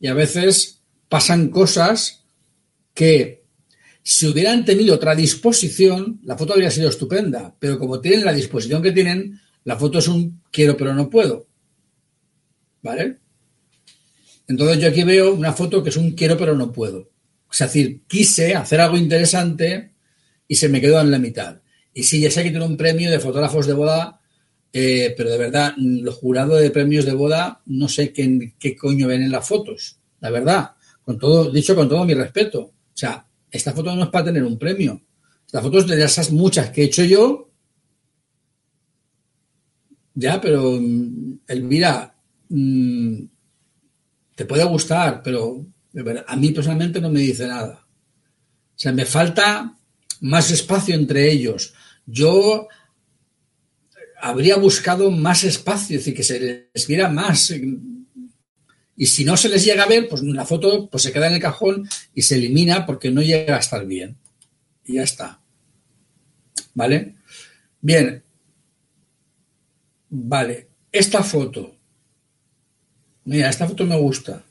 Y 0.00 0.08
a 0.08 0.14
veces 0.14 0.82
pasan 1.08 1.48
cosas 1.48 2.24
que 2.92 3.45
si 4.08 4.28
hubieran 4.28 4.64
tenido 4.64 4.94
otra 4.94 5.16
disposición, 5.16 6.20
la 6.22 6.38
foto 6.38 6.52
habría 6.52 6.70
sido 6.70 6.88
estupenda, 6.88 7.52
pero 7.58 7.76
como 7.76 8.00
tienen 8.00 8.24
la 8.24 8.32
disposición 8.32 8.80
que 8.80 8.92
tienen, 8.92 9.40
la 9.64 9.76
foto 9.76 9.98
es 9.98 10.06
un 10.06 10.42
quiero 10.52 10.76
pero 10.76 10.94
no 10.94 11.10
puedo. 11.10 11.48
¿Vale? 12.82 13.16
Entonces 14.46 14.78
yo 14.78 14.88
aquí 14.90 15.02
veo 15.02 15.34
una 15.34 15.52
foto 15.52 15.82
que 15.82 15.88
es 15.88 15.96
un 15.96 16.12
quiero 16.12 16.38
pero 16.38 16.54
no 16.54 16.70
puedo. 16.70 17.10
Es 17.50 17.58
decir, 17.58 18.02
quise 18.06 18.54
hacer 18.54 18.80
algo 18.80 18.96
interesante 18.96 19.90
y 20.46 20.54
se 20.54 20.68
me 20.68 20.80
quedó 20.80 21.00
en 21.00 21.10
la 21.10 21.18
mitad. 21.18 21.60
Y 21.92 22.04
sí, 22.04 22.20
ya 22.20 22.30
sé 22.30 22.44
que 22.44 22.50
tiene 22.50 22.64
un 22.64 22.76
premio 22.76 23.10
de 23.10 23.18
fotógrafos 23.18 23.66
de 23.66 23.72
boda, 23.72 24.20
eh, 24.72 25.14
pero 25.16 25.30
de 25.30 25.38
verdad, 25.38 25.74
los 25.78 26.14
jurados 26.14 26.60
de 26.60 26.70
premios 26.70 27.06
de 27.06 27.12
boda 27.12 27.60
no 27.66 27.88
sé 27.88 28.12
qué, 28.12 28.54
qué 28.56 28.76
coño 28.76 29.08
ven 29.08 29.24
en 29.24 29.32
las 29.32 29.48
fotos. 29.48 29.98
La 30.20 30.30
verdad, 30.30 30.76
con 31.04 31.18
todo, 31.18 31.50
dicho 31.50 31.74
con 31.74 31.88
todo 31.88 32.04
mi 32.04 32.14
respeto. 32.14 32.60
O 32.60 32.98
sea, 32.98 33.25
esta 33.56 33.72
foto 33.72 33.94
no 33.94 34.04
es 34.04 34.10
para 34.10 34.26
tener 34.26 34.44
un 34.44 34.58
premio. 34.58 35.02
Esta 35.44 35.62
foto 35.62 35.78
es 35.78 35.86
de 35.86 36.02
esas 36.02 36.30
muchas 36.30 36.70
que 36.70 36.82
he 36.82 36.84
hecho 36.86 37.04
yo. 37.04 37.50
Ya, 40.14 40.40
pero 40.40 40.78
mm, 40.80 41.40
Elvira, 41.46 42.14
mmm, 42.48 43.24
te 44.34 44.44
puede 44.44 44.64
gustar, 44.64 45.22
pero 45.22 45.66
a 46.26 46.36
mí 46.36 46.50
personalmente 46.50 47.00
no 47.00 47.10
me 47.10 47.20
dice 47.20 47.46
nada. 47.46 47.86
O 48.76 48.78
sea, 48.78 48.92
me 48.92 49.06
falta 49.06 49.74
más 50.20 50.50
espacio 50.50 50.94
entre 50.94 51.30
ellos. 51.30 51.72
Yo 52.04 52.68
habría 54.20 54.56
buscado 54.56 55.10
más 55.10 55.44
espacio, 55.44 55.96
es 55.96 56.04
decir, 56.04 56.14
que 56.14 56.22
se 56.22 56.70
les 56.74 56.86
viera 56.86 57.08
más. 57.08 57.52
Y 58.96 59.06
si 59.06 59.24
no 59.24 59.36
se 59.36 59.48
les 59.48 59.64
llega 59.64 59.84
a 59.84 59.88
ver, 59.88 60.08
pues 60.08 60.22
la 60.22 60.46
foto 60.46 60.88
pues 60.88 61.02
se 61.02 61.12
queda 61.12 61.26
en 61.26 61.34
el 61.34 61.40
cajón 61.40 61.88
y 62.14 62.22
se 62.22 62.36
elimina 62.36 62.86
porque 62.86 63.10
no 63.10 63.22
llega 63.22 63.56
a 63.56 63.60
estar 63.60 63.86
bien. 63.86 64.16
Y 64.84 64.94
ya 64.94 65.02
está. 65.02 65.40
¿Vale? 66.74 67.14
Bien. 67.80 68.22
Vale. 70.08 70.68
Esta 70.90 71.22
foto. 71.22 71.76
Mira, 73.24 73.50
esta 73.50 73.66
foto 73.66 73.84
me 73.84 73.96
gusta. 73.96 74.42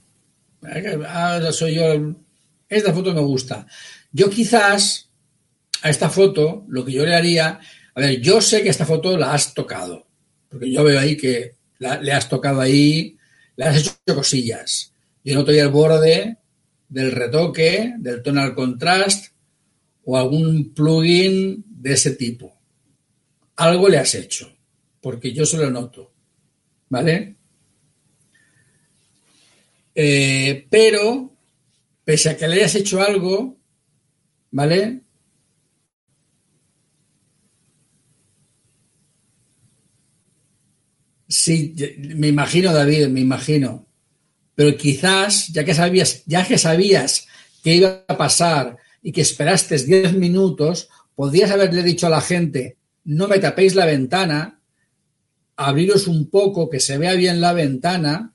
Ahora 1.07 1.51
soy 1.51 1.75
yo. 1.75 2.15
Esta 2.69 2.93
foto 2.93 3.13
me 3.13 3.21
gusta. 3.21 3.65
Yo 4.11 4.29
quizás 4.29 5.09
a 5.81 5.89
esta 5.89 6.09
foto 6.09 6.65
lo 6.67 6.85
que 6.85 6.91
yo 6.91 7.05
le 7.05 7.15
haría 7.15 7.59
a 7.95 8.01
ver, 8.01 8.19
yo 8.19 8.41
sé 8.41 8.61
que 8.61 8.69
esta 8.69 8.85
foto 8.85 9.17
la 9.17 9.33
has 9.33 9.53
tocado, 9.53 10.05
porque 10.49 10.69
yo 10.69 10.83
veo 10.83 10.99
ahí 10.99 11.15
que 11.15 11.55
le 11.79 12.11
has 12.11 12.27
tocado 12.27 12.59
ahí, 12.59 13.17
le 13.57 13.65
has 13.65 13.77
hecho 13.77 14.15
cosillas. 14.15 14.93
Yo 15.23 15.35
noto 15.35 15.51
ahí 15.51 15.59
el 15.59 15.69
borde 15.69 16.37
del 16.89 17.11
retoque, 17.11 17.95
del 17.97 18.21
tonal 18.21 18.53
contrast 18.53 19.33
o 20.03 20.17
algún 20.17 20.73
plugin 20.73 21.63
de 21.67 21.93
ese 21.93 22.11
tipo. 22.11 22.55
Algo 23.55 23.89
le 23.89 23.97
has 23.97 24.13
hecho, 24.15 24.55
porque 25.01 25.33
yo 25.33 25.45
se 25.45 25.57
lo 25.57 25.69
noto. 25.69 26.13
¿Vale? 26.89 27.35
Eh, 29.95 30.67
pero, 30.69 31.33
pese 32.03 32.29
a 32.29 32.37
que 32.37 32.47
le 32.47 32.55
hayas 32.55 32.75
hecho 32.75 33.01
algo, 33.01 33.57
¿vale? 34.51 35.04
Sí, 41.27 41.75
me 41.97 42.27
imagino, 42.27 42.73
David, 42.73 43.07
me 43.07 43.21
imagino. 43.21 43.87
Pero 44.53 44.77
quizás, 44.77 45.47
ya 45.47 45.63
que 45.63 45.73
sabías, 45.73 46.23
ya 46.25 46.45
que 46.45 46.57
sabías 46.57 47.27
que 47.63 47.75
iba 47.75 48.05
a 48.07 48.17
pasar 48.17 48.77
y 49.01 49.11
que 49.11 49.21
esperaste 49.21 49.77
10 49.77 50.13
minutos, 50.13 50.89
podrías 51.15 51.51
haberle 51.51 51.83
dicho 51.83 52.07
a 52.07 52.11
la 52.11 52.21
gente, 52.21 52.77
no 53.05 53.27
me 53.27 53.39
tapéis 53.39 53.75
la 53.75 53.85
ventana, 53.85 54.59
abriros 55.57 56.07
un 56.07 56.29
poco, 56.29 56.69
que 56.69 56.79
se 56.79 56.97
vea 56.97 57.13
bien 57.13 57.41
la 57.41 57.53
ventana, 57.53 58.33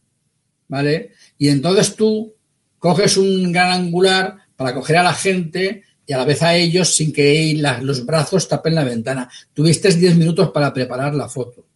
¿vale? 0.69 1.13
Y 1.39 1.49
entonces 1.49 1.95
tú 1.97 2.35
coges 2.79 3.17
un 3.17 3.53
gran 3.53 3.73
angular 3.73 4.37
para 4.57 4.75
coger 4.75 4.99
a 4.99 5.03
la 5.03 5.15
gente 5.15 5.85
y 6.07 6.13
a 6.13 6.19
la 6.19 6.25
vez 6.25 6.43
a 6.43 6.57
ellos 6.57 6.95
sin 6.95 7.13
que 7.13 7.55
los 7.83 8.05
brazos 8.05 8.49
tapen 8.49 8.75
la 8.75 8.85
ventana. 8.85 9.31
Tuviste 9.55 9.93
10 9.93 10.17
minutos 10.17 10.51
para 10.51 10.73
preparar 10.73 11.15
la 11.15 11.29
foto. 11.29 11.70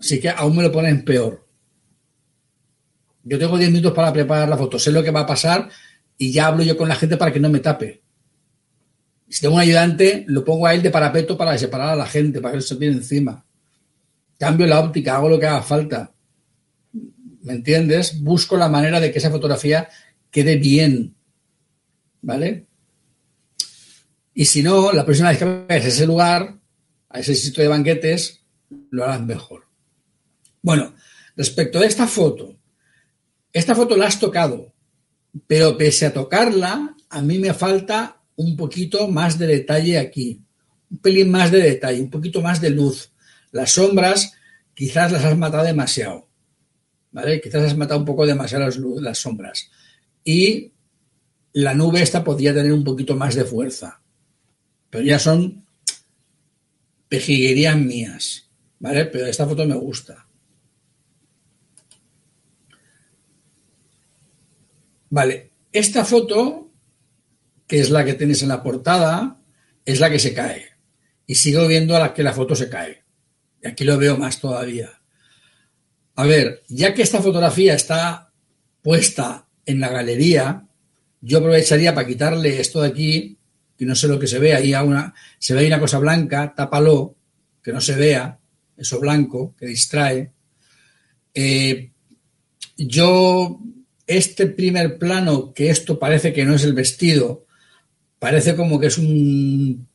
Así 0.00 0.18
que 0.18 0.30
aún 0.30 0.56
me 0.56 0.62
lo 0.62 0.72
ponen 0.72 1.04
peor. 1.04 1.46
Yo 3.22 3.38
tengo 3.38 3.58
10 3.58 3.70
minutos 3.70 3.92
para 3.92 4.12
preparar 4.12 4.48
la 4.48 4.56
foto, 4.56 4.78
sé 4.78 4.90
lo 4.90 5.02
que 5.02 5.10
va 5.10 5.20
a 5.20 5.26
pasar 5.26 5.68
y 6.16 6.32
ya 6.32 6.46
hablo 6.46 6.62
yo 6.62 6.76
con 6.76 6.88
la 6.88 6.94
gente 6.94 7.16
para 7.16 7.32
que 7.32 7.40
no 7.40 7.50
me 7.50 7.60
tape. 7.60 8.02
Si 9.28 9.42
tengo 9.42 9.54
un 9.54 9.60
ayudante, 9.60 10.24
lo 10.26 10.44
pongo 10.44 10.66
a 10.66 10.74
él 10.74 10.82
de 10.82 10.90
parapeto 10.90 11.36
para 11.36 11.56
separar 11.56 11.90
a 11.90 11.96
la 11.96 12.06
gente, 12.06 12.40
para 12.40 12.52
que 12.52 12.56
no 12.56 12.62
se 12.62 12.74
viene 12.74 12.96
encima. 12.96 13.44
Cambio 14.38 14.66
la 14.66 14.80
óptica, 14.80 15.16
hago 15.16 15.28
lo 15.28 15.38
que 15.38 15.46
haga 15.46 15.62
falta. 15.62 16.12
¿Me 17.42 17.52
entiendes? 17.52 18.20
Busco 18.20 18.56
la 18.56 18.68
manera 18.68 18.98
de 19.00 19.12
que 19.12 19.18
esa 19.18 19.30
fotografía 19.30 19.88
quede 20.30 20.56
bien. 20.56 21.14
¿Vale? 22.22 22.66
Y 24.34 24.46
si 24.46 24.62
no, 24.62 24.92
la 24.92 25.04
próxima 25.04 25.28
vez 25.28 25.38
que 25.38 25.44
vayas 25.44 25.84
a 25.84 25.88
ese 25.88 26.06
lugar, 26.06 26.58
a 27.08 27.20
ese 27.20 27.34
sitio 27.34 27.62
de 27.62 27.68
banquetes, 27.68 28.40
lo 28.90 29.04
harás 29.04 29.22
mejor. 29.22 29.69
Bueno, 30.62 30.94
respecto 31.36 31.78
a 31.78 31.86
esta 31.86 32.06
foto, 32.06 32.56
esta 33.52 33.74
foto 33.74 33.96
la 33.96 34.06
has 34.06 34.20
tocado, 34.20 34.72
pero 35.46 35.76
pese 35.76 36.06
a 36.06 36.12
tocarla, 36.12 36.94
a 37.08 37.22
mí 37.22 37.38
me 37.38 37.54
falta 37.54 38.20
un 38.36 38.56
poquito 38.56 39.08
más 39.08 39.38
de 39.38 39.46
detalle 39.46 39.98
aquí, 39.98 40.40
un 40.90 40.98
pelín 40.98 41.30
más 41.30 41.50
de 41.50 41.62
detalle, 41.62 42.00
un 42.00 42.10
poquito 42.10 42.40
más 42.40 42.60
de 42.60 42.70
luz. 42.70 43.12
Las 43.52 43.72
sombras 43.72 44.34
quizás 44.74 45.12
las 45.12 45.24
has 45.24 45.36
matado 45.36 45.64
demasiado, 45.64 46.28
¿vale? 47.10 47.40
Quizás 47.40 47.64
has 47.64 47.76
matado 47.76 48.00
un 48.00 48.06
poco 48.06 48.26
demasiado 48.26 48.64
las, 48.64 48.76
las 48.76 49.18
sombras. 49.18 49.70
Y 50.24 50.72
la 51.52 51.74
nube 51.74 52.02
esta 52.02 52.22
podría 52.22 52.54
tener 52.54 52.72
un 52.72 52.84
poquito 52.84 53.16
más 53.16 53.34
de 53.34 53.44
fuerza, 53.44 54.00
pero 54.88 55.04
ya 55.04 55.18
son 55.18 55.66
pejiguerías 57.08 57.76
mías, 57.76 58.48
¿vale? 58.78 59.06
Pero 59.06 59.26
esta 59.26 59.46
foto 59.46 59.66
me 59.66 59.74
gusta. 59.74 60.26
Vale, 65.10 65.50
esta 65.72 66.04
foto, 66.04 66.70
que 67.66 67.80
es 67.80 67.90
la 67.90 68.04
que 68.04 68.14
tienes 68.14 68.42
en 68.42 68.48
la 68.48 68.62
portada, 68.62 69.40
es 69.84 70.00
la 70.00 70.08
que 70.08 70.20
se 70.20 70.32
cae. 70.32 70.66
Y 71.26 71.34
sigo 71.34 71.66
viendo 71.66 71.96
a 71.96 72.00
la 72.00 72.14
que 72.14 72.22
la 72.22 72.32
foto 72.32 72.54
se 72.54 72.68
cae. 72.68 73.04
Y 73.62 73.68
aquí 73.68 73.84
lo 73.84 73.98
veo 73.98 74.16
más 74.16 74.40
todavía. 74.40 74.90
A 76.14 76.24
ver, 76.24 76.62
ya 76.68 76.94
que 76.94 77.02
esta 77.02 77.20
fotografía 77.20 77.74
está 77.74 78.32
puesta 78.82 79.48
en 79.66 79.80
la 79.80 79.88
galería, 79.88 80.66
yo 81.20 81.38
aprovecharía 81.38 81.94
para 81.94 82.06
quitarle 82.06 82.60
esto 82.60 82.82
de 82.82 82.88
aquí, 82.88 83.38
que 83.76 83.84
no 83.84 83.94
sé 83.94 84.08
lo 84.08 84.18
que 84.18 84.26
se 84.26 84.38
ve, 84.38 84.54
ahí 84.54 84.74
una, 84.74 85.14
se 85.38 85.54
ve 85.54 85.60
ahí 85.60 85.66
una 85.66 85.80
cosa 85.80 85.98
blanca, 85.98 86.54
tápalo, 86.54 87.16
que 87.62 87.72
no 87.72 87.80
se 87.80 87.94
vea, 87.94 88.38
eso 88.76 89.00
blanco, 89.00 89.54
que 89.56 89.66
distrae. 89.66 90.32
Eh, 91.34 91.90
yo 92.76 93.60
este 94.18 94.46
primer 94.46 94.98
plano, 94.98 95.52
que 95.52 95.70
esto 95.70 95.98
parece 95.98 96.32
que 96.32 96.44
no 96.44 96.54
es 96.54 96.64
el 96.64 96.74
vestido, 96.74 97.46
parece 98.18 98.56
como 98.56 98.78
que 98.78 98.88
es 98.88 98.98
un 98.98 99.88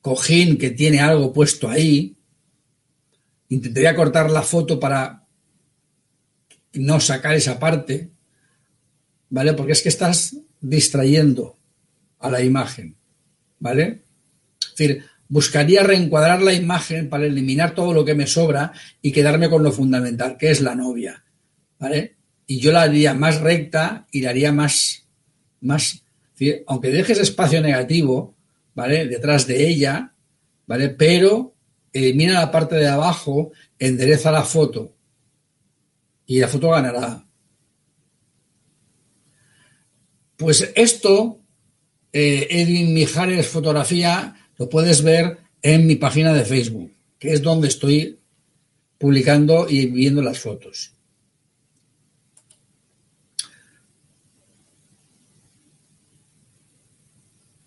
cojín 0.00 0.58
que 0.58 0.70
tiene 0.70 1.00
algo 1.00 1.32
puesto 1.32 1.68
ahí. 1.68 2.16
Intentaría 3.48 3.94
cortar 3.94 4.30
la 4.30 4.42
foto 4.42 4.80
para 4.80 5.26
no 6.74 7.00
sacar 7.00 7.34
esa 7.34 7.58
parte, 7.58 8.10
¿vale? 9.28 9.52
Porque 9.52 9.72
es 9.72 9.82
que 9.82 9.90
estás 9.90 10.36
distrayendo 10.60 11.58
a 12.18 12.30
la 12.30 12.42
imagen, 12.42 12.96
¿vale? 13.58 14.04
Es 14.62 14.76
decir, 14.76 15.04
buscaría 15.28 15.82
reencuadrar 15.82 16.40
la 16.40 16.54
imagen 16.54 17.08
para 17.08 17.26
eliminar 17.26 17.74
todo 17.74 17.92
lo 17.92 18.04
que 18.04 18.14
me 18.14 18.26
sobra 18.26 18.72
y 19.02 19.12
quedarme 19.12 19.50
con 19.50 19.62
lo 19.62 19.72
fundamental, 19.72 20.36
que 20.38 20.50
es 20.50 20.60
la 20.60 20.74
novia. 20.74 21.22
¿vale? 21.82 22.14
Y 22.52 22.60
yo 22.60 22.70
la 22.70 22.82
haría 22.82 23.14
más 23.14 23.40
recta 23.40 24.06
y 24.12 24.20
la 24.20 24.28
haría 24.28 24.52
más, 24.52 25.06
más, 25.62 26.04
aunque 26.66 26.90
dejes 26.90 27.18
espacio 27.18 27.62
negativo, 27.62 28.34
¿vale? 28.74 29.08
Detrás 29.08 29.46
de 29.46 29.66
ella, 29.66 30.12
¿vale? 30.66 30.90
Pero 30.90 31.54
elimina 31.94 32.34
la 32.34 32.50
parte 32.50 32.74
de 32.74 32.88
abajo, 32.88 33.52
endereza 33.78 34.30
la 34.30 34.42
foto 34.42 34.94
y 36.26 36.40
la 36.40 36.48
foto 36.48 36.68
ganará. 36.68 37.26
Pues 40.36 40.72
esto, 40.76 41.40
eh, 42.12 42.48
Edwin 42.50 42.92
Mijares 42.92 43.48
Fotografía, 43.48 44.36
lo 44.58 44.68
puedes 44.68 45.02
ver 45.02 45.38
en 45.62 45.86
mi 45.86 45.96
página 45.96 46.34
de 46.34 46.44
Facebook, 46.44 46.92
que 47.18 47.32
es 47.32 47.40
donde 47.40 47.68
estoy 47.68 48.20
publicando 48.98 49.70
y 49.70 49.86
viendo 49.86 50.20
las 50.20 50.38
fotos. 50.38 50.92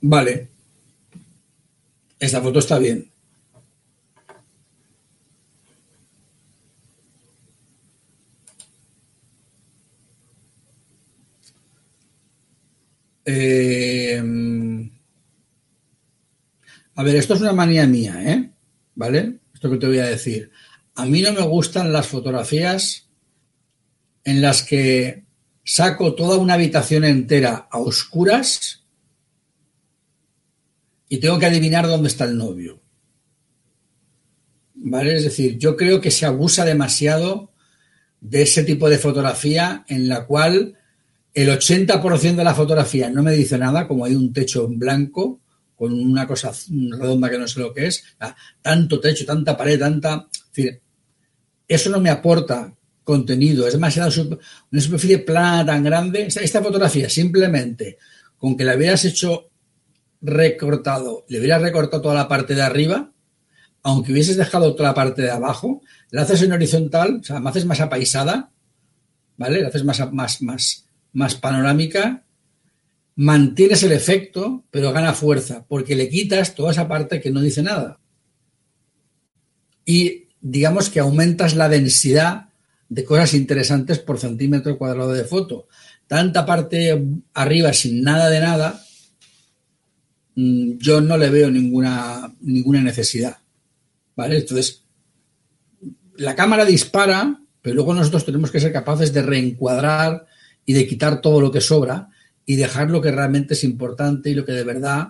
Vale. 0.01 0.47
Esta 2.19 2.41
foto 2.41 2.59
está 2.59 2.79
bien. 2.79 3.09
Eh, 13.25 14.21
a 16.95 17.03
ver, 17.03 17.15
esto 17.15 17.33
es 17.33 17.41
una 17.41 17.53
manía 17.53 17.87
mía, 17.87 18.21
¿eh? 18.23 18.49
¿Vale? 18.93 19.39
Esto 19.53 19.69
que 19.69 19.77
te 19.77 19.87
voy 19.87 19.99
a 19.99 20.05
decir. 20.05 20.51
A 20.95 21.05
mí 21.05 21.21
no 21.21 21.33
me 21.33 21.41
gustan 21.41 21.91
las 21.91 22.07
fotografías 22.07 23.07
en 24.23 24.41
las 24.41 24.63
que 24.63 25.23
saco 25.63 26.13
toda 26.13 26.37
una 26.37 26.53
habitación 26.53 27.03
entera 27.03 27.67
a 27.69 27.79
oscuras 27.79 28.84
y 31.15 31.19
tengo 31.19 31.39
que 31.39 31.45
adivinar 31.45 31.87
dónde 31.87 32.09
está 32.09 32.25
el 32.25 32.37
novio. 32.37 32.81
¿Vale? 34.73 35.15
Es 35.15 35.23
decir, 35.23 35.57
yo 35.57 35.77
creo 35.77 36.01
que 36.01 36.11
se 36.11 36.25
abusa 36.25 36.65
demasiado 36.65 37.53
de 38.19 38.41
ese 38.41 38.63
tipo 38.63 38.89
de 38.89 38.97
fotografía 38.97 39.85
en 39.87 40.09
la 40.09 40.25
cual 40.25 40.77
el 41.33 41.49
80% 41.49 42.35
de 42.35 42.43
la 42.43 42.53
fotografía 42.53 43.09
no 43.09 43.23
me 43.23 43.31
dice 43.31 43.57
nada, 43.57 43.87
como 43.87 44.03
hay 44.03 44.13
un 44.13 44.33
techo 44.33 44.65
en 44.65 44.77
blanco 44.77 45.39
con 45.75 45.93
una 45.93 46.27
cosa 46.27 46.51
redonda 46.67 47.29
que 47.29 47.37
no 47.37 47.47
sé 47.47 47.61
lo 47.61 47.73
que 47.73 47.87
es, 47.87 48.03
tanto 48.61 48.99
techo, 48.99 49.25
tanta 49.25 49.55
pared, 49.55 49.79
tanta... 49.79 50.27
eso 51.67 51.89
no 51.89 51.99
me 51.99 52.09
aporta 52.09 52.73
contenido, 53.03 53.67
es 53.67 53.73
demasiado 53.73 54.11
una 54.71 54.81
superficie 54.81 55.19
plana 55.19 55.65
tan 55.65 55.83
grande. 55.83 56.27
Esta 56.27 56.61
fotografía 56.61 57.09
simplemente 57.09 57.97
con 58.37 58.57
que 58.57 58.65
la 58.65 58.75
hubieras 58.75 59.05
hecho 59.05 59.51
recortado, 60.25 61.25
le 61.29 61.39
hubieras 61.39 61.61
recortado 61.61 62.01
toda 62.01 62.15
la 62.15 62.27
parte 62.27 62.55
de 62.55 62.61
arriba, 62.61 63.11
aunque 63.83 64.11
hubieses 64.11 64.37
dejado 64.37 64.75
toda 64.75 64.89
la 64.89 64.95
parte 64.95 65.21
de 65.21 65.31
abajo, 65.31 65.81
la 66.09 66.23
haces 66.23 66.41
en 66.41 66.53
horizontal, 66.53 67.19
o 67.21 67.23
sea, 67.23 67.39
me 67.39 67.49
haces 67.49 67.65
más 67.65 67.79
apaisada, 67.79 68.51
¿vale? 69.37 69.61
La 69.61 69.67
haces 69.67 69.83
más, 69.83 70.11
más, 70.11 70.41
más, 70.41 70.87
más 71.13 71.35
panorámica, 71.35 72.23
mantienes 73.15 73.83
el 73.83 73.91
efecto, 73.91 74.65
pero 74.71 74.91
gana 74.91 75.13
fuerza, 75.13 75.65
porque 75.67 75.95
le 75.95 76.09
quitas 76.09 76.55
toda 76.55 76.71
esa 76.71 76.87
parte 76.87 77.21
que 77.21 77.31
no 77.31 77.41
dice 77.41 77.61
nada. 77.61 77.99
Y 79.85 80.29
digamos 80.41 80.89
que 80.89 80.99
aumentas 80.99 81.55
la 81.55 81.69
densidad 81.69 82.49
de 82.89 83.03
cosas 83.03 83.33
interesantes 83.33 83.99
por 83.99 84.19
centímetro 84.19 84.77
cuadrado 84.77 85.13
de 85.13 85.23
foto. 85.23 85.67
Tanta 86.07 86.45
parte 86.45 87.03
arriba 87.33 87.73
sin 87.73 88.03
nada 88.03 88.29
de 88.29 88.39
nada, 88.39 88.84
yo 90.35 91.01
no 91.01 91.17
le 91.17 91.29
veo 91.29 91.49
ninguna, 91.49 92.33
ninguna 92.41 92.81
necesidad. 92.81 93.37
¿Vale? 94.15 94.39
Entonces, 94.39 94.83
la 96.17 96.35
cámara 96.35 96.65
dispara, 96.65 97.41
pero 97.61 97.75
luego 97.75 97.93
nosotros 97.93 98.25
tenemos 98.25 98.51
que 98.51 98.59
ser 98.59 98.71
capaces 98.71 99.13
de 99.13 99.21
reencuadrar 99.21 100.25
y 100.65 100.73
de 100.73 100.87
quitar 100.87 101.21
todo 101.21 101.41
lo 101.41 101.51
que 101.51 101.61
sobra 101.61 102.09
y 102.45 102.55
dejar 102.55 102.91
lo 102.91 103.01
que 103.01 103.11
realmente 103.11 103.53
es 103.53 103.63
importante 103.63 104.29
y 104.29 104.35
lo 104.35 104.45
que 104.45 104.51
de 104.51 104.63
verdad 104.63 105.09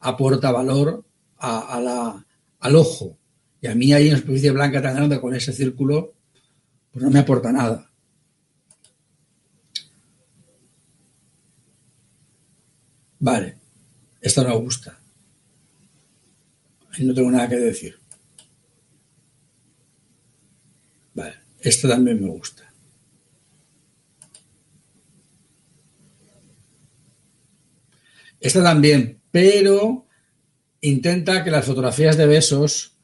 aporta 0.00 0.50
valor 0.50 1.04
a, 1.38 1.80
la, 1.80 2.26
al 2.60 2.76
ojo. 2.76 3.18
Y 3.60 3.66
a 3.66 3.74
mí 3.74 3.92
hay 3.92 4.08
una 4.08 4.18
superficie 4.18 4.50
blanca 4.50 4.80
tan 4.82 4.94
grande 4.94 5.20
con 5.20 5.34
ese 5.34 5.52
círculo, 5.52 6.14
pues 6.90 7.04
no 7.04 7.10
me 7.10 7.20
aporta 7.20 7.52
nada. 7.52 7.90
Vale, 13.18 13.56
esto 14.24 14.42
no 14.42 14.48
me 14.48 14.56
gusta. 14.56 14.98
Y 16.96 17.04
no 17.04 17.12
tengo 17.12 17.30
nada 17.30 17.46
que 17.46 17.56
decir. 17.56 17.98
Vale, 21.12 21.34
esto 21.60 21.86
también 21.86 22.22
me 22.22 22.30
gusta. 22.30 22.72
Esta 28.40 28.62
también, 28.62 29.20
pero 29.30 30.06
intenta 30.80 31.44
que 31.44 31.50
las 31.50 31.66
fotografías 31.66 32.16
de 32.16 32.26
besos 32.26 32.96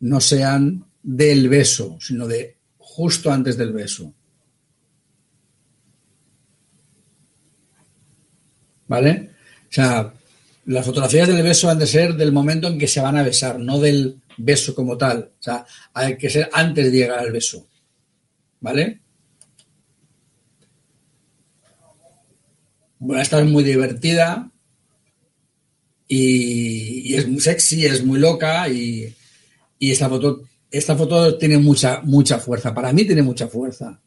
no 0.00 0.20
sean 0.22 0.86
del 1.02 1.50
beso, 1.50 1.98
sino 2.00 2.26
de 2.26 2.56
justo 2.78 3.30
antes 3.30 3.58
del 3.58 3.74
beso. 3.74 4.14
¿Vale? 8.88 9.32
O 9.68 9.72
sea, 9.72 10.15
las 10.66 10.84
fotografías 10.84 11.28
del 11.28 11.42
beso 11.42 11.70
han 11.70 11.78
de 11.78 11.86
ser 11.86 12.14
del 12.14 12.32
momento 12.32 12.66
en 12.66 12.78
que 12.78 12.88
se 12.88 13.00
van 13.00 13.16
a 13.16 13.22
besar, 13.22 13.58
no 13.58 13.78
del 13.78 14.20
beso 14.36 14.74
como 14.74 14.98
tal. 14.98 15.30
O 15.38 15.42
sea, 15.42 15.64
hay 15.94 16.18
que 16.18 16.28
ser 16.28 16.50
antes 16.52 16.90
de 16.90 16.98
llegar 16.98 17.20
al 17.20 17.30
beso. 17.30 17.68
¿Vale? 18.60 19.00
Bueno, 22.98 23.22
esta 23.22 23.38
es 23.40 23.46
muy 23.46 23.62
divertida 23.62 24.50
y, 26.08 27.14
es 27.14 27.28
muy 27.28 27.40
sexy, 27.40 27.86
es 27.86 28.04
muy 28.04 28.18
loca 28.18 28.68
y, 28.68 29.14
esta 29.78 30.08
foto 30.08 30.42
esta 30.70 30.96
foto 30.96 31.38
tiene 31.38 31.58
mucha 31.58 32.00
mucha 32.02 32.40
fuerza. 32.40 32.74
Para 32.74 32.92
mí 32.92 33.04
tiene 33.04 33.22
mucha 33.22 33.46
fuerza. 33.46 34.00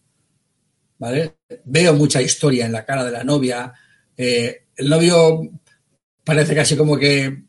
¿Vale? 0.98 1.38
Veo 1.64 1.94
mucha 1.94 2.22
historia 2.22 2.66
en 2.66 2.74
la 2.74 2.86
cara 2.86 3.06
de 3.06 3.12
la 3.12 3.24
novia. 3.24 3.74
Eh, 4.18 4.64
el 4.76 4.90
novio 4.90 5.42
parece 6.30 6.54
casi 6.54 6.78
como 6.78 6.98
que 6.98 7.44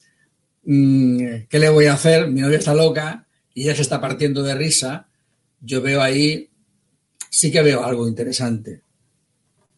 mm, 0.64 1.47
¿qué 1.49 1.59
le 1.59 1.68
voy 1.68 1.87
a 1.87 1.95
hacer? 1.95 2.28
Mi 2.31 2.41
novia 2.41 2.59
está 2.59 2.74
loca 2.74 3.26
y 3.53 3.64
ella 3.64 3.74
se 3.74 3.83
está 3.83 4.01
partiendo 4.01 4.43
de 4.43 4.55
risa. 4.55 5.09
Yo 5.61 5.83
veo 5.83 6.01
ahí, 6.01 6.49
sí 7.28 7.53
que 7.53 7.62
veo 7.62 7.85
algo 7.85 8.09
interesante. 8.09 8.83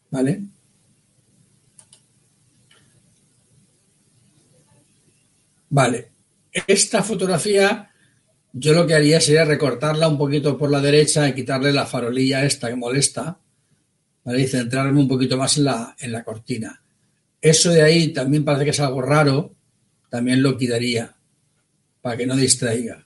¿Vale? 0.09 0.43
Vale, 5.69 6.11
esta 6.67 7.03
fotografía 7.03 7.89
yo 8.53 8.73
lo 8.73 8.85
que 8.85 8.93
haría 8.93 9.19
sería 9.19 9.43
recortarla 9.43 10.07
un 10.07 10.17
poquito 10.17 10.55
por 10.57 10.69
la 10.69 10.79
derecha 10.79 11.27
y 11.27 11.33
quitarle 11.33 11.73
la 11.73 11.87
farolilla 11.87 12.45
esta 12.45 12.69
que 12.69 12.75
molesta, 12.75 13.39
¿vale? 14.23 14.41
Y 14.41 14.47
centrarme 14.47 14.99
un 14.99 15.07
poquito 15.07 15.35
más 15.35 15.57
en 15.57 15.63
la, 15.65 15.95
en 15.99 16.11
la 16.11 16.23
cortina. 16.23 16.82
Eso 17.43 17.71
de 17.71 17.81
ahí 17.81 18.13
también 18.13 18.45
parece 18.45 18.63
que 18.63 18.71
es 18.71 18.79
algo 18.79 19.01
raro, 19.01 19.53
también 20.09 20.41
lo 20.41 20.57
quitaría 20.57 21.13
para 21.99 22.15
que 22.15 22.25
no 22.25 22.37
distraiga. 22.37 23.05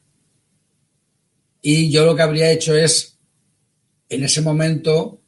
Y 1.59 1.89
yo 1.89 2.05
lo 2.05 2.15
que 2.15 2.21
habría 2.21 2.51
hecho 2.51 2.75
es, 2.75 3.17
en 4.09 4.23
ese 4.23 4.41
momento, 4.41 5.23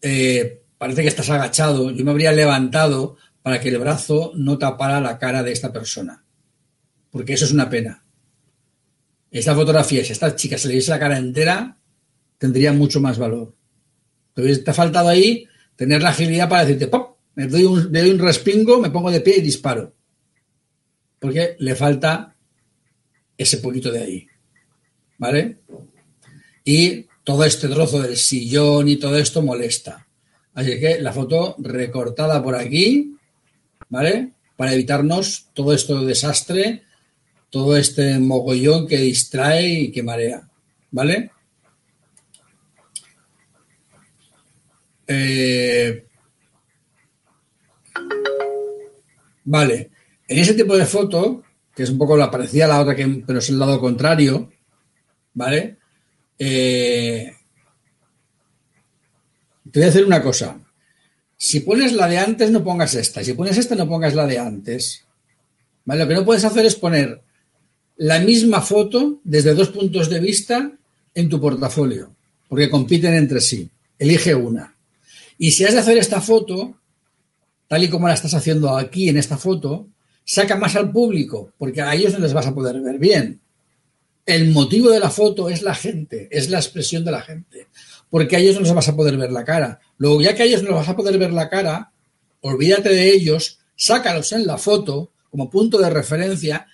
eh, 0.00 0.62
parece 0.78 1.02
que 1.02 1.08
estás 1.08 1.28
agachado, 1.28 1.90
yo 1.90 2.04
me 2.06 2.10
habría 2.10 2.32
levantado 2.32 3.18
para 3.42 3.60
que 3.60 3.68
el 3.68 3.78
brazo 3.78 4.32
no 4.34 4.56
tapara 4.56 4.98
la 5.02 5.18
cara 5.18 5.42
de 5.42 5.52
esta 5.52 5.70
persona. 5.70 6.24
Porque 7.10 7.34
eso 7.34 7.44
es 7.44 7.52
una 7.52 7.68
pena. 7.68 8.02
Esta 9.30 9.54
fotografía, 9.54 10.02
si 10.02 10.08
a 10.08 10.12
esta 10.12 10.34
chica 10.34 10.56
se 10.56 10.68
le 10.68 10.74
diese 10.74 10.90
la 10.90 10.98
cara 10.98 11.18
entera, 11.18 11.76
tendría 12.38 12.72
mucho 12.72 12.98
más 12.98 13.18
valor. 13.18 13.54
Te 14.32 14.70
ha 14.70 14.72
faltado 14.72 15.10
ahí 15.10 15.46
tener 15.76 16.02
la 16.02 16.08
agilidad 16.08 16.48
para 16.48 16.64
decirte, 16.64 16.86
¡pop! 16.86 17.13
Me 17.34 17.46
doy 17.46 17.64
un, 17.64 17.92
doy 17.92 18.10
un 18.10 18.18
respingo, 18.18 18.80
me 18.80 18.90
pongo 18.90 19.10
de 19.10 19.20
pie 19.20 19.38
y 19.38 19.42
disparo. 19.42 19.92
Porque 21.18 21.56
le 21.58 21.74
falta 21.74 22.34
ese 23.36 23.58
poquito 23.58 23.90
de 23.90 24.02
ahí. 24.02 24.26
¿Vale? 25.18 25.58
Y 26.64 27.06
todo 27.24 27.44
este 27.44 27.68
trozo 27.68 28.02
del 28.02 28.16
sillón 28.16 28.88
y 28.88 28.96
todo 28.96 29.16
esto 29.16 29.42
molesta. 29.42 30.06
Así 30.54 30.78
que 30.78 31.00
la 31.00 31.12
foto 31.12 31.56
recortada 31.58 32.42
por 32.42 32.54
aquí 32.54 33.14
¿vale? 33.88 34.32
Para 34.56 34.72
evitarnos 34.72 35.48
todo 35.52 35.72
esto 35.72 36.00
de 36.00 36.06
desastre, 36.06 36.82
todo 37.50 37.76
este 37.76 38.18
mogollón 38.18 38.86
que 38.86 38.98
distrae 38.98 39.68
y 39.68 39.92
que 39.92 40.02
marea, 40.02 40.48
¿vale? 40.90 41.30
eh, 45.06 46.06
vale, 49.44 49.90
en 50.26 50.38
ese 50.38 50.54
tipo 50.54 50.76
de 50.76 50.86
foto, 50.86 51.42
que 51.74 51.82
es 51.82 51.90
un 51.90 51.98
poco 51.98 52.16
la 52.16 52.30
parecida 52.30 52.64
a 52.64 52.68
la 52.68 52.80
otra, 52.80 52.94
que, 52.94 53.22
pero 53.26 53.38
es 53.38 53.48
el 53.50 53.58
lado 53.58 53.80
contrario, 53.80 54.50
¿vale? 55.34 55.76
Eh, 56.38 57.32
te 59.70 59.80
voy 59.80 59.82
a 59.82 59.86
decir 59.86 60.04
una 60.04 60.22
cosa. 60.22 60.60
Si 61.36 61.60
pones 61.60 61.92
la 61.92 62.08
de 62.08 62.18
antes, 62.18 62.50
no 62.50 62.62
pongas 62.62 62.94
esta. 62.94 63.22
Si 63.22 63.34
pones 63.34 63.58
esta, 63.58 63.74
no 63.74 63.88
pongas 63.88 64.14
la 64.14 64.26
de 64.26 64.38
antes. 64.38 65.04
Lo 65.84 66.08
que 66.08 66.14
no 66.14 66.24
puedes 66.24 66.44
hacer 66.44 66.64
es 66.64 66.76
poner 66.76 67.22
la 67.96 68.20
misma 68.20 68.60
foto 68.60 69.20
desde 69.24 69.54
dos 69.54 69.68
puntos 69.68 70.08
de 70.08 70.20
vista 70.20 70.72
en 71.14 71.28
tu 71.28 71.40
portafolio, 71.40 72.14
porque 72.48 72.70
compiten 72.70 73.14
entre 73.14 73.40
sí. 73.40 73.70
Elige 73.98 74.34
una. 74.34 74.74
Y 75.38 75.50
si 75.50 75.64
has 75.64 75.74
de 75.74 75.80
hacer 75.80 75.98
esta 75.98 76.20
foto, 76.20 76.78
tal 77.74 77.82
y 77.82 77.88
como 77.88 78.06
la 78.06 78.14
estás 78.14 78.34
haciendo 78.34 78.76
aquí 78.76 79.08
en 79.08 79.16
esta 79.16 79.36
foto, 79.36 79.88
saca 80.24 80.54
más 80.54 80.76
al 80.76 80.92
público, 80.92 81.50
porque 81.58 81.82
a 81.82 81.92
ellos 81.92 82.12
no 82.12 82.20
les 82.20 82.32
vas 82.32 82.46
a 82.46 82.54
poder 82.54 82.80
ver 82.80 83.00
bien. 83.00 83.40
El 84.24 84.52
motivo 84.52 84.90
de 84.90 85.00
la 85.00 85.10
foto 85.10 85.50
es 85.50 85.60
la 85.62 85.74
gente, 85.74 86.28
es 86.30 86.50
la 86.50 86.58
expresión 86.58 87.04
de 87.04 87.10
la 87.10 87.22
gente, 87.22 87.66
porque 88.08 88.36
a 88.36 88.38
ellos 88.38 88.54
no 88.54 88.60
les 88.60 88.72
vas 88.72 88.88
a 88.88 88.94
poder 88.94 89.16
ver 89.16 89.32
la 89.32 89.44
cara. 89.44 89.80
Luego, 89.98 90.20
ya 90.20 90.36
que 90.36 90.44
a 90.44 90.46
ellos 90.46 90.62
no 90.62 90.68
les 90.68 90.78
vas 90.78 90.88
a 90.88 90.94
poder 90.94 91.18
ver 91.18 91.32
la 91.32 91.50
cara, 91.50 91.90
olvídate 92.42 92.90
de 92.90 93.10
ellos, 93.10 93.58
sácalos 93.74 94.30
en 94.30 94.46
la 94.46 94.56
foto 94.56 95.10
como 95.28 95.50
punto 95.50 95.78
de 95.78 95.90
referencia, 95.90 96.68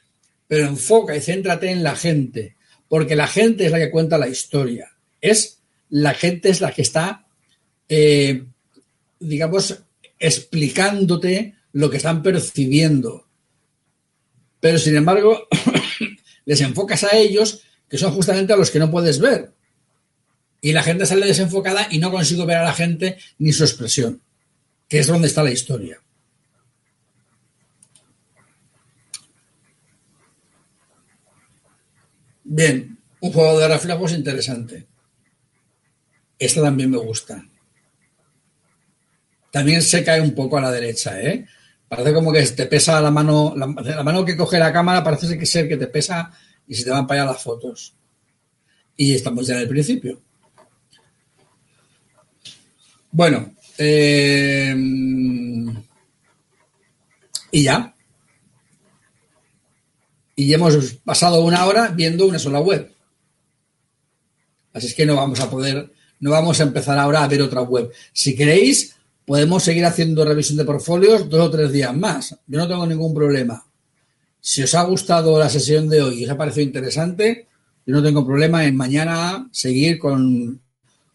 pero 0.46 0.66
enfoca 0.66 1.16
y 1.16 1.22
céntrate 1.22 1.70
en 1.70 1.82
la 1.82 1.96
gente, 1.96 2.56
porque 2.90 3.16
la 3.16 3.26
gente 3.26 3.64
es 3.64 3.72
la 3.72 3.78
que 3.78 3.90
cuenta 3.90 4.18
la 4.18 4.28
historia. 4.28 4.90
Es 5.18 5.60
la 5.88 6.12
gente 6.12 6.50
es 6.50 6.60
la 6.60 6.72
que 6.72 6.82
está, 6.82 7.24
eh, 7.88 8.44
digamos, 9.18 9.82
explicándote 10.20 11.56
lo 11.72 11.90
que 11.90 11.96
están 11.96 12.22
percibiendo. 12.22 13.26
Pero 14.60 14.78
sin 14.78 14.94
embargo, 14.94 15.48
les 16.44 16.60
enfocas 16.60 17.04
a 17.04 17.16
ellos, 17.16 17.62
que 17.88 17.98
son 17.98 18.12
justamente 18.12 18.52
a 18.52 18.56
los 18.56 18.70
que 18.70 18.78
no 18.78 18.90
puedes 18.90 19.18
ver. 19.18 19.52
Y 20.60 20.72
la 20.72 20.82
gente 20.82 21.06
sale 21.06 21.26
desenfocada 21.26 21.88
y 21.90 21.98
no 21.98 22.10
consigo 22.10 22.44
ver 22.44 22.58
a 22.58 22.64
la 22.64 22.74
gente 22.74 23.16
ni 23.38 23.52
su 23.52 23.64
expresión, 23.64 24.20
que 24.88 24.98
es 24.98 25.06
donde 25.06 25.26
está 25.26 25.42
la 25.42 25.50
historia. 25.50 26.00
Bien, 32.44 32.98
un 33.20 33.32
juego 33.32 33.58
de 33.58 33.68
reflejos 33.68 34.12
interesante. 34.12 34.86
Esta 36.38 36.60
también 36.60 36.90
me 36.90 36.98
gusta. 36.98 37.49
También 39.50 39.82
se 39.82 40.04
cae 40.04 40.20
un 40.20 40.34
poco 40.34 40.58
a 40.58 40.60
la 40.60 40.70
derecha, 40.70 41.20
¿eh? 41.20 41.46
Parece 41.88 42.14
como 42.14 42.32
que 42.32 42.42
te 42.46 42.66
pesa 42.66 43.00
la 43.00 43.10
mano, 43.10 43.52
la, 43.56 43.66
mano 43.66 44.24
que 44.24 44.36
coge 44.36 44.58
la 44.58 44.72
cámara 44.72 45.02
parece 45.02 45.36
que 45.36 45.44
ser 45.44 45.68
que 45.68 45.76
te 45.76 45.88
pesa 45.88 46.30
y 46.68 46.74
se 46.76 46.84
te 46.84 46.90
van 46.90 47.04
para 47.04 47.22
allá 47.22 47.32
las 47.32 47.42
fotos. 47.42 47.94
Y 48.96 49.14
estamos 49.14 49.46
ya 49.46 49.56
en 49.56 49.62
el 49.62 49.68
principio. 49.68 50.20
Bueno, 53.10 53.54
eh, 53.76 54.72
y 57.50 57.62
ya. 57.62 57.94
Y 60.36 60.54
hemos 60.54 60.94
pasado 61.04 61.42
una 61.42 61.66
hora 61.66 61.88
viendo 61.88 62.26
una 62.26 62.38
sola 62.38 62.60
web. 62.60 62.94
Así 64.72 64.86
es 64.86 64.94
que 64.94 65.06
no 65.06 65.16
vamos 65.16 65.40
a 65.40 65.50
poder, 65.50 65.92
no 66.20 66.30
vamos 66.30 66.60
a 66.60 66.62
empezar 66.62 66.98
ahora 66.98 67.24
a 67.24 67.28
ver 67.28 67.42
otra 67.42 67.62
web. 67.62 67.90
Si 68.12 68.36
queréis, 68.36 68.94
podemos 69.30 69.62
seguir 69.62 69.84
haciendo 69.84 70.24
revisión 70.24 70.58
de 70.58 70.64
portfolios 70.64 71.28
dos 71.28 71.46
o 71.46 71.50
tres 71.52 71.70
días 71.70 71.96
más. 71.96 72.36
Yo 72.48 72.58
no 72.58 72.66
tengo 72.66 72.84
ningún 72.84 73.14
problema. 73.14 73.64
Si 74.40 74.60
os 74.60 74.74
ha 74.74 74.82
gustado 74.82 75.38
la 75.38 75.48
sesión 75.48 75.88
de 75.88 76.02
hoy 76.02 76.18
y 76.18 76.24
os 76.24 76.30
ha 76.32 76.36
parecido 76.36 76.66
interesante, 76.66 77.46
yo 77.86 77.94
no 77.94 78.02
tengo 78.02 78.26
problema 78.26 78.64
en 78.64 78.74
mañana 78.74 79.48
seguir 79.52 80.00
con, 80.00 80.60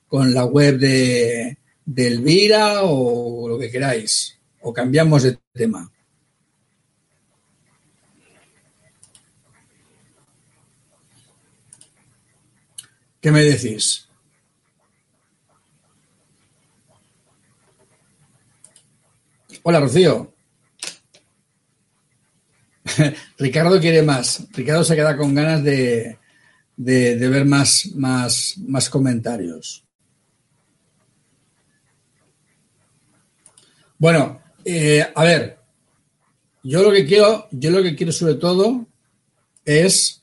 con 0.07 0.34
la 0.34 0.45
web 0.45 0.80
de, 0.80 1.57
de 1.86 2.07
Elvira 2.07 2.84
o 2.84 3.49
lo 3.49 3.59
que 3.59 3.70
queráis. 3.70 4.38
O 4.61 4.72
cambiamos 4.72 5.24
de 5.24 5.38
tema. 5.51 5.91
¿Qué 13.20 13.30
me 13.30 13.43
decís? 13.43 14.05
Hola, 19.68 19.80
Rocío. 19.80 20.32
Ricardo 23.39 23.80
quiere 23.80 24.03
más. 24.03 24.45
Ricardo 24.51 24.84
se 24.84 24.95
queda 24.95 25.18
con 25.18 25.34
ganas 25.34 25.63
de, 25.63 26.20
ver 26.78 27.45
más, 27.45 27.88
más, 27.95 28.59
más 28.59 28.91
comentarios. 28.91 29.84
Bueno, 33.97 34.39
eh, 34.63 35.03
a 35.16 35.24
ver, 35.24 35.57
yo 36.61 36.84
lo 36.84 36.91
que 36.91 37.07
quiero, 37.07 37.47
yo 37.49 37.72
lo 37.72 37.82
que 37.82 37.95
quiero 37.95 38.11
sobre 38.11 38.36
todo 38.36 38.86
es 39.66 40.22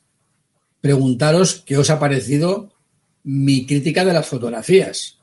preguntaros 0.81 1.65
qué 1.67 1.77
os 1.77 1.91
ha 1.91 1.99
parecido 1.99 2.73
mi 3.25 3.67
crítica 3.67 4.05
de 4.05 4.13
las 4.13 4.29
fotografías. 4.29 5.19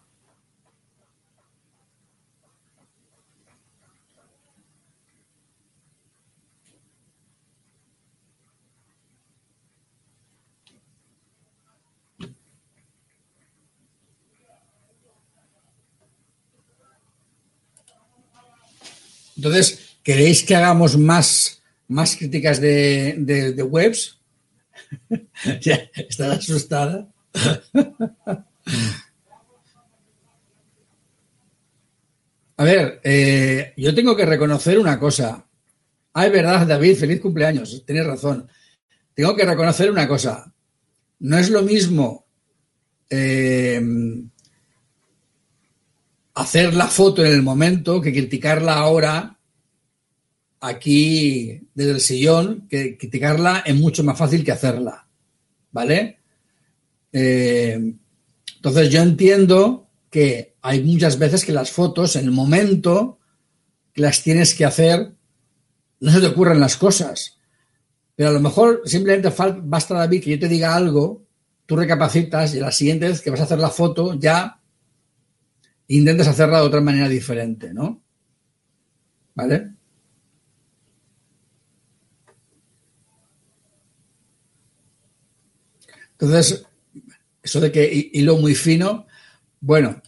Entonces, 19.40 19.96
¿queréis 20.04 20.44
que 20.44 20.54
hagamos 20.54 20.98
más, 20.98 21.62
más 21.88 22.18
críticas 22.18 22.60
de, 22.60 23.56
webs? 23.70 24.20
ya, 25.62 25.90
¿Estás 25.96 26.40
asustada? 26.40 27.08
A 32.58 32.64
ver, 32.66 33.00
eh, 33.06 33.74
yo 33.78 33.96
tengo 33.96 34.18
que 34.18 34.26
reconocer 34.26 34.78
una 34.78 35.00
cosa. 35.00 35.48
Ah, 36.14 36.26
es 36.26 36.34
verdad, 36.34 36.68
David, 36.68 36.98
feliz 36.98 37.22
cumpleaños, 37.22 37.86
tienes 37.86 38.06
razón. 38.06 38.50
Tengo 39.14 39.34
que 39.38 39.46
reconocer 39.46 39.90
una 39.90 40.06
cosa. 40.06 40.54
No 41.20 41.38
es 41.38 41.50
lo 41.50 41.62
mismo 41.62 42.28
eh, 43.10 43.82
hacer 46.40 46.74
la 46.74 46.88
foto 46.88 47.26
en 47.26 47.34
el 47.34 47.42
momento 47.42 48.00
que 48.00 48.14
criticarla 48.14 48.76
ahora 48.76 49.38
aquí 50.62 51.68
desde 51.74 51.92
el 51.92 52.00
sillón, 52.00 52.68
que 52.70 52.98
criticarla 52.98 53.64
es 53.66 53.76
mucho 53.76 54.04
más 54.04 54.18
fácil 54.18 54.44
que 54.44 54.52
hacerla. 54.52 55.06
¿Vale? 55.72 56.20
Eh, 57.12 57.94
entonces 58.56 58.90
yo 58.90 59.02
entiendo 59.02 59.90
que 60.10 60.56
hay 60.62 60.84
muchas 60.84 61.20
veces 61.20 61.46
que 61.46 61.52
las 61.52 61.72
fotos, 61.72 62.16
en 62.16 62.26
el 62.26 62.32
momento 62.32 63.20
que 63.94 64.02
las 64.02 64.24
tienes 64.24 64.56
que 64.56 64.66
hacer, 64.66 65.12
no 66.00 66.12
se 66.12 66.22
te 66.22 66.28
ocurren 66.28 66.60
las 66.60 66.78
cosas. 66.78 67.38
Pero 68.16 68.30
a 68.30 68.34
lo 68.34 68.40
mejor 68.40 68.82
simplemente 68.86 69.34
basta, 69.64 69.94
David, 69.94 70.24
que 70.24 70.32
yo 70.32 70.40
te 70.40 70.48
diga 70.48 70.76
algo, 70.76 71.24
tú 71.66 71.76
recapacitas 71.76 72.56
y 72.56 72.60
la 72.60 72.72
siguiente 72.72 73.08
vez 73.08 73.22
que 73.22 73.30
vas 73.30 73.42
a 73.42 73.44
hacer 73.44 73.60
la 73.60 73.70
foto 73.70 74.18
ya 74.18 74.59
intentes 75.90 76.28
hacerla 76.28 76.60
de 76.62 76.68
otra 76.68 76.82
manera 76.82 77.10
diferente, 77.10 77.74
¿no? 77.74 78.02
¿Vale? 79.36 79.72
Entonces, 86.12 86.66
eso 87.42 87.60
de 87.60 87.72
que 87.72 88.10
hilo 88.14 88.38
muy 88.38 88.54
fino, 88.54 89.08
bueno, 89.62 90.02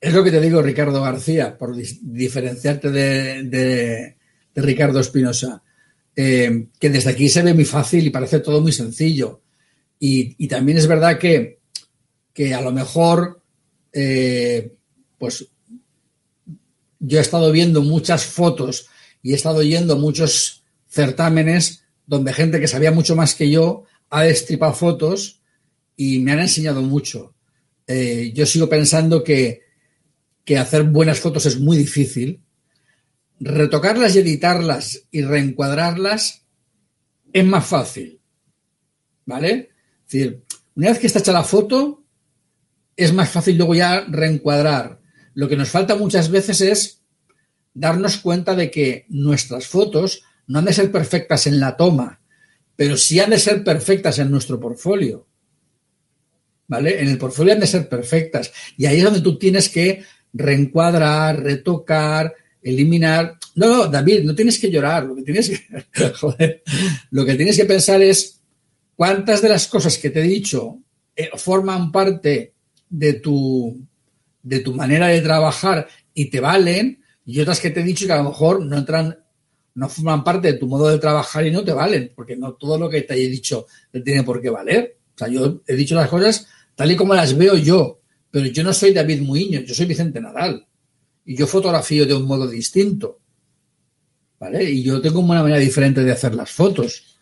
es 0.00 0.12
lo 0.12 0.22
que 0.22 0.30
te 0.30 0.40
digo, 0.40 0.60
Ricardo 0.60 1.00
García, 1.00 1.56
por 1.56 1.74
diferenciarte 1.74 2.90
de, 2.90 4.16
Ricardo 4.54 5.00
Espinosa, 5.00 5.62
eh, 6.14 6.66
que 6.78 6.90
desde 6.90 7.10
aquí 7.10 7.28
se 7.28 7.42
ve 7.42 7.54
muy 7.54 7.64
fácil 7.64 8.06
y 8.06 8.10
parece 8.10 8.40
todo 8.40 8.60
muy 8.60 8.72
sencillo. 8.72 9.42
Y, 9.98 10.46
también 10.48 10.76
es 10.76 10.86
verdad 10.86 11.18
que, 11.18 11.60
a 12.54 12.60
lo 12.60 12.72
mejor, 12.72 13.40
eh, 13.92 14.74
pues 15.18 15.46
yo 16.98 17.18
he 17.18 17.20
estado 17.20 17.52
viendo 17.52 17.82
muchas 17.82 18.24
fotos 18.24 18.88
y 19.22 19.32
he 19.32 19.34
estado 19.34 19.62
yendo 19.62 19.96
muchos 19.96 20.64
certámenes 20.88 21.84
donde 22.06 22.32
gente 22.32 22.60
que 22.60 22.68
sabía 22.68 22.92
mucho 22.92 23.16
más 23.16 23.34
que 23.34 23.50
yo 23.50 23.84
ha 24.10 24.22
destripado 24.22 24.74
fotos 24.74 25.40
y 25.96 26.18
me 26.20 26.32
han 26.32 26.40
enseñado 26.40 26.82
mucho. 26.82 27.34
Eh, 27.86 28.32
yo 28.34 28.46
sigo 28.46 28.68
pensando 28.68 29.22
que, 29.22 29.62
que 30.44 30.58
hacer 30.58 30.84
buenas 30.84 31.20
fotos 31.20 31.46
es 31.46 31.58
muy 31.58 31.76
difícil, 31.76 32.42
retocarlas 33.40 34.14
y 34.16 34.20
editarlas 34.20 35.02
y 35.10 35.22
reencuadrarlas 35.22 36.44
es 37.32 37.44
más 37.44 37.66
fácil. 37.66 38.20
¿Vale? 39.26 39.70
Es 40.06 40.12
decir, 40.12 40.44
una 40.74 40.90
vez 40.90 40.98
que 40.98 41.06
está 41.06 41.18
hecha 41.18 41.32
la 41.32 41.44
foto, 41.44 42.04
es 42.96 43.12
más 43.12 43.30
fácil 43.30 43.56
luego 43.56 43.74
ya 43.74 44.04
reencuadrar. 44.08 45.00
Lo 45.34 45.48
que 45.48 45.56
nos 45.56 45.68
falta 45.68 45.96
muchas 45.96 46.30
veces 46.30 46.60
es 46.60 47.00
darnos 47.74 48.18
cuenta 48.18 48.54
de 48.54 48.70
que 48.70 49.06
nuestras 49.08 49.66
fotos 49.66 50.22
no 50.46 50.60
han 50.60 50.64
de 50.64 50.72
ser 50.72 50.92
perfectas 50.92 51.46
en 51.46 51.60
la 51.60 51.76
toma, 51.76 52.20
pero 52.76 52.96
sí 52.96 53.18
han 53.20 53.30
de 53.30 53.38
ser 53.38 53.64
perfectas 53.64 54.18
en 54.18 54.30
nuestro 54.30 54.60
portfolio. 54.60 55.26
¿Vale? 56.66 57.00
En 57.00 57.08
el 57.08 57.18
portfolio 57.18 57.52
han 57.52 57.60
de 57.60 57.66
ser 57.66 57.88
perfectas. 57.88 58.52
Y 58.76 58.86
ahí 58.86 58.98
es 58.98 59.04
donde 59.04 59.20
tú 59.20 59.38
tienes 59.38 59.68
que 59.68 60.02
reencuadrar, 60.32 61.42
retocar, 61.42 62.34
eliminar. 62.62 63.38
No, 63.54 63.66
no, 63.66 63.86
David, 63.86 64.24
no 64.24 64.34
tienes 64.34 64.58
que 64.58 64.70
llorar. 64.70 65.04
Lo 65.04 65.14
que 65.14 65.22
tienes 65.22 65.50
que, 65.50 66.08
joder, 66.14 66.62
lo 67.10 67.24
que 67.24 67.34
tienes 67.34 67.56
que 67.56 67.66
pensar 67.66 68.02
es 68.02 68.40
cuántas 68.96 69.42
de 69.42 69.50
las 69.50 69.66
cosas 69.66 69.98
que 69.98 70.10
te 70.10 70.20
he 70.20 70.24
dicho 70.24 70.78
eh, 71.14 71.30
forman 71.36 71.92
parte 71.92 72.54
de 72.88 73.14
tu, 73.14 73.86
de 74.44 74.60
tu 74.60 74.72
manera 74.74 75.08
de 75.08 75.20
trabajar 75.20 75.88
y 76.12 76.26
te 76.26 76.38
valen, 76.38 77.02
y 77.24 77.40
otras 77.40 77.58
que 77.58 77.70
te 77.70 77.80
he 77.80 77.84
dicho 77.84 78.06
que 78.06 78.12
a 78.12 78.18
lo 78.18 78.30
mejor 78.30 78.64
no 78.64 78.76
entran, 78.76 79.18
no 79.74 79.88
forman 79.88 80.22
parte 80.22 80.52
de 80.52 80.58
tu 80.58 80.68
modo 80.68 80.88
de 80.88 80.98
trabajar 80.98 81.44
y 81.46 81.50
no 81.50 81.64
te 81.64 81.72
valen, 81.72 82.12
porque 82.14 82.36
no 82.36 82.52
todo 82.52 82.78
lo 82.78 82.88
que 82.88 83.02
te 83.02 83.14
he 83.14 83.28
dicho 83.28 83.66
te 83.90 84.00
tiene 84.00 84.22
por 84.22 84.40
qué 84.40 84.50
valer. 84.50 84.98
O 85.14 85.18
sea, 85.18 85.28
yo 85.28 85.62
he 85.66 85.74
dicho 85.74 85.94
las 85.96 86.08
cosas 86.08 86.46
tal 86.76 86.92
y 86.92 86.96
como 86.96 87.14
las 87.14 87.36
veo 87.36 87.56
yo, 87.56 88.00
pero 88.30 88.46
yo 88.46 88.62
no 88.62 88.72
soy 88.72 88.92
David 88.92 89.22
Muiño, 89.22 89.60
yo 89.60 89.74
soy 89.74 89.86
Vicente 89.86 90.20
Nadal. 90.20 90.66
Y 91.24 91.36
yo 91.36 91.46
fotografío 91.46 92.04
de 92.04 92.14
un 92.14 92.26
modo 92.26 92.46
distinto. 92.46 93.20
¿Vale? 94.38 94.62
Y 94.64 94.82
yo 94.82 95.00
tengo 95.00 95.20
una 95.20 95.42
manera 95.42 95.60
diferente 95.60 96.04
de 96.04 96.12
hacer 96.12 96.34
las 96.34 96.50
fotos. 96.50 97.16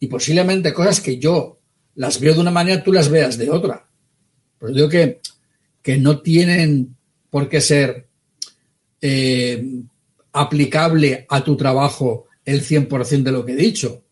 Y 0.00 0.08
posiblemente 0.08 0.72
cosas 0.72 1.00
que 1.00 1.18
yo 1.18 1.60
las 1.94 2.18
veo 2.18 2.34
de 2.34 2.40
una 2.40 2.50
manera, 2.50 2.82
tú 2.82 2.92
las 2.92 3.08
veas 3.08 3.38
de 3.38 3.50
otra. 3.50 3.86
Pues 4.58 4.74
digo 4.74 4.88
que, 4.88 5.20
que 5.84 5.98
no 5.98 6.22
tienen 6.22 6.96
por 7.28 7.50
qué 7.50 7.60
ser 7.60 8.08
eh, 9.02 9.62
aplicable 10.32 11.26
a 11.28 11.44
tu 11.44 11.58
trabajo 11.58 12.26
el 12.42 12.62
100% 12.62 13.22
de 13.22 13.30
lo 13.30 13.44
que 13.44 13.52
he 13.52 13.56
dicho. 13.56 14.02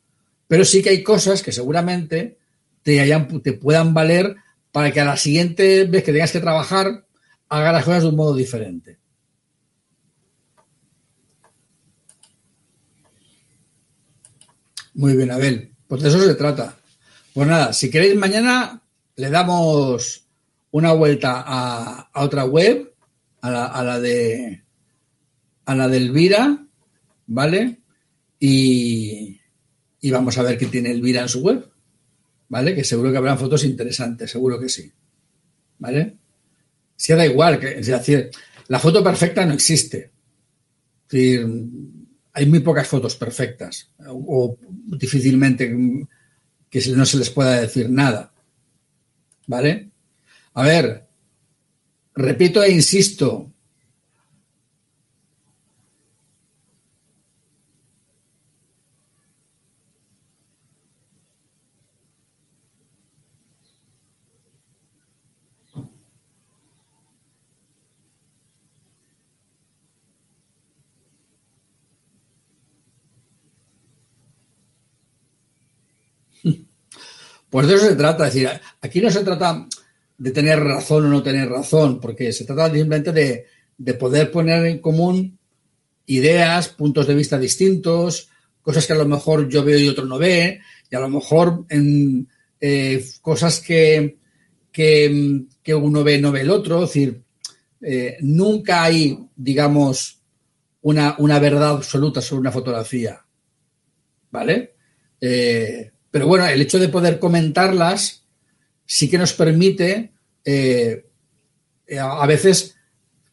Pero 0.46 0.66
sí 0.66 0.82
que 0.82 0.90
hay 0.90 1.02
cosas 1.02 1.42
que 1.42 1.50
seguramente 1.50 2.36
te, 2.82 3.00
hayan, 3.00 3.40
te 3.40 3.54
puedan 3.54 3.94
valer 3.94 4.36
para 4.70 4.92
que 4.92 5.00
a 5.00 5.06
la 5.06 5.16
siguiente 5.16 5.84
vez 5.84 6.04
que 6.04 6.12
tengas 6.12 6.30
que 6.30 6.40
trabajar 6.40 7.06
hagas 7.48 7.72
las 7.72 7.84
cosas 7.84 8.02
de 8.02 8.08
un 8.10 8.16
modo 8.16 8.36
diferente. 8.36 8.98
Muy 14.92 15.16
bien, 15.16 15.30
Abel. 15.30 15.72
Pues 15.88 16.02
de 16.02 16.10
eso 16.10 16.22
se 16.22 16.34
trata. 16.34 16.76
Pues 17.32 17.48
nada, 17.48 17.72
si 17.72 17.90
queréis 17.90 18.14
mañana 18.14 18.82
le 19.16 19.30
damos 19.30 20.21
una 20.72 20.92
vuelta 20.92 21.44
a, 21.46 22.10
otra 22.14 22.44
web, 22.44 22.92
a 23.40 23.50
la, 23.50 24.00
de 24.00 24.62
a 25.64 25.74
la 25.74 25.88
de 25.88 25.96
Elvira, 25.96 26.66
¿vale? 27.26 27.78
Y, 28.40 29.40
y 30.00 30.10
vamos 30.10 30.36
a 30.38 30.42
ver 30.42 30.58
qué 30.58 30.66
tiene 30.66 30.90
Elvira 30.90 31.22
en 31.22 31.28
su 31.28 31.40
web, 31.40 31.70
¿vale? 32.48 32.74
Que 32.74 32.84
seguro 32.84 33.12
que 33.12 33.18
habrán 33.18 33.38
fotos 33.38 33.64
interesantes, 33.64 34.30
seguro 34.30 34.58
que 34.58 34.68
sí, 34.68 34.90
¿vale? 35.78 36.16
Si 36.96 37.12
da 37.12 37.26
igual, 37.26 37.60
que, 37.60 37.78
es 37.78 37.86
decir, 37.86 38.30
la 38.68 38.78
foto 38.78 39.04
perfecta 39.04 39.44
no 39.44 39.52
existe. 39.52 39.98
Es 39.98 41.08
decir, 41.08 41.46
hay 42.32 42.46
muy 42.46 42.60
pocas 42.60 42.88
fotos 42.88 43.16
perfectas 43.16 43.90
o, 44.06 44.56
difícilmente 44.86 45.70
que 46.70 46.80
no 46.96 47.04
se 47.04 47.18
les 47.18 47.28
pueda 47.28 47.60
decir 47.60 47.90
nada, 47.90 48.32
¿vale? 49.46 49.91
A 50.54 50.62
ver, 50.64 51.06
repito 52.14 52.62
e 52.62 52.70
insisto, 52.70 53.52
Pues 77.50 77.66
de 77.66 77.74
eso 77.74 77.86
se 77.86 77.96
trata. 77.96 78.26
Es 78.28 78.34
decir, 78.34 78.50
aquí 78.80 79.00
no 79.00 79.10
se 79.10 79.24
trata 79.24 79.66
de 80.22 80.30
tener 80.30 80.60
razón 80.60 81.06
o 81.06 81.08
no 81.08 81.20
tener 81.20 81.48
razón, 81.48 81.98
porque 81.98 82.32
se 82.32 82.44
trata 82.44 82.66
simplemente 82.72 83.10
de, 83.10 83.94
poder 83.94 84.30
poner 84.30 84.64
en 84.66 84.78
común 84.78 85.36
ideas, 86.06 86.68
puntos 86.68 87.08
de 87.08 87.16
vista 87.16 87.40
distintos, 87.40 88.28
cosas 88.62 88.86
que 88.86 88.92
a 88.92 88.96
lo 88.96 89.04
mejor 89.04 89.48
yo 89.48 89.64
veo 89.64 89.80
y 89.80 89.88
otro 89.88 90.06
no 90.06 90.18
ve, 90.18 90.60
y 90.88 90.94
a 90.94 91.00
lo 91.00 91.08
mejor 91.08 91.64
en 91.70 92.28
eh, 92.60 93.04
cosas 93.20 93.58
que, 93.58 94.18
que, 94.70 95.74
uno 95.74 96.04
ve 96.04 96.20
no 96.20 96.30
ve 96.30 96.42
el 96.42 96.50
otro. 96.50 96.84
Es 96.84 96.90
decir, 96.90 97.20
eh, 97.80 98.16
nunca 98.20 98.84
hay, 98.84 99.18
digamos, 99.34 100.20
una, 100.82 101.16
una, 101.18 101.40
verdad 101.40 101.70
absoluta 101.70 102.20
sobre 102.20 102.42
una 102.42 102.52
fotografía. 102.52 103.20
¿Vale? 104.30 104.76
Eh, 105.20 105.90
pero 106.12 106.28
bueno, 106.28 106.46
el 106.46 106.60
hecho 106.60 106.78
de 106.78 106.88
poder 106.88 107.18
comentarlas 107.18 108.21
sí 108.92 109.08
que 109.08 109.16
nos 109.16 109.32
permite 109.32 110.12
eh, 110.44 111.06
a 111.98 112.26
veces 112.26 112.76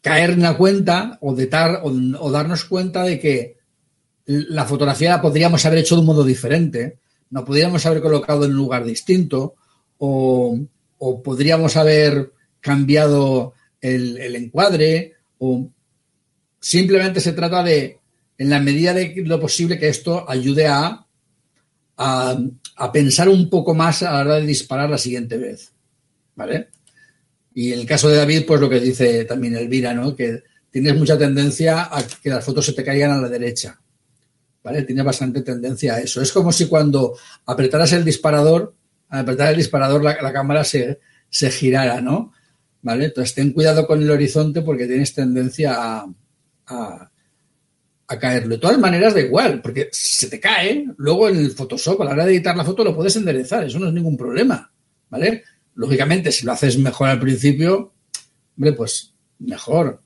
caer 0.00 0.30
en 0.30 0.40
la 0.40 0.56
cuenta 0.56 1.18
o, 1.20 1.34
o, 1.34 2.30
darnos 2.30 2.64
cuenta 2.64 3.02
de 3.02 3.20
que 3.20 3.58
la 4.24 4.64
fotografía 4.64 5.10
la 5.10 5.20
podríamos 5.20 5.66
haber 5.66 5.80
hecho 5.80 5.96
de 5.96 6.00
un 6.00 6.06
modo 6.06 6.24
diferente, 6.24 6.96
no 7.28 7.44
podríamos 7.44 7.84
haber 7.84 8.00
colocado 8.00 8.46
en 8.46 8.52
un 8.52 8.56
lugar 8.56 8.86
distinto 8.86 9.54
o, 9.98 10.58
podríamos 11.22 11.76
haber 11.76 12.32
cambiado 12.60 13.52
el, 13.82 14.16
el, 14.16 14.36
encuadre 14.36 15.16
o 15.36 15.68
simplemente 16.58 17.20
se 17.20 17.34
trata 17.34 17.62
de, 17.62 17.98
en 18.38 18.48
la 18.48 18.60
medida 18.60 18.94
de 18.94 19.12
lo 19.26 19.38
posible, 19.38 19.78
que 19.78 19.88
esto 19.88 20.24
ayude 20.26 20.68
a 20.68 21.04
a, 22.00 22.92
pensar 22.92 23.28
un 23.28 23.50
poco 23.50 23.74
más 23.74 24.02
a 24.02 24.12
la 24.12 24.20
hora 24.20 24.34
de 24.36 24.46
disparar 24.46 24.88
la 24.88 24.98
siguiente 24.98 25.36
vez. 25.36 25.72
¿Vale? 26.34 26.68
Y 27.54 27.72
en 27.72 27.80
el 27.80 27.86
caso 27.86 28.08
de 28.08 28.16
David, 28.16 28.44
pues 28.46 28.60
lo 28.60 28.70
que 28.70 28.80
dice 28.80 29.24
también 29.26 29.56
Elvira, 29.56 29.92
¿no? 29.92 30.16
Que 30.16 30.42
tienes 30.70 30.96
mucha 30.96 31.18
tendencia 31.18 31.82
a 31.94 32.02
que 32.02 32.30
las 32.30 32.44
fotos 32.44 32.64
se 32.64 32.72
te 32.72 32.84
caigan 32.84 33.10
a 33.10 33.20
la 33.20 33.28
derecha. 33.28 33.78
¿Vale? 34.62 34.82
Tienes 34.82 35.04
bastante 35.04 35.42
tendencia 35.42 35.94
a 35.94 36.00
eso. 36.00 36.22
Es 36.22 36.32
como 36.32 36.52
si 36.52 36.66
cuando 36.66 37.16
apretaras 37.44 37.92
el 37.92 38.04
disparador, 38.04 38.74
al 39.08 39.20
apretar 39.20 39.50
el 39.50 39.56
disparador 39.56 40.02
la, 40.02 40.32
cámara 40.32 40.64
se, 40.64 41.00
se, 41.28 41.50
girara, 41.50 42.00
¿no? 42.00 42.32
¿Vale? 42.82 43.06
Entonces 43.06 43.34
ten 43.34 43.52
cuidado 43.52 43.86
con 43.86 44.02
el 44.02 44.10
horizonte 44.10 44.62
porque 44.62 44.86
tienes 44.86 45.12
tendencia 45.12 45.74
a, 45.76 46.06
a 46.66 47.09
caerlo. 48.18 48.56
De 48.56 48.60
todas 48.60 48.78
maneras, 48.78 49.14
da 49.14 49.20
igual, 49.20 49.60
porque 49.62 49.88
se 49.92 50.28
te 50.28 50.40
cae, 50.40 50.86
luego 50.96 51.28
en 51.28 51.36
el 51.36 51.52
Photoshop, 51.52 52.02
a 52.02 52.04
la 52.06 52.10
hora 52.12 52.26
de 52.26 52.32
editar 52.32 52.56
la 52.56 52.64
foto, 52.64 52.84
lo 52.84 52.94
puedes 52.94 53.16
enderezar, 53.16 53.64
eso 53.64 53.78
no 53.78 53.88
es 53.88 53.94
ningún 53.94 54.16
problema, 54.16 54.70
¿vale? 55.08 55.44
Lógicamente, 55.74 56.32
si 56.32 56.44
lo 56.44 56.52
haces 56.52 56.78
mejor 56.78 57.08
al 57.08 57.20
principio, 57.20 57.92
hombre, 58.56 58.72
pues 58.72 59.14
mejor. 59.38 60.02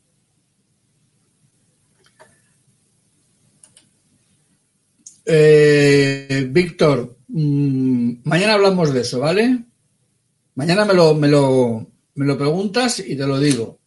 Eh, 5.26 6.46
Víctor, 6.50 7.16
mm, 7.28 8.12
mañana 8.24 8.54
hablamos 8.54 8.92
de 8.92 9.00
eso, 9.00 9.20
¿vale? 9.20 9.64
Mañana 10.54 10.84
me 10.84 10.94
lo, 10.94 11.14
me 11.14 11.28
lo, 11.28 11.90
me 12.14 12.26
lo 12.26 12.36
preguntas 12.36 13.00
y 13.00 13.16
te 13.16 13.26
lo 13.26 13.40
digo, 13.40 13.80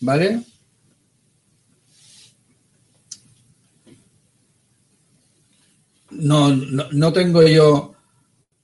¿vale? 0.00 0.42
No, 6.20 6.54
no, 6.54 7.12
tengo 7.12 7.42
yo, 7.42 7.94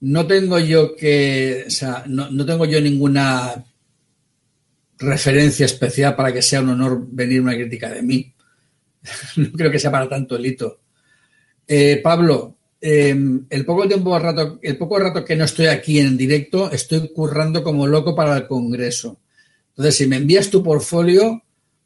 no 0.01 0.27
tengo 0.27 0.59
yo 0.59 0.95
que, 0.95 1.65
o 1.67 1.71
sea, 1.71 2.05
no, 2.07 2.47
tengo 2.47 2.65
yo 2.65 2.81
ninguna 2.81 3.65
referencia 4.99 5.67
especial 5.67 6.17
para 6.17 6.33
que 6.33 6.43
sea 6.43 6.61
un 6.61 6.71
honor 6.71 7.07
venir 7.11 7.41
una 7.41 7.55
crítica 7.55 7.91
de 7.91 8.03
mí. 8.03 8.35
no 9.37 9.53
creo 9.53 9.71
que 9.71 9.79
sea 9.79 9.91
para 9.91 10.09
tanto 10.09 10.37
el 10.37 10.47
hito. 10.47 10.81
Eh, 11.67 12.01
Pablo, 12.03 12.57
em, 12.81 13.47
el 13.51 13.65
poco 13.65 13.89
tiempo 13.89 14.19
rato, 14.19 14.59
el 14.63 14.77
poco 14.77 14.99
rato 14.99 15.25
que 15.25 15.37
no 15.37 15.45
estoy 15.45 15.67
aquí 15.67 15.99
en 15.99 16.17
directo, 16.17 16.71
estoy 16.71 17.13
currando 17.13 17.63
como 17.63 17.87
loco 17.87 18.15
para 18.15 18.37
el 18.37 18.47
congreso. 18.47 19.21
Entonces, 19.71 19.97
si 19.97 20.07
me 20.07 20.17
envías 20.17 20.49
tu 20.49 20.63
portfolio, 20.63 21.43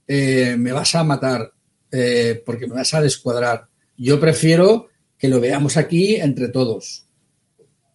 eh, 0.06 0.56
me 0.58 0.72
vas 0.72 0.94
a 0.94 1.02
matar 1.02 1.52
eh, 1.90 2.42
porque 2.44 2.66
me 2.66 2.74
vas 2.74 2.94
a 2.94 3.00
descuadrar. 3.00 3.66
Yo 3.96 4.20
prefiero 4.20 4.89
que 5.20 5.28
lo 5.28 5.38
veamos 5.38 5.76
aquí 5.76 6.16
entre 6.16 6.48
todos. 6.48 7.06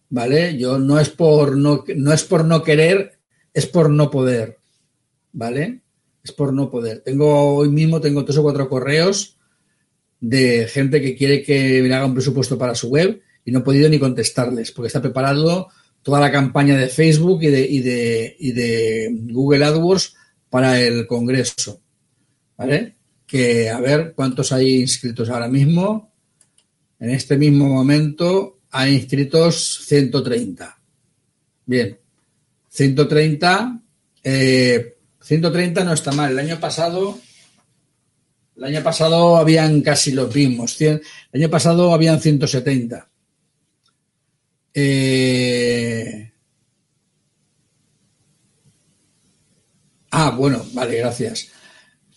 ¿Vale? 0.08 0.56
Yo 0.56 0.78
no 0.78 1.00
es 1.00 1.10
por 1.10 1.56
no, 1.56 1.84
no 1.96 2.12
es 2.12 2.22
por 2.22 2.44
no 2.44 2.62
querer, 2.62 3.18
es 3.52 3.66
por 3.66 3.90
no 3.90 4.10
poder. 4.10 4.58
¿Vale? 5.32 5.82
Es 6.22 6.30
por 6.30 6.54
no 6.54 6.70
poder. 6.70 7.00
Tengo 7.00 7.56
hoy 7.56 7.68
mismo 7.68 8.00
tengo 8.00 8.24
tres 8.24 8.38
o 8.38 8.42
cuatro 8.44 8.68
correos 8.68 9.36
de 10.20 10.68
gente 10.68 11.02
que 11.02 11.16
quiere 11.16 11.42
que 11.42 11.82
me 11.82 11.92
haga 11.92 12.06
un 12.06 12.14
presupuesto 12.14 12.56
para 12.56 12.74
su 12.74 12.88
web 12.88 13.20
y 13.44 13.50
no 13.50 13.58
he 13.58 13.62
podido 13.62 13.88
ni 13.88 13.98
contestarles 13.98 14.70
porque 14.72 14.86
está 14.86 15.02
preparado 15.02 15.68
toda 16.02 16.20
la 16.20 16.30
campaña 16.30 16.76
de 16.76 16.88
Facebook 16.88 17.42
y 17.42 17.48
de, 17.48 17.66
y 17.68 17.80
de, 17.80 18.36
y 18.38 18.52
de 18.52 19.10
Google 19.32 19.64
AdWords 19.64 20.14
para 20.48 20.80
el 20.80 21.06
Congreso. 21.08 21.80
¿Vale? 22.56 22.94
Que 23.26 23.68
a 23.68 23.80
ver 23.80 24.12
cuántos 24.14 24.52
hay 24.52 24.76
inscritos 24.82 25.28
ahora 25.28 25.48
mismo. 25.48 26.12
En 26.98 27.10
este 27.10 27.36
mismo 27.36 27.66
momento 27.66 28.60
hay 28.70 28.94
inscritos 28.94 29.84
130. 29.86 30.78
Bien, 31.66 31.98
130. 32.68 33.80
130 34.22 35.80
eh, 35.80 35.84
no 35.84 35.92
está 35.92 36.12
mal. 36.12 36.32
El 36.32 36.38
año 36.38 36.58
pasado, 36.58 37.18
el 38.56 38.64
año 38.64 38.82
pasado 38.82 39.36
habían 39.36 39.82
casi 39.82 40.12
los 40.12 40.34
mismos. 40.34 40.80
el 40.80 41.02
año 41.32 41.50
pasado 41.50 41.92
habían 41.92 42.20
170. 42.20 43.08
Eh, 44.74 46.32
ah, 50.10 50.30
bueno, 50.30 50.64
vale, 50.72 50.98
gracias. 50.98 51.48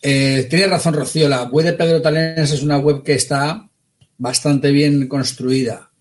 Eh, 0.01 0.47
tiene 0.49 0.67
razón, 0.67 0.93
Rocío. 0.93 1.27
La 1.27 1.43
web 1.43 1.65
de 1.65 1.73
Pedro 1.73 2.01
Talens 2.01 2.51
es 2.51 2.61
una 2.63 2.77
web 2.77 3.03
que 3.03 3.13
está 3.13 3.68
bastante 4.19 4.71
bien 4.71 5.07
construida. 5.07 5.91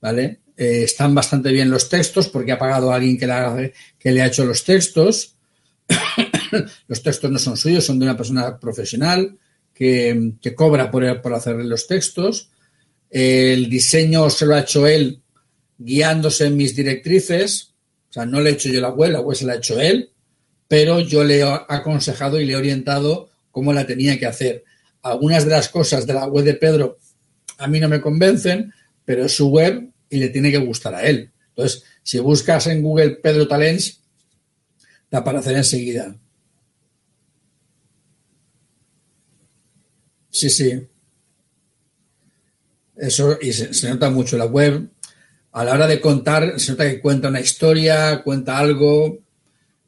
¿Vale? 0.00 0.42
Eh, 0.56 0.82
están 0.84 1.12
bastante 1.12 1.50
bien 1.50 1.70
los 1.70 1.88
textos 1.88 2.28
porque 2.28 2.52
ha 2.52 2.58
pagado 2.58 2.92
a 2.92 2.96
alguien 2.96 3.18
que 3.18 3.26
le, 3.26 4.22
ha 4.22 4.26
hecho 4.26 4.44
los 4.44 4.62
textos. 4.62 5.34
los 6.86 7.02
textos 7.02 7.30
no 7.30 7.38
son 7.38 7.56
suyos, 7.56 7.84
son 7.84 7.98
de 7.98 8.04
una 8.04 8.16
persona 8.16 8.60
profesional 8.60 9.36
que, 9.74 10.36
cobra 10.54 10.88
por, 10.90 11.20
por 11.20 11.34
hacerle 11.34 11.64
los 11.64 11.88
textos. 11.88 12.50
El 13.10 13.68
diseño 13.68 14.30
se 14.30 14.46
lo 14.46 14.54
ha 14.54 14.60
hecho 14.60 14.86
él 14.86 15.20
guiándose 15.76 16.46
en 16.46 16.56
mis 16.56 16.76
directrices. 16.76 17.74
O 18.10 18.12
sea, 18.12 18.24
no 18.24 18.40
le 18.40 18.50
he 18.50 18.52
hecho 18.52 18.68
yo 18.68 18.80
la 18.80 18.90
web, 18.90 19.10
la 19.10 19.20
web 19.20 19.36
se 19.36 19.44
la 19.44 19.54
ha 19.54 19.56
hecho 19.56 19.80
él 19.80 20.12
pero 20.68 21.00
yo 21.00 21.24
le 21.24 21.38
he 21.38 21.42
aconsejado 21.42 22.40
y 22.40 22.46
le 22.46 22.54
he 22.54 22.56
orientado 22.56 23.30
cómo 23.50 23.72
la 23.72 23.86
tenía 23.86 24.18
que 24.18 24.26
hacer. 24.26 24.64
Algunas 25.02 25.44
de 25.44 25.52
las 25.52 25.68
cosas 25.68 26.06
de 26.06 26.14
la 26.14 26.26
web 26.26 26.44
de 26.44 26.54
Pedro 26.54 26.98
a 27.58 27.66
mí 27.66 27.80
no 27.80 27.88
me 27.88 28.00
convencen, 28.00 28.72
pero 29.04 29.24
es 29.24 29.36
su 29.36 29.48
web 29.48 29.90
y 30.08 30.18
le 30.18 30.28
tiene 30.28 30.50
que 30.50 30.58
gustar 30.58 30.94
a 30.94 31.02
él. 31.02 31.30
Entonces, 31.48 31.84
si 32.02 32.18
buscas 32.18 32.66
en 32.66 32.82
Google 32.82 33.16
Pedro 33.16 33.46
Talents, 33.46 34.00
te 35.08 35.16
aparecerá 35.16 35.58
enseguida. 35.58 36.16
Sí, 40.30 40.50
sí. 40.50 40.86
Eso, 42.96 43.38
y 43.40 43.52
se, 43.52 43.88
nota 43.88 44.10
mucho 44.10 44.36
la 44.36 44.46
web. 44.46 44.88
A 45.52 45.64
la 45.64 45.74
hora 45.74 45.86
de 45.86 46.00
contar, 46.00 46.58
se 46.58 46.72
nota 46.72 46.88
que 46.88 47.00
cuenta 47.00 47.28
una 47.28 47.40
historia, 47.40 48.22
cuenta 48.22 48.58
algo, 48.58 49.20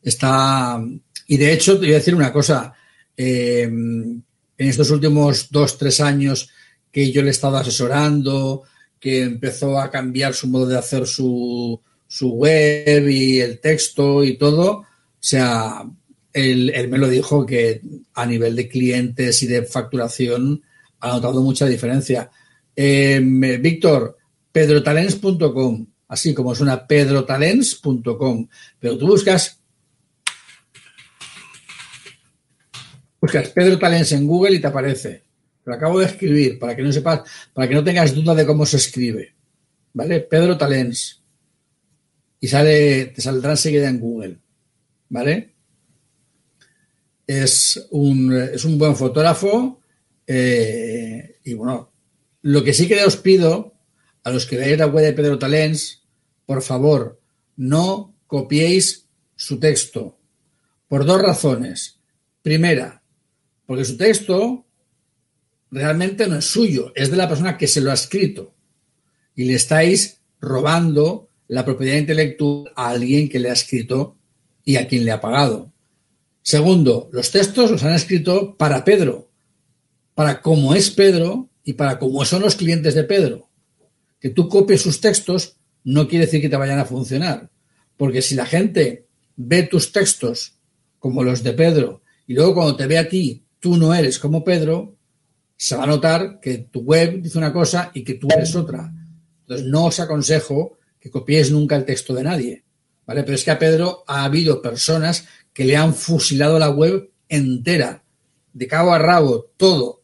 Está. 0.03 0.81
Y 1.27 1.37
de 1.37 1.53
hecho, 1.53 1.75
te 1.75 1.87
voy 1.87 1.95
a 1.95 1.99
decir 1.99 2.15
una 2.15 2.33
cosa. 2.33 2.73
Eh, 3.17 3.63
en 3.65 4.25
estos 4.59 4.91
últimos 4.91 5.51
dos, 5.51 5.77
tres 5.77 6.01
años 6.01 6.49
que 6.97 7.13
yo 7.13 7.21
le 7.21 7.29
he 7.29 7.31
estado 7.31 7.59
asesorando, 7.59 8.63
que 8.99 9.21
empezó 9.21 9.79
a 9.79 9.91
cambiar 9.91 10.33
su 10.33 10.49
modo 10.49 10.65
de 10.65 10.79
hacer 10.79 11.07
su, 11.07 11.79
su 12.07 12.31
web 12.31 13.07
y 13.07 13.39
el 13.39 13.61
texto 13.61 14.25
y 14.25 14.39
todo, 14.39 14.71
o 14.71 14.87
sea, 15.21 15.85
él, 16.33 16.89
me 16.89 16.97
lo 16.97 17.11
dijo 17.11 17.45
que 17.45 17.83
a 18.15 18.25
nivel 18.25 18.57
de 18.57 18.67
clientes 18.67 19.43
y 19.43 19.47
de 19.47 19.65
facturación 19.65 20.63
ha 21.01 21.09
notado 21.09 21.43
mucha 21.43 21.67
diferencia. 21.67 22.31
Eh, 22.75 23.21
Víctor, 23.61 24.17
pedrotalens.com, 24.51 25.87
así 26.09 26.33
como 26.33 26.55
suena 26.55 26.87
pedrotalens.com, 26.87 28.49
pero 28.81 28.97
tú 28.97 29.07
buscas 29.07 29.61
Buscas 33.21 33.49
Pedro 33.51 33.79
Talens 33.79 34.13
en 34.13 34.27
Google 34.27 34.57
y 34.57 34.61
te 34.61 34.67
aparece. 34.69 35.26
Lo 35.67 35.75
acabo 35.75 35.99
de 35.99 36.07
escribir 36.07 36.61
para 36.61 36.77
que 36.77 36.83
no 36.83 36.93
sepas, 36.93 37.29
para 37.53 37.69
que 37.69 37.75
no 37.75 37.83
tengas 37.83 38.15
duda 38.15 38.35
de 38.37 38.47
cómo 38.47 38.65
se 38.65 38.77
escribe. 38.77 39.35
¿Vale? 39.93 40.21
Pedro 40.21 40.57
Talens. 40.57 41.21
Y 42.39 42.47
sale, 42.47 43.07
te 43.07 43.21
saldrá 43.21 43.51
enseguida 43.51 43.89
en 43.89 43.99
Google. 43.99 44.39
¿Vale? 45.09 45.55
Es 47.27 47.89
un, 47.91 48.33
es 48.33 48.65
un 48.65 48.79
buen 48.79 48.95
fotógrafo. 48.95 49.81
Eh, 50.25 51.41
y 51.45 51.55
bueno, 51.55 51.93
lo 52.43 52.63
que 52.63 52.73
sí 52.73 52.87
que 52.87 53.03
os 53.03 53.17
pido 53.17 53.75
a 54.23 54.31
los 54.31 54.47
que 54.47 54.57
veáis 54.57 54.79
la 54.79 54.87
web 54.87 55.05
de 55.05 55.15
Pedro 55.15 55.37
Talens, 55.37 56.05
por 56.47 56.63
favor, 56.63 57.21
no 57.57 58.15
copiéis 58.29 59.09
su 59.35 59.59
texto. 59.59 60.17
Por 60.87 61.05
dos 61.05 61.21
razones. 61.21 61.99
Primera, 62.43 63.03
porque 63.67 63.85
su 63.85 63.97
texto 63.97 64.66
realmente 65.71 66.27
no 66.27 66.37
es 66.37 66.45
suyo, 66.45 66.93
es 66.95 67.11
de 67.11 67.17
la 67.17 67.29
persona 67.29 67.57
que 67.57 67.67
se 67.67 67.81
lo 67.81 67.91
ha 67.91 67.95
escrito. 67.95 68.55
Y 69.35 69.45
le 69.45 69.55
estáis 69.55 70.21
robando 70.41 71.29
la 71.49 71.65
propiedad 71.65 71.97
intelectual 71.97 72.73
a 72.75 72.91
alguien 72.91 73.29
que 73.29 73.39
le 73.39 73.51
ha 73.51 73.55
escrito 73.55 74.17
y 74.65 74.77
a 74.77 74.89
quien 74.89 75.05
le 75.05 75.13
ha 75.13 75.21
pagado. 75.21 75.73
Segundo, 76.43 77.09
los 77.13 77.31
textos 77.31 77.71
los 77.71 77.83
han 77.83 77.95
escrito 77.95 78.57
para 78.57 78.85
Pedro, 78.85 79.31
para 80.15 80.41
cómo 80.41 80.75
es 80.75 80.91
Pedro 80.91 81.51
y 81.65 81.73
para 81.75 81.99
cómo 81.99 82.25
son 82.25 82.43
los 82.43 82.57
clientes 82.57 82.95
de 82.95 83.05
Pedro. 83.05 83.49
Que 84.21 84.31
tú 84.31 84.49
copies 84.49 84.83
sus 84.83 85.01
textos 85.01 85.57
no 85.85 86.09
quiere 86.09 86.27
decir 86.27 86.41
que 86.41 86.49
te 86.49 86.57
vayan 86.57 86.79
a 86.79 86.85
funcionar. 86.85 87.51
Porque 87.97 88.23
si 88.23 88.35
la 88.35 88.47
gente 88.47 89.07
ve 89.37 89.63
tus 89.65 89.93
textos 89.93 90.59
como 90.99 91.23
los 91.23 91.43
de 91.43 91.53
Pedro 91.53 92.03
y 92.27 92.35
luego 92.35 92.55
cuando 92.55 92.77
te 92.77 92.87
ve 92.87 92.99
a 92.99 93.09
ti 93.09 93.45
tú 93.61 93.77
no 93.77 93.95
eres 93.95 94.19
como 94.19 94.45
Pedro, 94.45 94.96
se 95.57 95.77
va 95.77 95.85
a 95.85 95.87
notar 95.87 96.39
que 96.41 96.59
tu 96.71 96.81
web 96.81 97.23
dice 97.23 97.39
una 97.39 97.53
cosa 97.53 97.91
y 97.95 98.05
que 98.05 98.15
tú 98.15 98.29
eres 98.31 98.55
otra. 98.55 98.93
Entonces, 99.41 99.67
no 99.67 99.87
os 99.87 99.99
aconsejo 100.01 100.79
que 101.01 101.11
copiéis 101.11 101.51
nunca 101.51 101.77
el 101.77 101.85
texto 101.85 102.15
de 102.15 102.25
nadie. 102.25 102.65
¿Vale? 103.07 103.23
Pero 103.23 103.37
es 103.37 103.45
que 103.45 103.53
a 103.53 103.59
Pedro 103.59 104.05
ha 104.07 104.25
habido 104.25 104.61
personas 104.61 105.27
que 105.53 105.65
le 105.65 105.77
han 105.77 105.95
fusilado 105.95 106.59
la 106.59 106.71
web 106.71 107.11
entera, 107.29 108.03
de 108.53 108.67
cabo 108.67 108.93
a 108.93 108.99
rabo, 108.99 109.53
todo, 109.57 110.03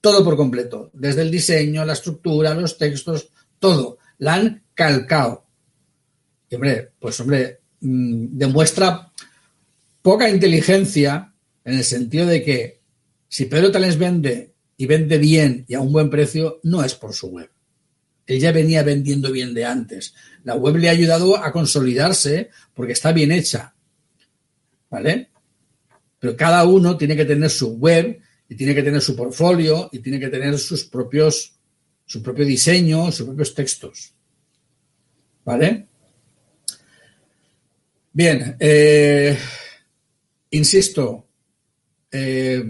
todo 0.00 0.24
por 0.24 0.36
completo, 0.36 0.90
desde 0.92 1.22
el 1.22 1.30
diseño, 1.30 1.84
la 1.84 1.94
estructura, 1.94 2.54
los 2.54 2.78
textos, 2.78 3.28
todo, 3.58 3.98
la 4.18 4.34
han 4.34 4.62
calcado. 4.74 5.44
Y 6.48 6.54
hombre, 6.54 6.90
pues 6.98 7.18
hombre, 7.20 7.60
mm, 7.80 8.38
demuestra 8.38 9.10
poca 10.02 10.28
inteligencia 10.28 11.32
en 11.64 11.74
el 11.74 11.84
sentido 11.84 12.26
de 12.26 12.42
que 12.42 12.80
si 13.28 13.46
Pedro 13.46 13.72
Talens 13.72 13.98
vende 13.98 14.53
y 14.76 14.86
vende 14.86 15.18
bien 15.18 15.64
y 15.68 15.74
a 15.74 15.80
un 15.80 15.92
buen 15.92 16.10
precio, 16.10 16.60
no 16.62 16.82
es 16.82 16.94
por 16.94 17.12
su 17.14 17.28
web. 17.28 17.50
Él 18.26 18.40
ya 18.40 18.52
venía 18.52 18.82
vendiendo 18.82 19.30
bien 19.30 19.52
de 19.54 19.64
antes. 19.64 20.14
La 20.44 20.54
web 20.54 20.76
le 20.76 20.88
ha 20.88 20.92
ayudado 20.92 21.36
a 21.36 21.52
consolidarse 21.52 22.50
porque 22.72 22.92
está 22.92 23.12
bien 23.12 23.32
hecha. 23.32 23.74
¿Vale? 24.90 25.30
Pero 26.18 26.36
cada 26.36 26.64
uno 26.64 26.96
tiene 26.96 27.16
que 27.16 27.24
tener 27.24 27.50
su 27.50 27.76
web 27.76 28.20
y 28.48 28.54
tiene 28.54 28.74
que 28.74 28.82
tener 28.82 29.00
su 29.00 29.14
portfolio 29.14 29.90
y 29.92 29.98
tiene 29.98 30.18
que 30.18 30.28
tener 30.28 30.58
sus 30.58 30.84
propios, 30.84 31.52
su 32.06 32.22
propio 32.22 32.44
diseño, 32.44 33.12
sus 33.12 33.26
propios 33.26 33.54
textos. 33.54 34.14
¿Vale? 35.44 35.86
Bien, 38.12 38.56
eh, 38.58 39.36
insisto, 40.50 41.26
eh, 42.10 42.62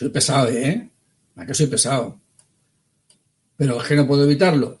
soy 0.00 0.08
pesado, 0.08 0.48
¿eh? 0.48 0.88
¿A 1.36 1.52
soy 1.52 1.66
pesado? 1.66 2.18
Pero 3.54 3.82
es 3.82 3.86
que 3.86 3.96
no 3.96 4.06
puedo 4.06 4.24
evitarlo. 4.24 4.80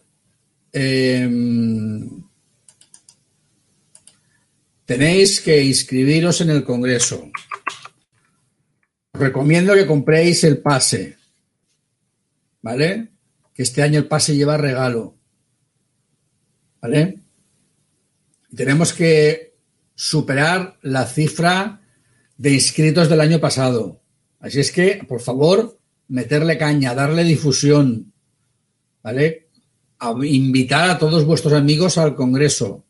Em, 0.72 2.24
tenéis 4.86 5.42
que 5.42 5.62
inscribiros 5.62 6.40
en 6.40 6.48
el 6.48 6.64
Congreso. 6.64 7.30
Os 9.12 9.20
recomiendo 9.20 9.74
que 9.74 9.86
compréis 9.86 10.42
el 10.44 10.56
pase. 10.56 11.18
¿Vale? 12.62 13.08
Que 13.52 13.62
este 13.62 13.82
año 13.82 13.98
el 13.98 14.06
pase 14.06 14.34
lleva 14.34 14.56
regalo. 14.56 15.16
¿Vale? 16.80 17.18
tenemos 18.56 18.94
que 18.94 19.54
superar 19.94 20.78
la 20.80 21.04
cifra 21.04 21.82
de 22.38 22.54
inscritos 22.54 23.10
del 23.10 23.20
año 23.20 23.38
pasado. 23.38 23.99
Así 24.40 24.60
es 24.60 24.72
que, 24.72 25.04
por 25.06 25.20
favor, 25.20 25.78
meterle 26.08 26.58
caña, 26.58 26.94
darle 26.94 27.24
difusión, 27.24 28.12
¿vale? 29.02 29.46
invitar 30.22 30.88
a 30.88 30.98
todos 30.98 31.26
vuestros 31.26 31.52
amigos 31.52 31.98
al 31.98 32.14
Congreso, 32.14 32.84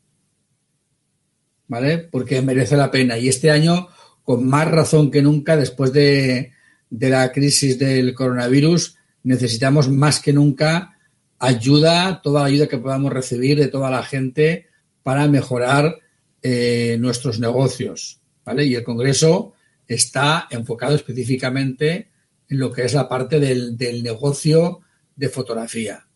¿vale? 1.67 1.99
Porque 1.99 2.41
merece 2.41 2.77
la 2.77 2.91
pena. 2.91 3.19
Y 3.19 3.29
este 3.29 3.51
año, 3.51 3.89
con 4.23 4.47
más 4.47 4.71
razón 4.71 5.11
que 5.11 5.21
nunca, 5.21 5.57
después 5.57 5.93
de, 5.93 6.53
la 6.89 7.33
crisis 7.33 7.79
del 7.79 8.15
coronavirus, 8.15 8.97
necesitamos 9.25 9.89
más 9.89 10.21
que 10.21 10.33
nunca 10.33 10.97
ayuda, 11.41 12.21
toda 12.23 12.43
la 12.43 12.47
ayuda 12.47 12.69
que 12.69 12.79
podamos 12.79 13.13
recibir 13.13 13.59
de 13.59 13.69
toda 13.69 13.91
la 13.91 14.05
gente 14.05 14.69
para 15.03 15.27
mejorar 15.27 15.99
eh, 16.43 16.97
nuestros 17.01 17.41
negocios, 17.41 18.21
¿vale? 18.45 18.65
Y 18.67 18.77
el 18.77 18.85
Congreso 18.85 19.55
está 19.95 20.47
enfocado 20.51 20.95
específicamente 20.95 22.11
en 22.49 22.59
lo 22.59 22.73
que 22.73 22.85
es 22.85 22.95
la 22.95 23.09
parte 23.09 23.41
del, 23.41 23.77
del 23.77 24.03
negocio 24.03 24.81
de 25.17 25.29
fotografía. 25.29 26.07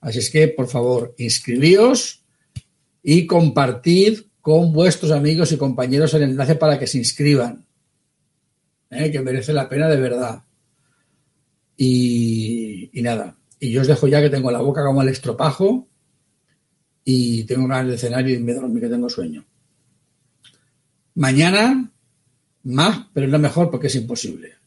Así 0.00 0.18
es 0.18 0.30
que, 0.30 0.48
por 0.48 0.68
favor, 0.68 1.14
inscribíos 1.18 2.24
y 3.02 3.26
compartid 3.26 4.20
con 4.40 4.72
vuestros 4.72 5.12
amigos 5.12 5.52
y 5.52 5.56
compañeros 5.56 6.14
el 6.14 6.22
enlace 6.22 6.54
para 6.54 6.78
que 6.78 6.86
se 6.86 6.98
inscriban, 6.98 7.66
¿eh? 8.90 9.10
que 9.10 9.20
merece 9.20 9.52
la 9.52 9.68
pena 9.68 9.88
de 9.88 10.00
verdad. 10.00 10.42
Y, 11.76 12.90
nada, 12.94 13.36
y 13.58 13.70
yo 13.70 13.82
os 13.82 13.86
dejo 13.86 14.06
ya 14.06 14.20
que 14.20 14.30
tengo 14.30 14.50
la 14.50 14.60
boca 14.60 14.84
como 14.84 15.02
el 15.02 15.08
estropajo 15.08 15.88
y 17.04 17.44
tengo 17.44 17.66
ganas 17.66 17.92
de 17.92 17.98
cenar 17.98 18.28
y 18.28 18.38
me 18.38 18.54
dormir 18.54 18.82
que 18.82 18.88
tengo 18.88 19.08
sueño. 19.08 19.46
Mañana 21.14 21.89
más, 22.64 23.06
pero 23.12 23.26
no 23.26 23.38
mejor 23.38 23.70
porque 23.70 23.88
es 23.88 23.94
imposible. 23.94 24.59